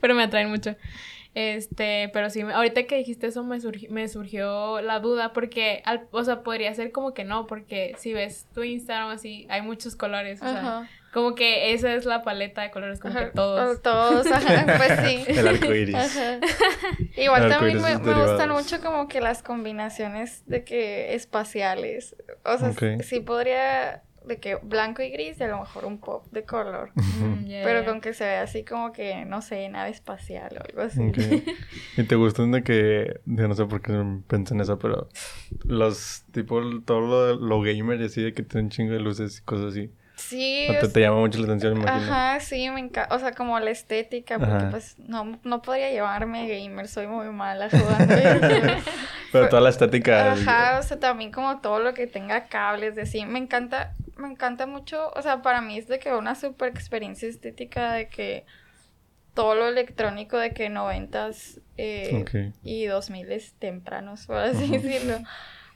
pero 0.00 0.14
me 0.14 0.22
atraen 0.24 0.50
mucho. 0.50 0.74
Este, 1.34 2.10
pero 2.12 2.30
sí, 2.30 2.42
ahorita 2.42 2.84
que 2.84 2.96
dijiste 2.96 3.26
eso 3.26 3.42
me, 3.42 3.56
surgi- 3.58 3.88
me 3.88 4.06
surgió 4.08 4.80
la 4.80 5.00
duda 5.00 5.32
porque, 5.32 5.82
al- 5.84 6.06
o 6.12 6.22
sea, 6.22 6.42
podría 6.42 6.72
ser 6.74 6.92
como 6.92 7.12
que 7.12 7.24
no, 7.24 7.46
porque 7.48 7.94
si 7.98 8.12
ves 8.12 8.46
tu 8.54 8.62
Instagram 8.62 9.08
así, 9.10 9.46
hay 9.50 9.60
muchos 9.62 9.96
colores, 9.96 10.40
o 10.40 10.48
sea, 10.48 10.88
como 11.12 11.34
que 11.34 11.72
esa 11.72 11.92
es 11.94 12.04
la 12.06 12.22
paleta 12.22 12.62
de 12.62 12.70
colores, 12.70 13.00
como 13.00 13.14
que 13.14 13.20
Ajá. 13.20 13.32
todos. 13.32 13.76
O 13.78 13.80
todos, 13.80 14.26
ajá, 14.28 14.64
pues 14.76 15.00
sí. 15.08 15.24
El 15.28 15.48
arco 15.48 15.74
iris. 15.74 15.94
Ajá. 15.96 16.38
Igual 17.16 17.44
El 17.44 17.50
también 17.50 17.82
me, 17.82 17.96
gustan 17.96 18.50
mucho 18.50 18.80
como 18.80 19.08
que 19.08 19.20
las 19.20 19.42
combinaciones 19.42 20.42
de 20.46 20.64
que 20.64 21.14
espaciales. 21.14 22.16
O 22.44 22.58
sea, 22.58 22.70
Ok. 22.70 23.02
sí 23.02 23.20
podría 23.20 24.02
de 24.24 24.38
que 24.38 24.56
blanco 24.56 25.02
y 25.02 25.10
gris 25.10 25.38
y 25.40 25.44
a 25.44 25.48
lo 25.48 25.60
mejor 25.60 25.84
un 25.84 25.98
pop 25.98 26.26
de 26.30 26.44
color. 26.44 26.90
Mm, 26.94 27.46
Pero 27.62 27.84
con 27.84 28.00
que 28.00 28.14
se 28.14 28.24
vea 28.24 28.42
así 28.42 28.64
como 28.64 28.92
que, 28.92 29.24
no 29.24 29.42
sé, 29.42 29.68
nave 29.68 29.90
espacial 29.90 30.56
o 30.58 30.64
algo 30.64 30.82
así. 30.82 31.02
¿Y 31.96 32.04
te 32.04 32.14
gustan 32.16 32.52
de 32.52 32.62
que, 32.62 33.20
yo 33.24 33.48
no 33.48 33.54
sé 33.54 33.64
por 33.66 33.80
qué 33.80 33.92
pensé 34.26 34.54
en 34.54 34.60
eso, 34.60 34.78
pero 34.78 35.08
los, 35.64 36.24
tipo, 36.32 36.60
todo 36.84 37.00
lo, 37.00 37.36
lo 37.36 37.60
gamer 37.60 38.00
y 38.00 38.04
así, 38.04 38.22
de 38.22 38.32
que 38.32 38.42
tienen 38.42 38.66
un 38.66 38.70
chingo 38.70 38.92
de 38.92 39.00
luces 39.00 39.38
y 39.38 39.42
cosas 39.42 39.66
así. 39.72 39.90
Sí, 40.16 40.68
O 40.70 40.88
te, 40.88 41.00
llama 41.00 41.18
mucho 41.18 41.38
la 41.40 41.46
atención, 41.46 41.74
me 41.74 41.80
imagino. 41.80 42.12
Ajá, 42.12 42.40
sí, 42.40 42.70
me 42.70 42.80
encanta. 42.80 43.14
O 43.14 43.18
sea, 43.18 43.32
como 43.32 43.58
la 43.58 43.70
estética, 43.70 44.38
porque 44.38 44.54
Ajá. 44.54 44.70
pues 44.70 44.96
no, 44.98 45.38
no 45.42 45.60
podría 45.60 45.90
llevarme 45.90 46.46
gamer, 46.48 46.86
soy 46.86 47.08
muy 47.08 47.28
mala 47.30 47.68
jugando. 47.68 48.14
Pero 49.32 49.48
toda 49.48 49.60
la 49.60 49.70
estética. 49.70 50.32
Ajá, 50.32 50.78
o 50.78 50.82
sea, 50.82 51.00
también 51.00 51.32
como 51.32 51.60
todo 51.60 51.80
lo 51.80 51.94
que 51.94 52.06
tenga 52.06 52.46
cables, 52.46 52.94
de 52.94 53.02
así. 53.02 53.26
Me 53.26 53.40
encanta, 53.40 53.94
me 54.24 54.32
encanta 54.32 54.66
mucho, 54.66 55.10
o 55.14 55.22
sea, 55.22 55.42
para 55.42 55.60
mí 55.60 55.78
es 55.78 55.86
de 55.86 55.98
que 55.98 56.12
una 56.12 56.34
super 56.34 56.68
experiencia 56.68 57.28
estética 57.28 57.92
de 57.92 58.08
que 58.08 58.44
todo 59.34 59.54
lo 59.54 59.68
electrónico 59.68 60.38
de 60.38 60.52
que 60.52 60.68
noventas 60.68 61.60
eh, 61.76 62.52
y 62.62 62.86
dos 62.86 63.10
miles 63.10 63.54
tempranos, 63.58 64.26
por 64.26 64.36
así 64.36 64.70
decirlo. 64.70 65.18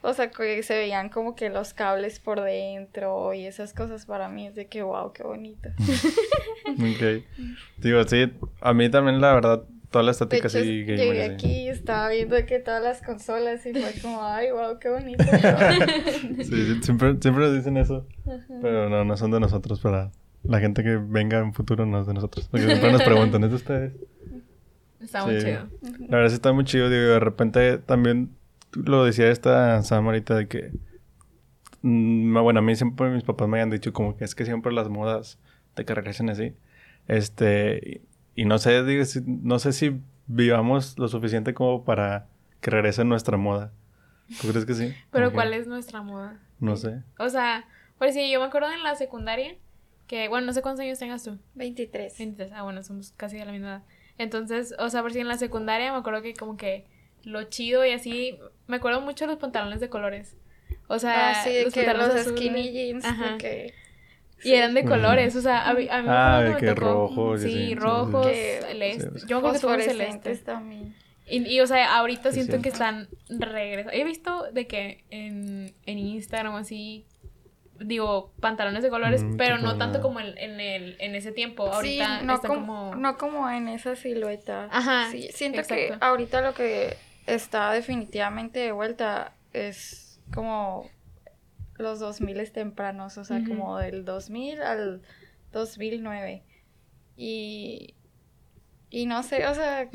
O 0.01 0.13
sea, 0.13 0.31
que 0.31 0.63
se 0.63 0.77
veían 0.77 1.09
como 1.09 1.35
que 1.35 1.49
los 1.49 1.73
cables 1.73 2.21
por 2.21 2.39
dentro 2.41 3.33
y 3.33 3.45
esas 3.45 3.73
cosas 3.73 4.05
para 4.05 4.29
mí 4.29 4.47
es 4.47 4.55
de 4.55 4.67
que 4.67 4.81
wow, 4.81 5.11
qué 5.13 5.23
bonito. 5.23 5.69
Ok. 6.69 7.23
Digo, 7.77 8.03
sí, 8.03 8.31
a 8.61 8.73
mí 8.73 8.89
también 8.91 9.19
la 9.19 9.33
verdad, 9.33 9.63
toda 9.91 10.03
la 10.03 10.07
De 10.07 10.11
estética 10.13 10.47
hecho, 10.47 10.57
así 10.59 10.83
gamer. 10.83 10.97
llegué 10.99 11.23
así. 11.23 11.33
aquí 11.33 11.47
y 11.63 11.67
estaba 11.69 12.09
viendo 12.09 12.35
de 12.35 12.45
que 12.45 12.59
todas 12.59 12.81
las 12.83 13.01
consolas 13.01 13.65
y 13.65 13.73
fue 13.73 13.93
como, 14.01 14.23
ay, 14.23 14.51
wow, 14.51 14.77
qué 14.79 14.89
bonito. 14.89 15.23
Sí, 16.37 16.43
sí, 16.43 16.79
siempre, 16.83 17.15
siempre 17.19 17.45
nos 17.45 17.55
dicen 17.55 17.77
eso. 17.77 18.05
Pero 18.61 18.89
no, 18.89 19.03
no 19.03 19.17
son 19.17 19.31
de 19.31 19.39
nosotros 19.39 19.79
para 19.79 20.11
la 20.43 20.59
gente 20.59 20.83
que 20.83 20.97
venga 20.97 21.39
en 21.39 21.53
futuro, 21.53 21.85
no 21.85 22.01
es 22.01 22.07
de 22.07 22.13
nosotros. 22.13 22.47
Porque 22.49 22.65
siempre 22.67 22.91
nos 22.91 23.03
preguntan, 23.03 23.43
¿es 23.43 23.49
de 23.49 23.55
ustedes? 23.55 23.93
Está 25.01 25.25
muy 25.25 25.39
Sí. 25.39 25.45
chido. 25.47 25.67
La 26.07 26.17
verdad 26.17 26.29
sí 26.29 26.35
está 26.35 26.51
muy 26.53 26.65
chido, 26.65 26.89
digo, 26.89 27.01
de 27.13 27.19
repente 27.19 27.77
también 27.77 28.29
lo 28.73 29.03
decía 29.05 29.29
esta 29.31 29.81
Sam 29.81 30.05
ahorita 30.05 30.35
de 30.35 30.47
que 30.47 30.71
mm, 31.81 32.37
bueno, 32.41 32.59
a 32.59 32.61
mí 32.61 32.75
siempre 32.75 33.09
mis 33.09 33.23
papás 33.23 33.47
me 33.47 33.61
han 33.61 33.69
dicho 33.69 33.91
como 33.93 34.15
que 34.17 34.25
es 34.25 34.35
que 34.35 34.45
siempre 34.45 34.71
las 34.73 34.89
modas 34.89 35.39
de 35.75 35.85
que 35.85 35.95
regresen 35.95 36.29
así. 36.29 36.53
Este, 37.07 38.01
y, 38.35 38.45
no 38.45 38.57
sé, 38.59 38.83
digo, 38.83 39.03
si- 39.05 39.21
no 39.25 39.59
sé 39.59 39.73
si 39.73 40.01
vivamos 40.27 40.97
lo 40.97 41.07
suficiente 41.07 41.53
como 41.53 41.83
para 41.83 42.27
que 42.61 42.69
regrese 42.71 43.03
nuestra 43.03 43.37
moda. 43.37 43.71
¿Tú 44.41 44.47
crees 44.49 44.65
que 44.65 44.73
sí? 44.75 44.93
Pero 45.11 45.31
¿cuál 45.33 45.53
es 45.53 45.67
nuestra 45.67 46.01
moda? 46.01 46.39
No 46.59 46.75
sé. 46.75 47.01
O 47.17 47.29
sea, 47.29 47.65
pues 47.97 48.13
sí, 48.13 48.29
yo 48.31 48.39
me 48.39 48.45
acuerdo 48.45 48.71
en 48.71 48.83
la 48.83 48.95
secundaria 48.95 49.55
que, 50.07 50.27
bueno, 50.27 50.45
no 50.47 50.53
sé 50.53 50.61
cuántos 50.61 50.81
años 50.83 50.99
tengas 50.99 51.23
tú. 51.23 51.37
23. 51.55 52.17
23. 52.17 52.51
Ah, 52.53 52.63
bueno, 52.63 52.83
somos 52.83 53.11
casi 53.17 53.37
de 53.37 53.45
la 53.45 53.51
misma 53.51 53.67
edad. 53.69 53.83
Entonces, 54.17 54.75
o 54.77 54.89
sea, 54.89 55.01
por 55.01 55.13
si 55.13 55.19
en 55.19 55.27
la 55.27 55.37
secundaria 55.37 55.91
me 55.91 55.97
acuerdo 55.97 56.21
que 56.21 56.33
como 56.33 56.57
que 56.57 56.85
lo 57.23 57.43
chido 57.45 57.85
y 57.85 57.91
así, 57.91 58.37
me 58.67 58.77
acuerdo 58.77 59.01
mucho 59.01 59.25
de 59.25 59.31
los 59.31 59.39
pantalones 59.39 59.79
de 59.79 59.89
colores. 59.89 60.35
O 60.87 60.99
sea, 60.99 61.31
Ah, 61.31 61.43
sí, 61.43 61.63
los 61.63 61.73
que 61.73 61.83
pantalones 61.83 62.13
los 62.15 62.21
azules. 62.27 62.39
skinny 62.39 62.71
jeans, 62.71 63.05
Ajá. 63.05 63.37
Y 64.43 64.53
eran 64.53 64.73
de 64.73 64.85
colores, 64.85 65.35
o 65.35 65.41
sea, 65.41 65.67
a 65.69 65.73
mí, 65.73 65.87
a 65.89 66.01
mí 66.01 66.07
me 66.07 66.13
Ah, 66.13 66.41
de 66.41 66.49
me 66.51 66.57
que 66.57 66.67
tocó- 66.67 66.79
rojos 66.81 67.41
Sí, 67.41 67.49
sí, 67.51 67.67
sí. 67.69 67.75
rojos, 67.75 68.27
Que- 68.27 68.59
celeste. 68.61 69.19
sí, 69.19 69.25
Yo 69.27 69.37
acuerdo 69.37 69.53
que 69.55 69.59
tuve 69.61 69.71
un 69.73 69.79
fosforescentes 69.79 70.23
celeste. 70.23 70.45
también. 70.45 70.95
Y, 71.27 71.47
y, 71.47 71.59
o 71.61 71.67
sea, 71.67 71.97
ahorita 71.97 72.31
Sí, 72.31 72.41
siento 72.43 72.61
que 72.61 72.69
están 72.69 73.07
regresando. 73.29 73.91
He 73.93 74.03
visto 74.03 74.51
de 74.51 74.65
que 74.67 75.03
en, 75.11 75.73
en 75.85 75.99
Instagram 75.99 76.55
así, 76.55 77.05
digo, 77.79 78.33
pantalones 78.39 78.81
de 78.83 78.89
colores, 78.89 79.23
Mm, 79.23 79.37
pero 79.37 79.57
no 79.57 79.77
tanto 79.77 80.01
como 80.01 80.19
en, 80.19 80.37
en, 80.37 80.59
el, 80.59 80.95
en 80.99 81.15
ese 81.15 81.31
tiempo. 81.31 81.67
Ahorita 81.67 82.19
sí, 82.19 82.25
no, 82.25 82.35
están 82.35 82.49
como, 82.51 82.65
como... 82.91 82.95
no 82.95 83.17
como 83.17 83.49
en 83.49 83.67
esa 83.67 83.95
silueta. 83.95 84.67
Ajá, 84.71 85.07
Sí, 85.11 85.29
siento 85.33 85.59
exacto. 85.59 85.97
que 85.99 86.03
ahorita 86.03 86.41
lo 86.41 86.53
que 86.53 86.97
está 87.27 87.71
definitivamente 87.71 88.59
de 88.59 88.71
vuelta 88.71 89.33
es 89.53 90.19
como 90.33 90.89
los 91.79 91.99
2000 91.99 92.51
tempranos, 92.51 93.17
o 93.17 93.23
sea, 93.25 93.41
como 93.47 93.77
del 93.77 94.05
2000 94.05 94.61
al 94.61 95.01
2009. 95.51 96.43
Y, 97.17 97.95
y 98.89 99.05
no 99.05 99.23
sé, 99.23 99.45
o 99.47 99.53
sea, 99.53 99.89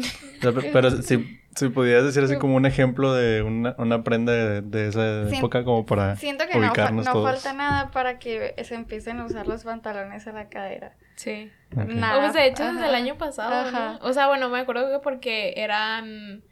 pero 0.72 0.90
si, 1.02 1.38
si 1.56 1.68
pudieras 1.70 2.04
decir 2.04 2.22
así 2.22 2.36
como 2.36 2.56
un 2.56 2.66
ejemplo 2.66 3.14
de 3.14 3.42
una, 3.42 3.74
una 3.78 4.04
prenda 4.04 4.32
de, 4.32 4.60
de 4.60 4.88
esa 4.88 5.28
época 5.30 5.64
como 5.64 5.86
para 5.86 6.16
siento 6.16 6.44
que 6.46 6.54
no, 6.58 6.62
fa- 6.62 6.68
ubicarnos 6.68 7.06
no 7.06 7.12
todos. 7.12 7.30
falta 7.30 7.52
nada 7.54 7.90
para 7.92 8.18
que 8.18 8.54
se 8.64 8.74
empiecen 8.74 9.20
a 9.20 9.24
usar 9.26 9.46
los 9.46 9.64
pantalones 9.64 10.26
a 10.26 10.32
la 10.32 10.48
cadera. 10.48 10.96
Sí. 11.16 11.50
Ok. 11.76 11.84
Nada. 11.86 12.18
O 12.18 12.20
pues 12.20 12.34
de 12.34 12.46
hecho 12.46 12.64
desde 12.72 12.88
el 12.88 12.94
año 12.94 13.16
pasado, 13.16 13.68
Ajá. 13.68 13.98
¿no? 14.00 14.06
O 14.08 14.12
sea, 14.12 14.26
bueno, 14.28 14.48
me 14.50 14.58
acuerdo 14.58 14.90
que 14.90 14.98
porque 15.02 15.54
eran, 15.56 16.42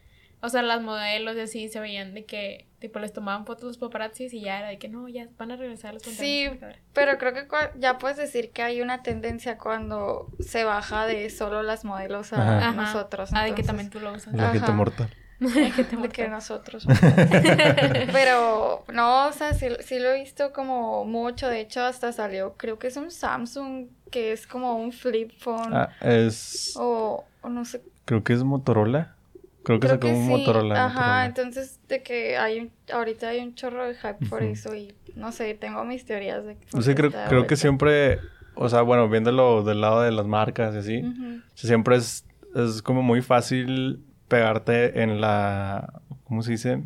o 0.41 0.49
sea, 0.49 0.63
las 0.63 0.81
modelos 0.81 1.35
y 1.37 1.41
así 1.41 1.67
se 1.69 1.79
veían 1.79 2.13
de 2.15 2.25
que, 2.25 2.65
tipo, 2.83 2.99
les 2.99 3.13
tomaban 3.13 3.45
fotos 3.45 3.63
los 3.63 3.77
paparazzis 3.77 4.33
y 4.33 4.41
ya 4.41 4.59
era 4.59 4.67
de 4.67 4.77
que 4.77 4.89
no, 4.89 5.07
ya 5.07 5.29
van 5.37 5.51
a 5.51 5.55
regresar 5.55 5.93
los 5.93 6.03
pantalones. 6.03 6.51
Sí, 6.51 6.59
pero 6.91 7.17
creo 7.17 7.33
que 7.33 7.47
ya 7.79 7.97
puedes 7.97 8.17
decir 8.17 8.51
que 8.51 8.61
hay 8.61 8.81
una 8.81 9.03
tendencia 9.03 9.57
cuando 9.57 10.27
se 10.41 10.65
baja 10.65 11.05
de 11.05 11.29
solo 11.29 11.63
las 11.63 11.85
modelos 11.85 12.33
a 12.33 12.57
Ajá. 12.57 12.71
Nosotros. 12.73 13.29
Ah, 13.31 13.45
de 13.45 13.55
que 13.55 13.63
también 13.63 13.89
tú 13.89 14.01
lo 14.01 14.11
usas. 14.11 14.33
La 14.33 14.51
gente 14.51 14.69
mortal. 14.73 15.09
que 15.75 15.83
te 15.85 15.95
de 15.95 16.09
que 16.09 16.27
nosotros. 16.27 16.85
Pero 18.11 18.83
no, 18.91 19.27
o 19.27 19.31
sea, 19.31 19.53
sí, 19.53 19.67
sí 19.79 19.99
lo 19.99 20.11
he 20.11 20.19
visto 20.19 20.51
como 20.51 21.05
mucho. 21.05 21.47
De 21.47 21.61
hecho, 21.61 21.83
hasta 21.83 22.11
salió, 22.11 22.55
creo 22.57 22.79
que 22.79 22.87
es 22.87 22.97
un 22.97 23.11
Samsung 23.11 23.87
que 24.11 24.33
es 24.33 24.45
como 24.45 24.75
un 24.75 24.91
flip 24.91 25.31
phone. 25.39 25.73
Ah, 25.73 25.89
es... 26.01 26.73
O, 26.75 27.23
o 27.41 27.49
no 27.49 27.63
sé. 27.63 27.81
Creo 28.03 28.25
que 28.25 28.33
es 28.33 28.43
Motorola. 28.43 29.12
Creo 29.63 29.79
que 29.79 29.87
Creo 29.87 29.95
sacó 29.95 30.07
que 30.07 30.13
un 30.13 30.23
sí. 30.23 30.29
Motorola. 30.29 30.85
Ajá, 30.85 30.89
Motorola. 30.89 31.25
entonces 31.25 31.79
de 31.87 32.03
que 32.03 32.37
hay 32.37 32.59
un, 32.59 32.71
ahorita 32.91 33.29
hay 33.29 33.39
un 33.39 33.55
chorro 33.55 33.87
de 33.87 33.95
hype 33.95 34.25
por 34.29 34.43
eso 34.43 34.75
y 34.75 34.93
no 35.15 35.31
sé, 35.31 35.53
tengo 35.53 35.83
mis 35.85 36.05
teorías 36.05 36.45
de 36.45 36.55
que. 36.55 36.67
No 36.73 36.81
sé, 36.81 36.95
creo, 36.95 37.11
creo 37.11 37.47
que 37.47 37.55
siempre... 37.55 38.19
O 38.55 38.69
sea, 38.69 38.81
bueno, 38.83 39.09
viéndolo 39.09 39.63
del 39.63 39.81
lado 39.81 40.01
de 40.01 40.11
las 40.11 40.27
marcas 40.27 40.75
y 40.75 40.77
así. 40.77 41.03
Siempre 41.55 41.95
es, 41.95 42.25
es 42.55 42.81
como 42.83 43.01
muy 43.01 43.21
fácil 43.21 44.03
pegarte 44.27 45.01
en 45.01 45.21
la... 45.21 46.01
¿Cómo 46.25 46.43
se 46.43 46.51
dice? 46.51 46.83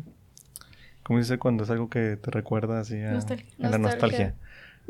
¿Cómo 1.02 1.18
se 1.18 1.24
dice 1.24 1.38
cuando 1.38 1.64
es 1.64 1.70
algo 1.70 1.90
que 1.90 2.16
te 2.16 2.30
recuerda 2.30 2.80
así 2.80 3.00
a, 3.00 3.12
Nostalgia. 3.12 3.46
a 3.62 3.70
la 3.70 3.78
Nostalgia. 3.78 4.34
nostalgia? 4.34 4.34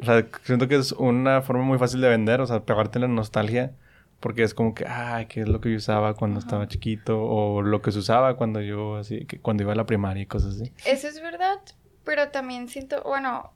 O 0.01 0.05
sea, 0.05 0.27
siento 0.45 0.69
que 0.69 0.77
es 0.77 0.93
una 0.93 1.43
forma 1.43 1.65
muy 1.65 1.79
fácil 1.79 2.01
de 2.01 2.09
vender, 2.09 2.41
o 2.41 2.47
sea, 2.47 2.61
pegarte 2.61 2.99
en 2.99 3.03
la 3.03 3.09
nostalgia, 3.09 3.73
porque 4.21 4.43
es 4.43 4.55
como 4.55 4.75
que, 4.75 4.85
ah, 4.87 5.25
¿qué 5.29 5.43
es 5.43 5.49
lo 5.49 5.61
que 5.61 5.71
yo 5.71 5.77
usaba 5.77 6.15
cuando 6.15 6.39
Ajá. 6.39 6.47
estaba 6.47 6.69
chiquito? 6.69 7.23
O 7.23 7.63
lo 7.63 7.83
que 7.83 7.93
se 7.93 7.99
usaba 8.01 8.37
cuando 8.37 8.61
yo, 8.61 8.97
así, 8.97 9.27
que 9.27 9.41
cuando 9.41 9.63
iba 9.63 9.73
a 9.73 9.77
la 9.77 9.87
primaria 9.87 10.23
y 10.23 10.27
cosas 10.27 10.57
así. 10.61 10.73
Eso 10.85 11.09
es 11.09 11.21
verdad, 11.23 11.61
pero 12.05 12.31
también 12.31 12.69
siento, 12.69 13.03
bueno, 13.05 13.53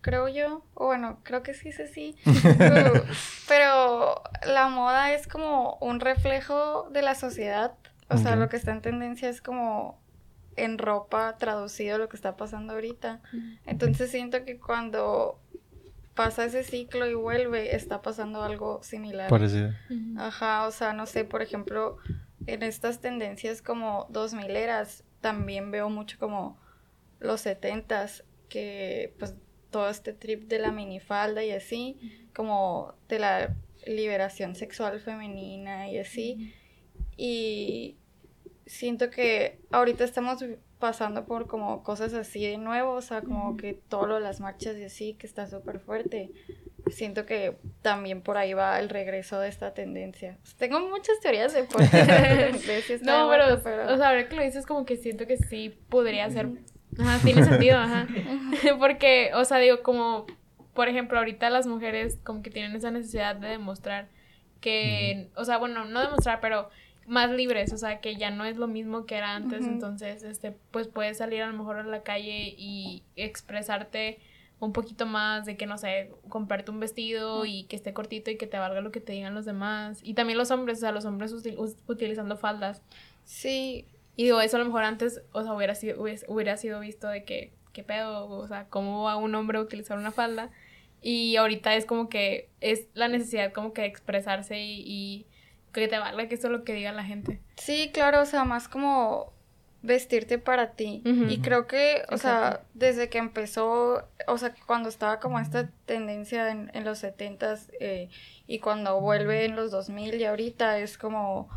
creo 0.00 0.28
yo, 0.28 0.64
o 0.74 0.86
bueno, 0.86 1.20
creo 1.22 1.42
que 1.42 1.54
sí 1.54 1.70
es 1.70 1.80
así, 1.80 2.16
pero- 3.48 4.22
la 4.46 4.68
moda 4.68 5.12
es 5.12 5.26
como 5.26 5.76
un 5.80 6.00
reflejo 6.00 6.88
de 6.90 7.02
la 7.02 7.14
sociedad, 7.14 7.74
o 8.08 8.16
sea, 8.16 8.36
lo 8.36 8.48
que 8.48 8.56
está 8.56 8.72
en 8.72 8.80
tendencia 8.80 9.28
es 9.28 9.42
como 9.42 10.00
en 10.56 10.78
ropa 10.78 11.36
traducido 11.36 11.98
lo 11.98 12.08
que 12.08 12.16
está 12.16 12.36
pasando 12.36 12.72
ahorita. 12.72 13.20
Entonces 13.66 14.10
siento 14.10 14.44
que 14.44 14.58
cuando 14.58 15.38
pasa 16.18 16.44
ese 16.44 16.64
ciclo 16.64 17.08
y 17.08 17.14
vuelve, 17.14 17.76
está 17.76 18.02
pasando 18.02 18.42
algo 18.42 18.82
similar. 18.82 19.30
Parecido. 19.30 19.70
Ajá, 20.16 20.66
o 20.66 20.72
sea, 20.72 20.92
no 20.92 21.06
sé, 21.06 21.24
por 21.24 21.42
ejemplo, 21.42 21.98
en 22.46 22.64
estas 22.64 23.00
tendencias 23.00 23.62
como 23.62 24.08
2000 24.10 24.50
eras, 24.50 25.04
también 25.20 25.70
veo 25.70 25.88
mucho 25.90 26.18
como 26.18 26.58
los 27.20 27.46
70s, 27.46 28.24
que 28.48 29.14
pues 29.20 29.36
todo 29.70 29.88
este 29.88 30.12
trip 30.12 30.48
de 30.48 30.58
la 30.58 30.72
minifalda 30.72 31.44
y 31.44 31.52
así, 31.52 32.28
como 32.34 32.96
de 33.08 33.20
la 33.20 33.54
liberación 33.86 34.56
sexual 34.56 34.98
femenina 34.98 35.88
y 35.88 35.98
así. 35.98 36.52
Y 37.16 37.96
siento 38.66 39.08
que 39.10 39.60
ahorita 39.70 40.02
estamos 40.02 40.44
pasando 40.78 41.24
por 41.24 41.46
como 41.46 41.82
cosas 41.82 42.14
así 42.14 42.46
de 42.46 42.56
nuevo, 42.56 42.92
o 42.92 43.00
sea, 43.00 43.22
como 43.22 43.56
que 43.56 43.74
todo 43.74 44.06
lo 44.06 44.14
de 44.16 44.20
las 44.20 44.40
marchas 44.40 44.76
y 44.76 44.84
así, 44.84 45.14
que 45.14 45.26
está 45.26 45.46
súper 45.46 45.80
fuerte. 45.80 46.30
siento 46.90 47.26
que 47.26 47.58
también 47.82 48.22
por 48.22 48.36
ahí 48.36 48.54
va 48.54 48.78
el 48.78 48.88
regreso 48.88 49.40
de 49.40 49.48
esta 49.48 49.74
tendencia. 49.74 50.38
Tengo 50.56 50.80
muchas 50.80 51.20
teorías 51.20 51.52
de 51.52 51.64
por 51.64 51.82
qué 51.90 52.98
No, 53.02 53.28
pero, 53.28 53.60
pero, 53.62 53.92
o 53.92 53.96
sea, 53.96 54.08
ahora 54.08 54.28
que 54.28 54.36
lo 54.36 54.42
dices 54.42 54.66
como 54.66 54.84
que 54.84 54.96
siento 54.96 55.26
que 55.26 55.36
sí 55.36 55.76
podría 55.88 56.30
ser... 56.30 56.48
Ajá, 56.98 57.18
tiene 57.22 57.44
sentido, 57.44 57.78
ajá. 57.78 58.08
Porque, 58.78 59.30
o 59.34 59.44
sea, 59.44 59.58
digo, 59.58 59.82
como, 59.82 60.26
por 60.74 60.88
ejemplo, 60.88 61.18
ahorita 61.18 61.50
las 61.50 61.66
mujeres 61.66 62.18
como 62.24 62.42
que 62.42 62.50
tienen 62.50 62.74
esa 62.74 62.90
necesidad 62.90 63.36
de 63.36 63.48
demostrar 63.48 64.08
que, 64.60 65.30
o 65.36 65.44
sea, 65.44 65.58
bueno, 65.58 65.84
no 65.84 66.00
demostrar, 66.00 66.40
pero 66.40 66.70
más 67.08 67.30
libres, 67.30 67.72
o 67.72 67.78
sea, 67.78 68.00
que 68.00 68.16
ya 68.16 68.30
no 68.30 68.44
es 68.44 68.56
lo 68.56 68.66
mismo 68.66 69.06
que 69.06 69.16
era 69.16 69.34
antes, 69.34 69.66
entonces, 69.66 70.22
este, 70.22 70.52
pues 70.70 70.88
puedes 70.88 71.18
salir 71.18 71.42
a 71.42 71.46
lo 71.46 71.56
mejor 71.56 71.76
a 71.76 71.82
la 71.82 72.02
calle 72.02 72.54
y 72.56 73.02
expresarte 73.16 74.18
un 74.60 74.72
poquito 74.72 75.06
más 75.06 75.46
de 75.46 75.56
que, 75.56 75.66
no 75.66 75.78
sé, 75.78 76.10
comprarte 76.28 76.70
un 76.70 76.80
vestido 76.80 77.44
y 77.46 77.64
que 77.64 77.76
esté 77.76 77.92
cortito 77.92 78.30
y 78.30 78.36
que 78.36 78.46
te 78.46 78.58
valga 78.58 78.80
lo 78.80 78.90
que 78.90 79.00
te 79.00 79.12
digan 79.12 79.34
los 79.34 79.44
demás. 79.44 80.00
Y 80.02 80.14
también 80.14 80.36
los 80.36 80.50
hombres, 80.50 80.78
o 80.78 80.80
sea, 80.80 80.92
los 80.92 81.04
hombres 81.04 81.32
utilizando 81.86 82.36
faldas. 82.36 82.82
Sí. 83.24 83.86
Y 84.16 84.24
digo, 84.24 84.40
eso 84.40 84.56
a 84.56 84.58
lo 84.58 84.66
mejor 84.66 84.82
antes, 84.82 85.22
o 85.32 85.42
sea, 85.44 85.52
hubiera 85.52 85.76
sido, 85.76 86.02
hubiera 86.02 86.56
sido 86.56 86.80
visto 86.80 87.06
de 87.06 87.22
que, 87.22 87.52
¿qué 87.72 87.84
pedo? 87.84 88.28
O 88.28 88.48
sea, 88.48 88.66
¿cómo 88.68 89.04
va 89.04 89.16
un 89.16 89.34
hombre 89.36 89.58
a 89.58 89.60
utilizar 89.60 89.96
una 89.96 90.10
falda? 90.10 90.50
Y 91.00 91.36
ahorita 91.36 91.76
es 91.76 91.86
como 91.86 92.08
que 92.08 92.48
es 92.60 92.88
la 92.94 93.06
necesidad 93.06 93.52
como 93.52 93.72
que 93.72 93.82
de 93.82 93.86
expresarse 93.86 94.58
y, 94.60 95.26
que 95.78 95.88
te 95.88 95.98
valga 95.98 96.28
que 96.28 96.34
eso 96.34 96.48
es 96.48 96.52
lo 96.52 96.64
que 96.64 96.74
diga 96.74 96.92
la 96.92 97.04
gente. 97.04 97.40
Sí, 97.56 97.90
claro, 97.92 98.22
o 98.22 98.26
sea, 98.26 98.44
más 98.44 98.68
como 98.68 99.32
vestirte 99.82 100.38
para 100.38 100.72
ti. 100.72 101.02
Y 101.04 101.38
creo 101.38 101.66
que, 101.66 102.02
o 102.10 102.18
sea, 102.18 102.62
desde 102.74 103.08
que 103.08 103.18
empezó, 103.18 104.04
o 104.26 104.38
sea, 104.38 104.54
cuando 104.66 104.88
estaba 104.88 105.20
como 105.20 105.38
esta 105.38 105.70
tendencia 105.86 106.50
en, 106.50 106.70
en 106.74 106.84
los 106.84 106.98
setentas 106.98 107.70
eh, 107.80 108.08
y 108.46 108.58
cuando 108.58 109.00
vuelve 109.00 109.44
en 109.44 109.56
los 109.56 109.70
2000 109.70 110.20
y 110.20 110.24
ahorita 110.24 110.78
es 110.78 110.98
como, 110.98 111.48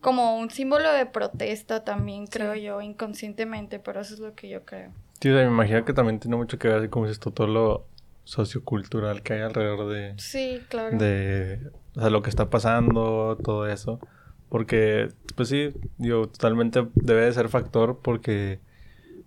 como 0.00 0.38
un 0.38 0.50
símbolo 0.50 0.90
de 0.92 1.06
protesta 1.06 1.84
también, 1.84 2.26
creo 2.26 2.54
yo, 2.54 2.80
inconscientemente, 2.80 3.78
pero 3.78 4.00
eso 4.00 4.14
es 4.14 4.20
lo 4.20 4.34
que 4.34 4.48
yo 4.48 4.64
creo. 4.64 4.92
Sí, 5.20 5.28
me 5.28 5.44
imagino 5.44 5.84
que 5.84 5.92
también 5.92 6.18
tiene 6.18 6.36
mucho 6.36 6.58
que 6.58 6.68
ver, 6.68 6.78
así 6.78 6.88
como 6.88 7.06
esto, 7.06 7.30
todo 7.30 7.46
lo 7.46 7.86
sociocultural 8.24 9.22
que 9.22 9.34
hay 9.34 9.40
alrededor 9.40 9.88
de... 9.88 10.14
Sí, 10.18 10.62
claro. 10.68 10.96
De, 10.96 11.70
o 11.96 12.00
sea, 12.00 12.10
lo 12.10 12.22
que 12.22 12.30
está 12.30 12.50
pasando, 12.50 13.36
todo 13.42 13.66
eso. 13.66 14.00
Porque, 14.48 15.08
pues 15.36 15.48
sí, 15.48 15.70
digo, 15.98 16.28
totalmente 16.28 16.88
debe 16.94 17.22
de 17.22 17.32
ser 17.32 17.48
factor 17.48 18.00
porque 18.02 18.58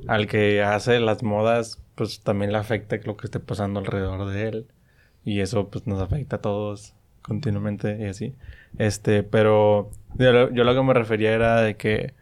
al 0.07 0.27
que 0.27 0.61
hace 0.61 0.99
las 0.99 1.23
modas, 1.23 1.81
pues 1.95 2.21
también 2.21 2.51
le 2.51 2.57
afecta 2.57 2.97
lo 3.05 3.17
que 3.17 3.27
esté 3.27 3.39
pasando 3.39 3.79
alrededor 3.79 4.29
de 4.29 4.47
él. 4.47 4.67
Y 5.25 5.39
eso, 5.39 5.69
pues 5.69 5.87
nos 5.87 6.01
afecta 6.01 6.37
a 6.37 6.41
todos 6.41 6.93
continuamente 7.21 7.97
y 8.01 8.05
así. 8.05 8.35
Este, 8.77 9.23
pero 9.23 9.89
yo, 10.17 10.49
lo 10.51 10.75
que 10.75 10.83
me 10.83 10.93
refería 10.93 11.33
era 11.33 11.61
de 11.61 11.75
que, 11.77 12.13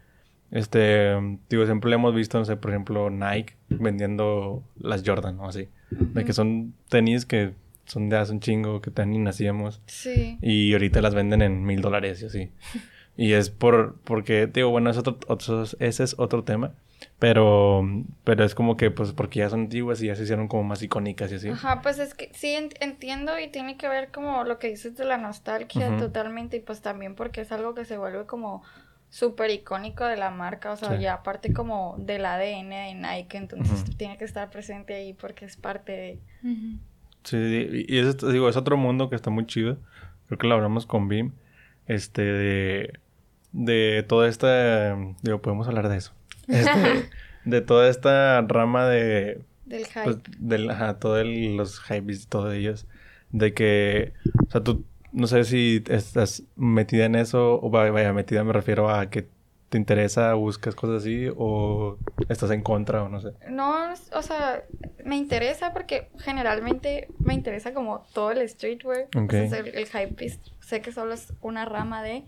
este, 0.52 1.16
digo, 1.50 1.66
siempre 1.66 1.90
le 1.90 1.96
hemos 1.96 2.14
visto, 2.14 2.38
no 2.38 2.46
sé, 2.46 2.56
por 2.58 2.72
ejemplo, 2.72 3.10
Nike 3.10 3.56
vendiendo 3.70 4.64
las 4.78 5.04
Jordan 5.06 5.40
o 5.40 5.48
así. 5.48 5.70
De 5.90 6.24
que 6.24 6.34
son 6.34 6.74
tenis 6.90 7.26
que 7.26 7.54
son 7.92 8.08
de 8.10 8.18
hace 8.18 8.32
un 8.32 8.40
chingo, 8.40 8.82
que 8.82 8.90
tan 8.90 9.12
ni 9.12 9.18
nacíamos. 9.20 9.82
Sí. 9.86 10.38
Y 10.42 10.72
ahorita 10.72 11.02
las 11.02 11.14
venden 11.14 11.42
en 11.42 11.64
mil 11.64 11.82
dólares 11.82 12.22
y 12.22 12.26
así. 12.26 12.52
Y 13.18 13.34
es 13.34 13.50
por, 13.50 14.00
porque, 14.04 14.48
digo, 14.48 14.70
bueno, 14.70 14.90
es 14.90 14.98
otro, 14.98 15.18
ese 15.80 16.04
es 16.04 16.16
otro 16.18 16.44
tema. 16.44 16.74
Pero, 17.20 17.84
pero 18.24 18.46
es 18.46 18.56
como 18.56 18.78
que, 18.78 18.92
pues, 18.92 19.12
porque 19.12 19.40
ya 19.40 19.50
son 19.50 19.62
antiguas 19.62 20.02
y 20.02 20.08
ya 20.08 20.16
se 20.16 20.24
hicieron 20.24 20.48
como 20.48 20.64
más 20.64 20.82
icónicas 20.82 21.32
y 21.32 21.36
así. 21.36 21.50
Ajá, 21.50 21.82
pues 21.82 22.00
es 22.00 22.14
que 22.14 22.32
sí 22.34 22.56
entiendo 22.80 23.38
y 23.40 23.50
tiene 23.50 23.76
que 23.76 23.90
ver 23.90 24.12
como 24.12 24.44
lo 24.44 24.58
que 24.58 24.70
dices 24.70 24.96
de 24.96 25.04
la 25.04 25.18
nostalgia 25.18 25.98
totalmente. 25.98 26.58
Y 26.58 26.60
pues 26.62 26.82
también 26.82 27.16
porque 27.16 27.42
es 27.42 27.52
algo 27.52 27.76
que 27.76 27.86
se 27.86 27.98
vuelve 27.98 28.26
como 28.26 28.64
súper 29.10 29.52
icónico 29.52 30.06
de 30.06 30.16
la 30.16 30.32
marca. 30.32 30.72
O 30.72 30.78
sea, 30.78 30.98
ya 30.98 31.16
aparte 31.16 31.52
como 31.52 31.96
del 32.00 32.26
ADN 32.26 32.70
de 32.70 32.96
Nike. 32.96 33.38
Entonces 33.38 33.84
tiene 33.98 34.18
que 34.18 34.24
estar 34.24 34.50
presente 34.50 34.94
ahí 34.94 35.14
porque 35.14 35.46
es 35.46 35.58
parte 35.58 35.92
de. 35.92 36.20
Sí, 37.24 37.86
y 37.88 37.98
es, 37.98 38.18
digo, 38.18 38.50
es 38.50 38.58
otro 38.58 38.78
mundo 38.78 39.10
que 39.10 39.16
está 39.16 39.30
muy 39.30 39.46
chido. 39.46 39.78
Creo 40.28 40.38
que 40.38 40.48
lo 40.48 40.56
hablamos 40.56 40.86
con 40.86 41.08
Bim 41.08 41.34
este, 41.88 42.22
de, 42.22 43.00
de 43.52 44.06
toda 44.08 44.28
esta, 44.28 44.96
digo, 45.22 45.42
podemos 45.42 45.68
hablar 45.68 45.90
de 45.90 45.98
eso, 45.98 46.14
este, 46.48 47.10
de 47.46 47.62
toda 47.62 47.90
esta 47.90 48.42
rama 48.42 48.88
de... 48.88 49.42
Del 49.66 49.86
pues, 50.04 50.18
hype. 50.18 50.38
del, 50.40 50.70
ajá, 50.70 51.00
todos 51.00 51.26
los 51.26 51.82
hypes 51.82 52.24
y 52.24 52.28
todo 52.28 52.52
ellos, 52.52 52.88
de 53.32 53.54
que, 53.54 54.14
o 54.48 54.52
sea, 54.52 54.62
tú, 54.62 54.86
no 55.14 55.28
sé 55.28 55.44
si 55.46 55.84
estás 55.88 56.44
metida 56.56 57.06
en 57.06 57.16
eso, 57.16 57.60
o 57.62 57.70
vaya, 57.70 58.14
metida 58.14 58.44
me 58.44 58.54
refiero 58.54 58.90
a 58.90 59.10
que 59.10 59.28
te 59.72 59.78
interesa, 59.78 60.34
buscas 60.34 60.76
cosas 60.76 61.02
así, 61.02 61.30
o 61.34 61.98
estás 62.28 62.52
en 62.52 62.62
contra, 62.62 63.04
o 63.04 63.08
no 63.08 63.22
sé. 63.22 63.32
No, 63.50 63.74
o 64.14 64.22
sea, 64.22 64.64
me 65.06 65.16
interesa 65.16 65.72
porque 65.72 66.10
generalmente 66.20 67.08
me 67.20 67.34
interesa 67.34 67.74
como 67.74 68.04
todo 68.14 68.32
el 68.32 68.50
streetwear. 68.50 69.08
el, 69.14 69.68
el 69.70 69.86
hype 69.88 70.40
sé 70.60 70.82
que 70.82 70.92
solo 70.92 71.14
es 71.14 71.34
una 71.40 71.64
rama 71.64 72.04
de, 72.04 72.26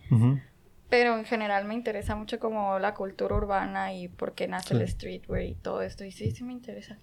pero 0.89 1.17
en 1.17 1.25
general 1.25 1.65
me 1.65 1.73
interesa 1.73 2.15
mucho 2.15 2.39
como 2.39 2.79
la 2.79 2.93
cultura 2.93 3.35
urbana 3.35 3.93
y 3.93 4.07
por 4.07 4.31
qué 4.31 4.47
nace 4.47 4.75
el 4.75 4.87
streetwear 4.87 5.43
y 5.43 5.55
todo 5.55 5.81
esto. 5.81 6.05
Y 6.05 6.13
sí, 6.13 6.31
sí 6.31 6.45
me 6.45 6.53
interesa. 6.53 6.97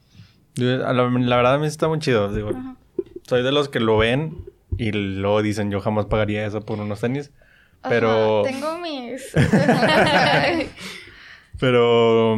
La, 0.55 0.95
la 0.95 1.37
verdad 1.37 1.57
a 1.57 1.59
mí 1.59 1.67
está 1.67 1.87
muy 1.87 1.99
chido. 1.99 2.33
Digo, 2.33 2.51
soy 3.25 3.43
de 3.43 3.53
los 3.53 3.69
que 3.69 3.79
lo 3.79 3.99
ven 3.99 4.39
y 4.79 4.93
luego 4.93 5.43
dicen 5.43 5.71
yo 5.71 5.83
jamás 5.83 6.07
pagaría 6.07 6.47
eso 6.47 6.63
por 6.63 6.81
unos 6.81 7.03
tenis. 7.03 7.31
Pero... 7.83 8.43
tengo 8.43 8.79
mis... 8.79 9.33
pero... 11.59 12.37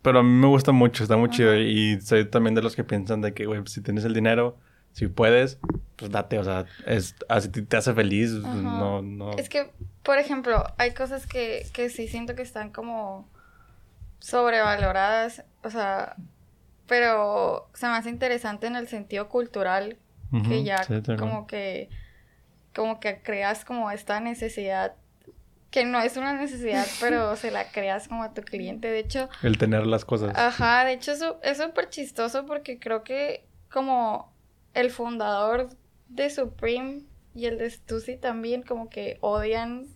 Pero 0.00 0.20
a 0.20 0.22
mí 0.22 0.30
me 0.30 0.46
gusta 0.46 0.72
mucho, 0.72 1.02
está 1.02 1.16
muy 1.16 1.28
chido. 1.28 1.54
Y 1.56 2.00
soy 2.00 2.24
también 2.24 2.54
de 2.54 2.62
los 2.62 2.76
que 2.76 2.84
piensan 2.84 3.20
de 3.20 3.34
que, 3.34 3.46
güey, 3.46 3.60
si 3.66 3.82
tienes 3.82 4.04
el 4.04 4.14
dinero, 4.14 4.56
si 4.92 5.06
puedes, 5.06 5.58
pues 5.96 6.10
date, 6.10 6.38
o 6.38 6.44
sea, 6.44 6.64
es, 6.86 7.14
así 7.28 7.48
te 7.50 7.76
hace 7.76 7.94
feliz, 7.94 8.32
no, 8.32 9.02
no. 9.02 9.32
Es 9.32 9.48
que, 9.48 9.70
por 10.02 10.18
ejemplo, 10.18 10.64
hay 10.76 10.92
cosas 10.92 11.26
que, 11.26 11.66
que 11.72 11.88
sí 11.88 12.08
siento 12.08 12.34
que 12.34 12.42
están 12.42 12.70
como 12.70 13.28
sobrevaloradas, 14.18 15.44
o 15.62 15.70
sea, 15.70 16.16
pero 16.86 17.68
se 17.74 17.86
me 17.86 17.92
hace 17.92 18.10
interesante 18.10 18.66
en 18.66 18.76
el 18.76 18.88
sentido 18.88 19.28
cultural, 19.28 19.98
que 20.48 20.64
ya 20.64 20.84
como 21.16 21.46
que, 21.46 21.88
como 22.78 23.00
que 23.00 23.20
creas 23.22 23.64
como 23.64 23.90
esta 23.90 24.20
necesidad 24.20 24.94
que 25.72 25.84
no 25.84 26.00
es 26.00 26.16
una 26.16 26.32
necesidad, 26.34 26.86
pero 27.00 27.34
se 27.34 27.50
la 27.50 27.72
creas 27.72 28.06
como 28.06 28.22
a 28.22 28.32
tu 28.32 28.42
cliente. 28.42 28.88
De 28.88 29.00
hecho... 29.00 29.28
El 29.42 29.58
tener 29.58 29.84
las 29.84 30.04
cosas. 30.04 30.32
Ajá, 30.36 30.84
de 30.84 30.92
hecho 30.92 31.10
eso 31.10 31.40
es 31.42 31.58
súper 31.58 31.88
chistoso 31.88 32.46
porque 32.46 32.78
creo 32.78 33.02
que 33.02 33.44
como 33.68 34.32
el 34.74 34.92
fundador 34.92 35.70
de 36.08 36.30
Supreme 36.30 37.02
y 37.34 37.46
el 37.46 37.58
de 37.58 37.68
Stussy 37.68 38.16
también 38.16 38.62
como 38.62 38.88
que 38.88 39.18
odian 39.22 39.88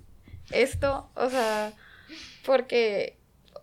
esto, 0.51 1.09
o 1.15 1.31
sea, 1.31 1.73
porque 2.45 3.17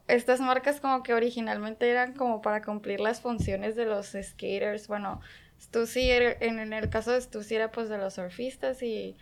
estas 0.08 0.40
marcas 0.40 0.80
como 0.80 1.04
que 1.04 1.14
originalmente 1.14 1.90
eran 1.92 2.14
como 2.14 2.42
para 2.42 2.64
cumplir 2.64 3.02
las 3.02 3.20
funciones 3.20 3.76
de 3.76 3.84
los 3.84 4.16
skaters, 4.20 4.88
bueno, 4.88 5.20
Stussy 5.60 6.10
en, 6.12 6.74
el 6.74 6.90
caso 6.90 7.12
de 7.12 7.22
Stussy 7.22 7.56
era 7.56 7.72
pues 7.72 7.90
de 7.90 7.98
los 7.98 8.16
surfistas 8.16 8.82
y, 8.82 9.16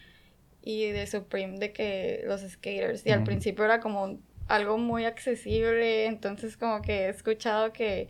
y 0.62 0.92
de 0.92 1.08
Supreme 1.08 1.58
de 1.60 1.74
que 1.74 2.24
los 2.26 2.42
skaters 2.42 3.06
y 3.06 3.12
al 3.12 3.24
principio 3.24 3.66
era 3.66 3.80
como 3.80 4.20
algo 4.48 4.78
muy 4.78 5.06
accesible, 5.06 6.06
entonces 6.06 6.56
como 6.58 6.82
que 6.82 7.06
he 7.06 7.10
escuchado 7.10 7.74
que 7.74 8.10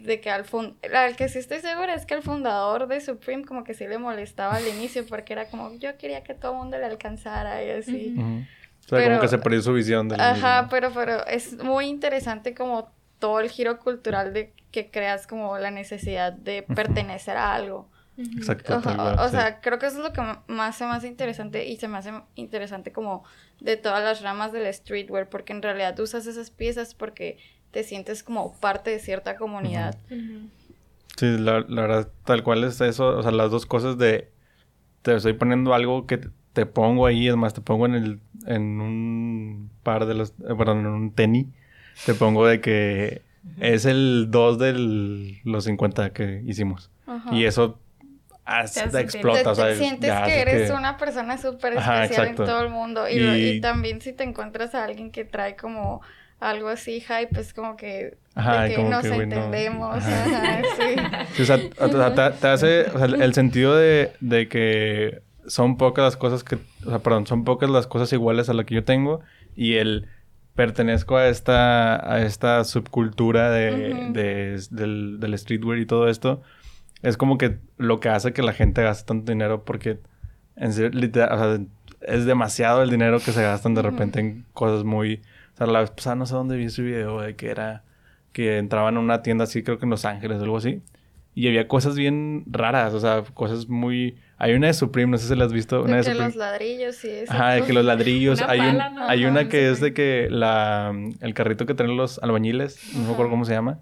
de 0.00 0.20
que 0.20 0.28
al 0.28 0.44
fund 0.44 0.74
al 0.92 1.14
que 1.16 1.28
sí 1.28 1.38
estoy 1.38 1.60
segura 1.60 1.94
es 1.94 2.04
que 2.04 2.14
el 2.14 2.22
fundador 2.22 2.88
de 2.88 3.00
Supreme 3.00 3.44
como 3.44 3.62
que 3.62 3.74
sí 3.74 3.86
le 3.86 3.98
molestaba 3.98 4.56
al 4.56 4.66
inicio 4.66 5.06
porque 5.08 5.32
era 5.32 5.48
como 5.48 5.74
yo 5.78 5.96
quería 5.96 6.22
que 6.22 6.34
todo 6.34 6.52
el 6.52 6.58
mundo 6.58 6.78
le 6.78 6.86
alcanzara 6.86 7.62
y 7.64 7.70
así. 7.70 8.16
O 8.18 8.88
sea, 8.88 9.08
como 9.08 9.20
que 9.20 9.28
se 9.28 9.38
perdió 9.38 9.62
su 9.62 9.72
visión 9.72 10.08
de 10.08 10.16
Ajá, 10.16 10.66
pero 10.70 10.92
pero 10.92 11.24
es 11.26 11.56
muy 11.62 11.86
interesante 11.86 12.54
como 12.54 12.92
todo 13.24 13.40
el 13.40 13.48
giro 13.48 13.78
cultural 13.78 14.34
de 14.34 14.52
que 14.70 14.90
creas 14.90 15.26
como 15.26 15.56
la 15.56 15.70
necesidad 15.70 16.30
de 16.30 16.62
pertenecer 16.62 17.38
a 17.38 17.54
algo. 17.54 17.88
Exacto. 18.18 18.82
o, 19.18 19.28
sea, 19.30 19.62
creo 19.62 19.78
que 19.78 19.86
eso 19.86 19.96
es 19.96 20.04
lo 20.04 20.12
que 20.12 20.20
más 20.46 20.76
se 20.76 20.84
me 20.84 20.90
hace 20.90 21.08
interesante 21.08 21.64
y 21.64 21.78
se 21.78 21.88
me 21.88 21.96
hace 21.96 22.12
interesante 22.34 22.92
como 22.92 23.24
de 23.60 23.78
todas 23.78 24.04
las 24.04 24.20
ramas 24.20 24.52
del 24.52 24.70
streetwear 24.74 25.30
porque 25.30 25.54
en 25.54 25.62
realidad 25.62 25.98
usas 26.00 26.26
esas 26.26 26.50
piezas 26.50 26.94
porque 26.94 27.38
te 27.70 27.82
sientes 27.82 28.22
como 28.22 28.60
parte 28.60 28.90
de 28.90 28.98
cierta 28.98 29.36
comunidad. 29.36 29.96
Sí, 31.16 31.38
la, 31.38 31.62
verdad, 31.62 32.10
tal 32.26 32.42
cual 32.44 32.62
es 32.64 32.78
eso, 32.82 33.06
o 33.16 33.22
sea, 33.22 33.30
las 33.32 33.50
dos 33.50 33.64
cosas 33.64 33.96
de 33.96 34.30
te 35.00 35.14
estoy 35.14 35.32
poniendo 35.32 35.72
algo 35.72 36.06
que 36.06 36.28
te 36.52 36.66
pongo 36.66 37.06
ahí, 37.06 37.26
es 37.26 37.36
más, 37.36 37.54
te 37.54 37.62
pongo 37.62 37.86
en 37.86 37.94
el, 37.94 38.20
en 38.44 38.82
un 38.82 39.70
par 39.82 40.04
de 40.04 40.12
los, 40.12 40.32
eh, 40.32 40.54
perdón, 40.58 40.80
en 40.80 40.86
un 40.88 41.12
tenis, 41.14 41.46
te 42.06 42.14
pongo 42.14 42.46
de 42.46 42.60
que 42.60 43.22
es 43.60 43.84
el 43.84 44.26
2 44.30 44.58
de 44.58 44.72
los 45.44 45.64
50 45.64 46.10
que 46.12 46.42
hicimos. 46.46 46.90
Y 47.32 47.44
eso 47.44 47.78
hasta 48.44 48.90
sentir- 48.90 49.00
explota, 49.00 49.42
te, 49.42 49.48
o 49.48 49.54
sea, 49.54 49.68
te 49.68 49.76
sientes 49.76 50.08
ya 50.08 50.24
que 50.24 50.40
eres 50.40 50.70
que- 50.70 50.76
una 50.76 50.96
persona 50.98 51.38
súper 51.38 51.74
especial 51.74 52.28
en 52.28 52.34
todo 52.36 52.62
el 52.62 52.70
mundo. 52.70 53.08
Y, 53.08 53.18
lo- 53.18 53.36
Y- 53.36 53.48
y 53.50 53.60
también 53.60 54.00
si 54.00 54.12
te 54.12 54.24
encuentras 54.24 54.74
a 54.74 54.84
alguien 54.84 55.10
que 55.10 55.24
trae 55.24 55.56
como 55.56 56.02
algo 56.40 56.68
así 56.68 57.00
hype, 57.00 57.40
es 57.40 57.54
como 57.54 57.76
que, 57.76 58.18
Ajá, 58.34 58.62
de 58.64 58.68
que 58.70 58.74
como 58.76 58.90
nos 58.90 59.02
que, 59.02 59.14
entendemos. 59.14 59.96
Ajá. 59.96 60.24
Ajá, 60.24 60.62
sí. 60.76 60.96
Sí, 61.36 61.42
o 61.42 61.44
sea, 61.46 61.58
o 61.78 61.88
sea, 61.88 62.14
te, 62.32 62.38
te 62.38 62.46
hace 62.48 62.82
o 62.82 62.98
sea, 62.98 63.06
el, 63.06 63.22
el 63.22 63.32
sentido 63.34 63.74
de, 63.76 64.12
de 64.20 64.48
que 64.48 65.22
son 65.46 65.76
pocas 65.78 66.04
las 66.04 66.16
cosas 66.18 66.44
que, 66.44 66.56
o 66.84 66.90
sea, 66.90 66.98
perdón, 66.98 67.26
son 67.26 67.44
pocas 67.44 67.70
las 67.70 67.86
cosas 67.86 68.12
iguales 68.12 68.48
a 68.50 68.54
las 68.54 68.66
que 68.66 68.74
yo 68.74 68.84
tengo 68.84 69.20
y 69.56 69.74
el 69.76 70.06
pertenezco 70.54 71.16
a 71.16 71.28
esta, 71.28 72.12
a 72.12 72.20
esta 72.22 72.62
subcultura 72.64 73.50
de, 73.50 73.92
Ujú. 73.92 74.12
de- 74.12 74.62
del, 74.70 75.20
del 75.20 75.38
streetwear 75.38 75.78
y 75.78 75.86
todo 75.86 76.08
esto, 76.08 76.42
es 77.02 77.16
como 77.16 77.38
que 77.38 77.58
lo 77.76 78.00
que 78.00 78.08
hace 78.08 78.32
que 78.32 78.42
la 78.42 78.52
gente 78.52 78.82
gaste 78.82 79.06
tanto 79.06 79.32
dinero 79.32 79.64
porque 79.64 79.98
en 80.56 80.72
serio, 80.72 80.90
literal, 80.98 81.32
o 81.32 81.38
sea, 81.56 81.66
es 82.02 82.24
demasiado 82.26 82.82
el 82.82 82.90
dinero 82.90 83.18
que 83.18 83.32
se 83.32 83.42
gastan 83.42 83.74
de 83.74 83.80
Ujú. 83.80 83.90
repente 83.90 84.20
en 84.20 84.44
cosas 84.52 84.84
muy... 84.84 85.22
O 85.54 85.56
sea, 85.56 85.66
la 85.66 85.80
vez 85.80 85.90
pasada 85.90 86.16
no 86.16 86.26
sé 86.26 86.34
dónde 86.34 86.56
vi 86.56 86.64
ese 86.64 86.82
video 86.82 87.20
de 87.20 87.34
que 87.36 87.50
era... 87.50 87.82
Que 88.32 88.58
entraban 88.58 88.96
a 88.96 89.00
una 89.00 89.22
tienda 89.22 89.44
así, 89.44 89.62
creo 89.62 89.78
que 89.78 89.84
en 89.86 89.90
Los 89.90 90.04
Ángeles 90.04 90.40
o 90.40 90.42
algo 90.44 90.56
así. 90.56 90.82
Y 91.36 91.46
había 91.48 91.68
cosas 91.68 91.94
bien 91.96 92.44
raras, 92.46 92.92
o 92.94 93.00
sea, 93.00 93.22
cosas 93.34 93.68
muy... 93.68 94.16
Hay 94.38 94.52
una 94.54 94.66
de 94.66 94.74
Supreme, 94.74 95.12
no 95.12 95.18
sé 95.18 95.28
si 95.28 95.34
la 95.36 95.44
has 95.44 95.52
visto. 95.52 95.82
Una 95.82 95.96
De 95.96 95.98
de 95.98 96.02
que 96.02 96.10
Supreme. 96.10 96.26
los 96.28 96.36
ladrillos 96.36 97.04
y 97.04 97.08
eso. 97.10 97.32
Ajá, 97.32 97.50
de 97.52 97.62
que 97.62 97.72
los 97.72 97.84
ladrillos. 97.84 98.40
Una 98.40 98.50
hay, 98.50 98.60
un- 98.60 98.66
pala, 98.66 98.90
¿no? 98.90 99.08
hay 99.08 99.22
Ajá, 99.22 99.30
una 99.30 99.48
que 99.48 99.58
sí, 99.60 99.64
es 99.72 99.78
sí. 99.78 99.84
de 99.84 99.94
que 99.94 100.28
la, 100.30 100.92
el 101.20 101.34
carrito 101.34 101.66
que 101.66 101.74
traen 101.74 101.96
los 101.96 102.18
albañiles, 102.22 102.78
no 102.94 102.98
me 103.00 103.04
acuerdo 103.12 103.24
Ajá. 103.24 103.30
cómo 103.30 103.44
se 103.44 103.52
llama. 103.52 103.78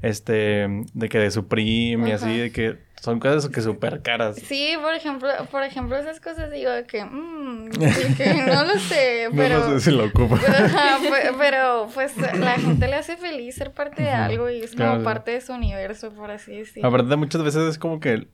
Este, 0.00 0.66
de 0.94 1.08
que 1.08 1.18
de 1.18 1.30
Supreme 1.30 2.08
y 2.08 2.12
así, 2.12 2.24
Ajá. 2.24 2.34
de 2.34 2.52
que 2.52 2.78
son 3.00 3.20
cosas 3.20 3.48
que 3.48 3.60
súper 3.60 4.02
caras. 4.02 4.36
Sí, 4.36 4.74
por 4.82 4.94
ejemplo, 4.94 5.28
por 5.50 5.62
ejemplo, 5.62 5.96
esas 5.96 6.18
cosas 6.20 6.50
digo 6.50 6.70
que, 6.88 7.04
mm, 7.04 7.70
de 7.70 8.14
que 8.16 8.34
no 8.52 8.64
lo 8.64 8.78
sé, 8.78 9.28
pero... 9.36 9.58
No, 9.60 9.68
no 9.70 9.78
sé 9.78 9.90
si 9.90 9.96
lo 9.96 10.06
ocupo. 10.06 10.36
Pero, 10.44 10.52
ajá, 10.66 10.98
pe- 11.00 11.32
pero, 11.38 11.88
pues 11.94 12.16
la 12.16 12.52
gente 12.58 12.88
le 12.88 12.94
hace 12.96 13.16
feliz 13.16 13.54
ser 13.54 13.70
parte 13.72 14.02
de 14.02 14.10
algo 14.10 14.50
y 14.50 14.58
es 14.62 14.70
como 14.72 14.76
Claro, 14.84 14.98
sí. 15.00 15.04
parte 15.04 15.30
de 15.32 15.40
su 15.40 15.52
universo, 15.52 16.10
por 16.12 16.30
así 16.32 16.56
decirlo. 16.56 16.88
Aparte, 16.88 17.14
muchas 17.16 17.42
veces 17.44 17.62
es 17.70 17.78
como 17.78 18.00
que 18.00 18.26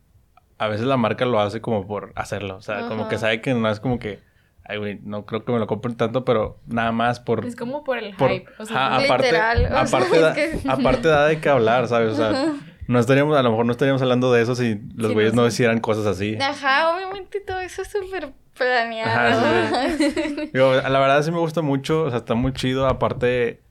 a 0.59 0.69
veces 0.69 0.87
la 0.87 0.97
marca 0.97 1.25
lo 1.25 1.41
hace 1.41 1.61
como 1.61 1.87
por 1.87 2.13
hacerlo. 2.17 2.57
O 2.57 2.63
sea, 2.63 2.89
como 2.89 3.09
que 3.09 3.19
sabe 3.19 3.41
que 3.41 3.55
no 3.55 3.71
es 3.71 3.81
como 3.81 3.99
que, 3.99 4.21
ay, 4.65 4.79
güey, 4.79 4.99
no 5.03 5.25
creo 5.25 5.45
que 5.45 5.53
me 5.53 5.59
lo 5.59 5.67
compren 5.67 5.97
tanto, 5.97 6.25
pero 6.25 6.59
nada 6.67 6.93
más 6.93 7.21
por. 7.21 7.45
Es 7.47 7.57
como 7.57 7.85
por 7.85 7.99
el 7.99 8.15
por- 8.17 8.31
hype. 8.31 8.51
O 8.59 8.65
sea, 8.65 8.87
Ajá, 8.87 8.97
como- 8.97 9.07
aparte, 9.07 9.27
Literal, 9.27 9.65
o 9.65 9.69
sea, 9.69 9.81
aparte, 9.83 10.21
da, 10.21 10.37
es 10.37 10.63
que- 10.63 10.69
aparte 10.71 11.09
da 11.09 11.27
de 11.27 11.41
qué 11.41 11.49
hablar, 11.49 11.89
¿sabes? 11.89 12.13
O 12.13 12.17
sea, 12.17 12.55
no 12.89 12.99
estaríamos, 12.99 13.37
a 13.37 13.43
lo 13.43 13.51
mejor 13.51 13.67
no 13.67 13.73
estaríamos 13.73 14.03
hablando 14.03 14.33
de 14.33 14.43
eso 14.43 14.55
si 14.55 14.81
los 14.97 15.09
Sí, 15.09 15.15
güeyes 15.15 15.35
no 15.35 15.43
no 15.43 15.49
hicieran 15.49 15.79
cosas 15.81 16.07
así. 16.07 16.37
Ajá, 16.41 16.95
obviamente 16.95 17.41
todo 17.41 17.61
eso 17.61 17.83
es 17.83 17.89
súper 17.89 18.33
planeado. 18.57 19.11
Ajá, 19.11 19.87
Digo, 20.53 20.73
la 20.75 20.99
verdad 20.99 21.23
sí 21.23 21.31
me 21.31 21.39
gusta 21.39 21.63
mucho, 21.63 22.03
o 22.05 22.11
sea, 22.11 22.19
está 22.19 22.35
muy 22.35 22.53
chido. 22.53 22.87
Aparte, 22.89 23.63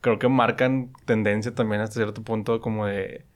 creo 0.00 0.18
que 0.18 0.28
marcan 0.28 0.92
tendencia 1.04 1.54
también 1.54 1.80
hasta 1.82 1.94
cierto 1.96 2.22
punto, 2.22 2.60
como 2.60 2.86
de. 2.86 3.26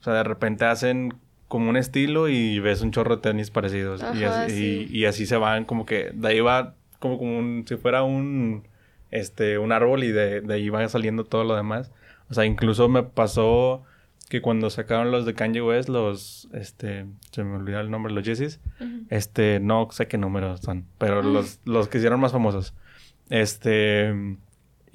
O 0.00 0.04
sea, 0.04 0.14
de 0.14 0.22
repente 0.24 0.64
hacen 0.64 1.14
como 1.48 1.70
un 1.70 1.76
estilo 1.76 2.28
y 2.28 2.58
ves 2.60 2.80
un 2.82 2.90
chorro 2.90 3.16
de 3.16 3.22
tenis 3.22 3.50
parecidos. 3.50 4.02
y, 4.14 4.24
Ajá, 4.24 4.44
así, 4.44 4.54
sí. 4.54 4.86
y, 4.90 4.98
y 5.00 5.04
así 5.06 5.26
se 5.26 5.36
van, 5.36 5.64
como 5.64 5.86
que 5.86 6.10
de 6.14 6.28
ahí 6.28 6.40
va, 6.40 6.74
como, 6.98 7.18
como 7.18 7.38
un, 7.38 7.64
si 7.68 7.76
fuera 7.76 8.02
un. 8.02 8.66
Este, 9.10 9.58
un 9.58 9.70
árbol 9.70 10.02
y 10.02 10.10
de, 10.10 10.40
de 10.40 10.54
ahí 10.54 10.68
va 10.70 10.88
saliendo 10.88 11.22
todo 11.24 11.44
lo 11.44 11.54
demás. 11.54 11.92
O 12.30 12.34
sea, 12.34 12.44
incluso 12.46 12.88
me 12.88 13.04
pasó 13.04 13.84
que 14.28 14.40
cuando 14.40 14.70
sacaron 14.70 15.12
los 15.12 15.24
de 15.24 15.34
Kanye 15.34 15.62
West, 15.62 15.88
los, 15.88 16.48
este, 16.52 17.06
se 17.30 17.44
me 17.44 17.54
olvidó 17.54 17.78
el 17.78 17.92
nombre, 17.92 18.12
los 18.12 18.24
Yeezys, 18.24 18.58
Ujú. 18.80 19.04
este, 19.10 19.60
no 19.60 19.86
sé 19.92 20.08
qué 20.08 20.18
números 20.18 20.62
son, 20.62 20.86
pero 20.98 21.22
los, 21.22 21.60
los 21.64 21.86
que 21.86 21.98
hicieron 21.98 22.18
más 22.18 22.32
famosos. 22.32 22.74
Este, 23.30 24.36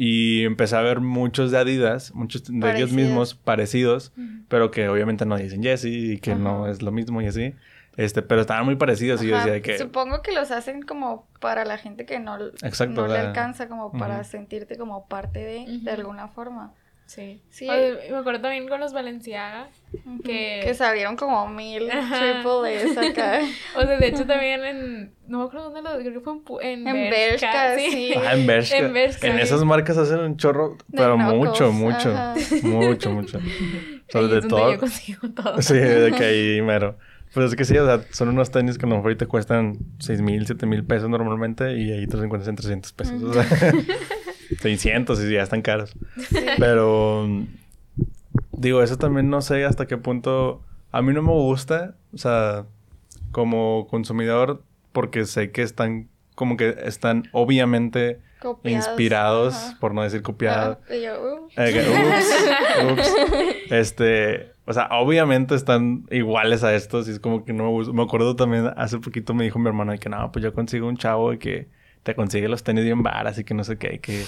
y 0.01 0.45
empecé 0.45 0.77
a 0.77 0.81
ver 0.81 1.01
muchos 1.01 1.51
de 1.51 1.57
Adidas, 1.57 2.15
muchos 2.15 2.45
de 2.45 2.73
ellos 2.73 2.93
mismos 2.93 3.35
parecidos, 3.35 4.13
pero 4.47 4.71
que 4.71 4.87
obviamente 4.87 5.25
no 5.25 5.35
dicen 5.35 5.61
Jesse 5.61 5.87
y 5.87 6.19
que 6.19 6.35
no 6.35 6.67
es 6.67 6.81
lo 6.81 6.93
mismo 6.93 7.21
y 7.21 7.25
así. 7.25 7.53
Este, 7.97 8.21
pero 8.21 8.39
estaban 8.39 8.63
muy 8.63 8.77
parecidos 8.77 9.21
y 9.21 9.27
yo 9.27 9.35
Ajá, 9.35 9.43
decía 9.43 9.53
de 9.55 9.61
que... 9.61 9.77
Supongo 9.77 10.21
que 10.21 10.31
los 10.31 10.51
hacen 10.51 10.83
como 10.83 11.27
para 11.41 11.65
la 11.65 11.77
gente 11.77 12.05
que 12.05 12.17
no, 12.17 12.37
Exacto, 12.63 13.01
no 13.01 13.07
le 13.09 13.19
alcanza 13.19 13.67
como 13.67 13.91
para 13.91 14.23
sentirte 14.23 14.77
como 14.77 15.05
parte 15.05 15.39
de, 15.39 15.65
de 15.81 15.91
alguna 15.91 16.29
forma. 16.29 16.71
Sí. 17.05 17.41
Sí. 17.49 17.67
Me 17.67 18.15
acuerdo 18.15 18.39
también 18.39 18.69
con 18.69 18.79
los 18.79 18.93
Valenciaga. 18.93 19.67
Que- 20.23 20.61
Que 20.63 20.73
salieron 20.75 21.15
como 21.15 21.47
mil 21.47 21.89
Ajá. 21.89 22.19
triple 22.41 22.83
S 22.83 22.99
acá. 22.99 23.39
O 23.75 23.81
sea, 23.81 23.97
de 23.97 24.07
hecho 24.07 24.25
también 24.25 24.63
en... 24.63 25.13
No 25.27 25.39
me 25.39 25.45
acuerdo 25.45 25.69
dónde 25.71 25.81
lo... 25.81 25.97
Creo 25.99 26.23
que 26.23 26.41
fue 26.45 26.73
en, 26.73 26.87
en, 26.87 26.95
En 26.95 27.09
Bershka, 27.11 27.75
Bershka, 27.75 27.91
sí. 27.91 28.13
Ah, 28.15 28.33
en 28.33 28.47
Bershka. 28.47 28.77
En 28.77 28.93
Bershka, 28.93 29.27
En 29.27 29.35
sí. 29.37 29.41
esas 29.41 29.63
marcas 29.63 29.97
hacen 29.97 30.19
un 30.19 30.37
chorro, 30.37 30.77
De 30.87 30.97
pero 30.97 31.17
mucho, 31.17 31.71
mucho, 31.71 32.09
mucho, 32.63 33.09
mucho. 33.11 33.37
O 33.37 34.11
sea, 34.11 34.21
Ahí 34.21 34.27
de 34.27 34.37
es 34.37 34.41
donde 34.43 34.47
todo. 34.47 34.71
yo 34.73 34.79
consigo 34.79 35.29
todo. 35.29 35.61
Sí, 35.61 35.73
de 35.75 36.11
que 36.11 36.23
ahí 36.23 36.61
mero. 36.63 36.97
Pues 37.33 37.51
es 37.51 37.55
que 37.55 37.63
sí, 37.63 37.77
o 37.77 37.85
sea, 37.85 38.01
son 38.11 38.29
unos 38.29 38.49
tenis 38.49 38.79
que 38.79 38.85
a 38.87 38.89
lo 38.89 38.95
mejor 38.95 39.09
ahorita 39.09 39.27
cuestan 39.27 39.77
6 39.99 40.21
mil, 40.23 40.47
7 40.47 40.65
mil 40.65 40.83
pesos 40.83 41.09
normalmente 41.09 41.77
y 41.77 41.91
ahí 41.91 42.07
te 42.07 42.15
los 42.17 42.25
encuentras 42.25 42.49
en 42.49 42.55
300 42.55 42.91
pesos. 42.93 43.21
O 43.21 43.33
sea, 43.33 43.45
600 44.61 45.21
y 45.23 45.33
ya 45.33 45.43
están 45.43 45.61
caros. 45.61 45.93
Pero, 46.57 47.27
digo, 48.59 48.83
eso 48.83 48.97
también 48.97 49.29
no 49.29 49.41
sé 49.41 49.65
hasta 49.65 49.87
qué 49.87 49.97
punto. 49.97 50.61
A 50.91 51.01
mí 51.01 51.13
no 51.13 51.21
me 51.21 51.31
gusta, 51.31 51.95
o 52.13 52.17
sea, 52.17 52.65
como 53.31 53.87
consumidor, 53.87 54.63
porque 54.91 55.25
sé 55.25 55.51
que 55.51 55.61
están, 55.61 56.09
como 56.35 56.57
que 56.57 56.75
están 56.83 57.23
obviamente 57.31 58.19
Copiados. 58.41 58.87
inspirados, 58.87 59.55
Ajá. 59.55 59.77
por 59.79 59.93
no 59.93 60.01
decir 60.03 60.21
copiados. 60.21 60.77
Y 60.89 61.03
yo, 61.03 61.21
uh, 61.21 61.47
Eh, 61.57 61.85
ups, 62.91 62.91
ups. 62.91 63.15
Este, 63.69 64.51
o 64.65 64.73
sea, 64.73 64.87
obviamente 64.91 65.53
están 65.55 66.05
iguales 66.09 66.63
a 66.63 66.73
estos 66.73 67.07
y 67.07 67.11
es 67.11 67.19
como 67.19 67.45
que 67.45 67.53
no 67.53 67.65
me 67.65 67.69
gusta. 67.69 67.93
Me 67.93 68.01
acuerdo 68.01 68.35
también, 68.35 68.71
hace 68.77 68.97
poquito 68.97 69.33
me 69.33 69.43
dijo 69.43 69.59
mi 69.59 69.67
hermano 69.67 69.91
de 69.91 69.99
que 69.99 70.09
no, 70.09 70.31
pues 70.31 70.43
yo 70.43 70.53
consigo 70.53 70.87
un 70.87 70.97
chavo 70.97 71.31
de 71.31 71.37
que 71.39 71.67
te 72.03 72.15
consigue 72.15 72.47
los 72.47 72.63
tenis 72.63 72.83
bien 72.85 73.03
varas 73.03 73.37
y 73.37 73.43
que 73.43 73.53
no 73.53 73.63
sé 73.63 73.77
qué, 73.77 73.95
y 73.95 73.99
que 73.99 74.23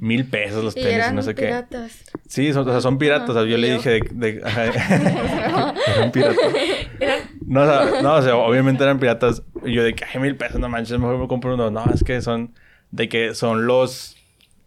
mil 0.00 0.26
pesos 0.26 0.62
los 0.62 0.74
tenis 0.74 0.90
y 0.90 0.94
eran 0.94 1.14
no 1.16 1.22
sé 1.22 1.34
qué. 1.34 1.46
piratas. 1.46 2.04
Sí, 2.26 2.52
son, 2.52 2.68
o 2.68 2.70
sea, 2.70 2.80
son 2.80 2.98
piratas. 2.98 3.34
Yo 3.34 3.56
le 3.56 3.68
yo- 3.68 3.74
dije 3.74 3.90
de... 3.90 4.00
de- 4.12 4.42
eran 5.86 6.12
piratas. 6.12 6.36
No, 7.46 7.62
o 7.62 7.66
sea, 7.66 8.02
no, 8.02 8.14
o 8.16 8.22
sea, 8.22 8.36
obviamente 8.36 8.82
eran 8.84 8.98
piratas. 8.98 9.42
Y 9.64 9.72
yo 9.72 9.82
de 9.82 9.94
que, 9.94 10.04
ay, 10.04 10.20
mil 10.20 10.36
pesos, 10.36 10.60
no 10.60 10.68
manches, 10.68 10.98
mejor 10.98 11.16
me 11.18 11.26
compro 11.28 11.54
uno. 11.54 11.70
No, 11.70 11.84
es 11.94 12.04
que 12.04 12.20
son... 12.20 12.52
De 12.90 13.08
que 13.08 13.34
son 13.34 13.66
los... 13.66 14.16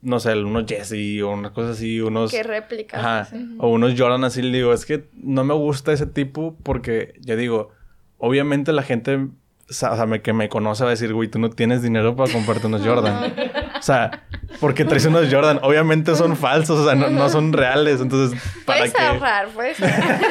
No 0.01 0.19
sé, 0.19 0.33
unos 0.35 0.65
Jesse 0.67 1.21
o 1.21 1.29
unas 1.29 1.51
cosas 1.51 1.77
así, 1.77 2.01
unos... 2.01 2.31
Que 2.31 2.41
réplicas. 2.41 2.99
Ajá. 2.99 3.19
así. 3.19 3.55
O 3.59 3.67
unos 3.69 3.93
Jordan 3.95 4.23
así. 4.23 4.41
Le 4.41 4.57
digo, 4.57 4.73
es 4.73 4.85
que 4.87 5.05
no 5.13 5.43
me 5.43 5.53
gusta 5.53 5.93
ese 5.93 6.07
tipo 6.07 6.55
porque, 6.63 7.13
ya 7.19 7.35
digo, 7.35 7.69
obviamente 8.17 8.73
la 8.73 8.81
gente... 8.81 9.27
O 9.71 9.95
sea, 9.95 10.05
me, 10.05 10.21
que 10.21 10.33
me 10.33 10.49
conoce 10.49 10.83
va 10.83 10.89
a 10.89 10.91
decir, 10.91 11.13
güey, 11.13 11.29
tú 11.29 11.39
no 11.39 11.49
tienes 11.49 11.81
dinero 11.81 12.15
para 12.15 12.31
comprarte 12.31 12.67
unos 12.67 12.81
Jordan. 12.85 13.33
O 13.81 13.83
sea, 13.83 14.25
porque 14.59 14.85
traes 14.85 15.05
unos 15.07 15.27
Jordan. 15.33 15.59
Obviamente 15.63 16.13
son 16.15 16.37
falsos, 16.37 16.81
o 16.81 16.85
sea, 16.85 16.93
no, 16.93 17.09
no 17.09 17.29
son 17.29 17.51
reales. 17.51 17.99
Entonces, 17.99 18.39
¿para 18.63 18.77
Puedes 18.81 18.93
qué? 18.93 19.01
ahorrar, 19.01 19.47
puedes 19.55 19.81
ahorrar. 19.81 20.21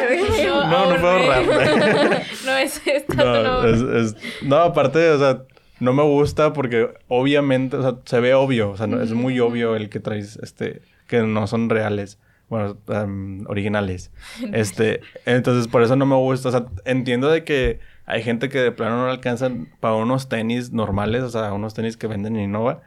Yo 0.41 0.65
No, 0.69 0.87
no 0.89 1.01
puedo 1.01 1.09
ahorrar. 1.09 1.43
no, 2.47 2.57
es, 2.57 2.81
es 2.87 3.07
tanto 3.09 3.25
No, 3.25 3.63
no. 3.63 3.69
es, 3.69 4.15
es- 4.15 4.43
no, 4.43 4.55
aparte, 4.59 5.11
o 5.11 5.19
sea, 5.19 5.43
no 5.81 5.93
me 5.93 6.05
gusta 6.05 6.53
porque 6.53 6.91
obviamente, 7.09 7.77
o 7.77 7.83
sea, 7.83 7.95
se 8.05 8.21
ve 8.21 8.35
obvio, 8.35 8.71
o 8.71 8.77
sea, 8.77 8.87
no- 8.87 9.01
es 9.03 9.13
muy 9.15 9.41
obvio 9.41 9.75
el 9.75 9.89
que 9.89 9.99
traes, 9.99 10.37
este, 10.43 10.83
que 11.09 11.23
no 11.23 11.49
son 11.49 11.69
reales, 11.71 12.21
bueno, 12.49 12.77
em, 12.89 13.45
originales. 13.49 14.13
Este, 14.53 15.01
entonces 15.27 15.67
por 15.67 15.83
eso 15.83 15.97
no 15.97 16.07
me 16.07 16.15
gusta, 16.15 16.51
o 16.51 16.53
sea, 16.53 16.67
entiendo 16.85 17.29
de 17.31 17.43
que 17.43 17.81
hay 18.11 18.23
gente 18.23 18.49
que 18.49 18.59
de 18.59 18.73
plano 18.73 18.97
no 19.05 19.11
alcanzan 19.11 19.69
para 19.81 19.95
unos 19.95 20.29
tenis 20.29 20.73
normales, 20.73 21.23
o 21.23 21.31
sea, 21.31 21.53
unos 21.53 21.75
tenis 21.75 21.97
que 21.97 22.07
venden 22.07 22.37
en 22.37 22.45
Innova. 22.45 22.83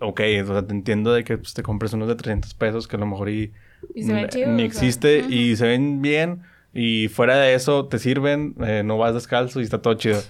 Ok, 0.00 0.20
o 0.42 0.46
sea, 0.46 0.66
te 0.66 0.72
entiendo 0.72 1.12
de 1.12 1.24
que 1.24 1.38
pues, 1.38 1.54
te 1.54 1.62
compres 1.62 1.92
unos 1.92 2.08
de 2.08 2.14
300 2.14 2.54
pesos 2.54 2.88
que 2.88 2.96
a 2.96 2.98
lo 2.98 3.06
mejor 3.06 3.28
y, 3.30 3.52
Y 3.94 4.04
se 4.04 4.12
ven 4.12 4.28
chidos, 4.28 4.48
ni 4.48 4.54
o 4.54 4.56
sea. 4.58 4.66
existe 4.66 5.24
y 5.28 5.56
se 5.56 5.66
ven 5.66 6.00
bien 6.02 6.42
y 6.72 7.08
fuera 7.08 7.36
de 7.36 7.54
eso 7.54 7.86
te 7.86 7.98
sirven, 7.98 8.54
eh, 8.60 8.82
no 8.84 8.96
vas 8.98 9.14
descalzo 9.14 9.60
y 9.60 9.64
está 9.64 9.82
todo 9.82 9.94
chido. 9.94 10.20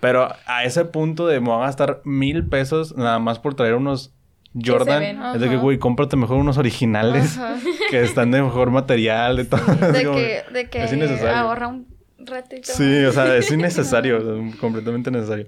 Pero 0.00 0.28
a 0.46 0.64
ese 0.64 0.84
punto 0.86 1.26
de 1.26 1.40
me 1.40 1.48
voy 1.48 1.62
a 1.62 1.66
gastar 1.66 2.00
mil 2.04 2.46
pesos 2.46 2.96
nada 2.96 3.18
más 3.18 3.38
por 3.38 3.54
traer 3.54 3.74
unos 3.74 4.14
Jordan. 4.54 5.00
ven. 5.00 5.22
Es 5.34 5.40
de 5.40 5.48
que, 5.48 5.56
güey, 5.56 5.78
cómprate 5.78 6.16
mejor 6.16 6.38
unos 6.38 6.58
originales 6.58 7.38
Ajá. 7.38 7.56
que 7.90 8.02
están 8.02 8.30
de 8.30 8.42
mejor 8.42 8.70
material, 8.70 9.36
de 9.36 9.44
todo. 9.44 9.60
De 9.60 10.02
que, 10.02 10.42
de 10.52 10.70
que 10.70 10.84
es 10.84 10.92
innecesario. 10.92 11.36
ahorra 11.36 11.68
un 11.68 11.86
ratito. 12.26 12.72
Sí, 12.72 13.04
o 13.04 13.12
sea, 13.12 13.36
es 13.36 13.50
innecesario, 13.50 14.18
o 14.20 14.20
sea, 14.20 14.58
completamente 14.58 15.10
necesario. 15.10 15.46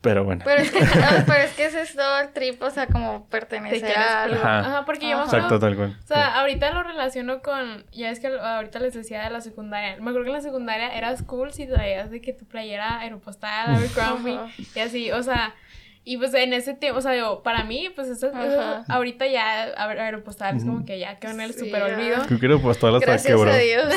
Pero 0.00 0.22
bueno. 0.22 0.42
Pero 0.44 0.62
es 0.62 0.70
que, 0.70 0.80
no, 0.84 0.86
pero 1.26 1.42
es 1.42 1.52
que 1.54 1.66
ese 1.66 1.82
es 1.82 1.96
todo 1.96 2.20
el 2.20 2.28
trip, 2.32 2.62
o 2.62 2.70
sea, 2.70 2.86
como 2.86 3.24
Te 3.24 3.30
pertenecer 3.30 3.96
a 3.98 4.22
algo. 4.22 4.36
Ajá. 4.36 4.58
Ajá, 4.60 4.84
porque 4.84 5.08
yo 5.08 5.16
me 5.16 5.22
Ajá. 5.22 5.24
acuerdo. 5.24 5.46
Exacto, 5.46 5.66
tal 5.66 5.76
cual. 5.76 5.98
O 6.00 6.06
sea, 6.06 6.38
ahorita 6.40 6.70
lo 6.72 6.82
relaciono 6.84 7.42
con. 7.42 7.84
Ya 7.90 8.10
es 8.10 8.20
que 8.20 8.28
ahorita 8.28 8.78
les 8.78 8.94
decía 8.94 9.24
de 9.24 9.30
la 9.30 9.40
secundaria. 9.40 9.96
Me 9.96 10.10
acuerdo 10.10 10.22
que 10.22 10.28
en 10.28 10.36
la 10.36 10.42
secundaria 10.42 10.96
eras 10.96 11.22
cool 11.24 11.52
si 11.52 11.66
traías 11.66 12.10
de 12.10 12.20
que 12.20 12.32
tu 12.32 12.44
playera 12.44 13.00
aeropostada, 13.00 13.74
Abercrombie 13.76 14.36
Ajá. 14.36 14.48
y 14.76 14.78
así. 14.78 15.10
O 15.10 15.22
sea, 15.24 15.54
y 16.08 16.16
pues 16.18 16.32
en 16.34 16.52
ese 16.54 16.72
tiempo, 16.74 17.00
o 17.00 17.02
sea, 17.02 17.10
digo, 17.12 17.42
para 17.42 17.64
mí, 17.64 17.90
pues 17.94 18.06
eso, 18.08 18.28
Ajá. 18.32 18.46
eso 18.46 18.84
ahorita 18.88 19.26
ya 19.26 19.64
a- 19.76 19.90
aeropostal 19.90 20.56
es 20.56 20.64
como 20.64 20.86
que 20.86 20.98
ya 21.00 21.16
quedó 21.16 21.32
en 21.32 21.40
el 21.40 21.52
Sí, 21.52 21.64
super 21.64 21.82
olvido. 21.82 22.18
Creo 22.38 22.56
que 22.58 22.62
pues 22.62 22.78
todas 22.78 22.94
las 22.94 23.02
Gracias 23.02 23.34
quebró. 23.34 23.50
a 23.50 23.56
Dios. 23.56 23.84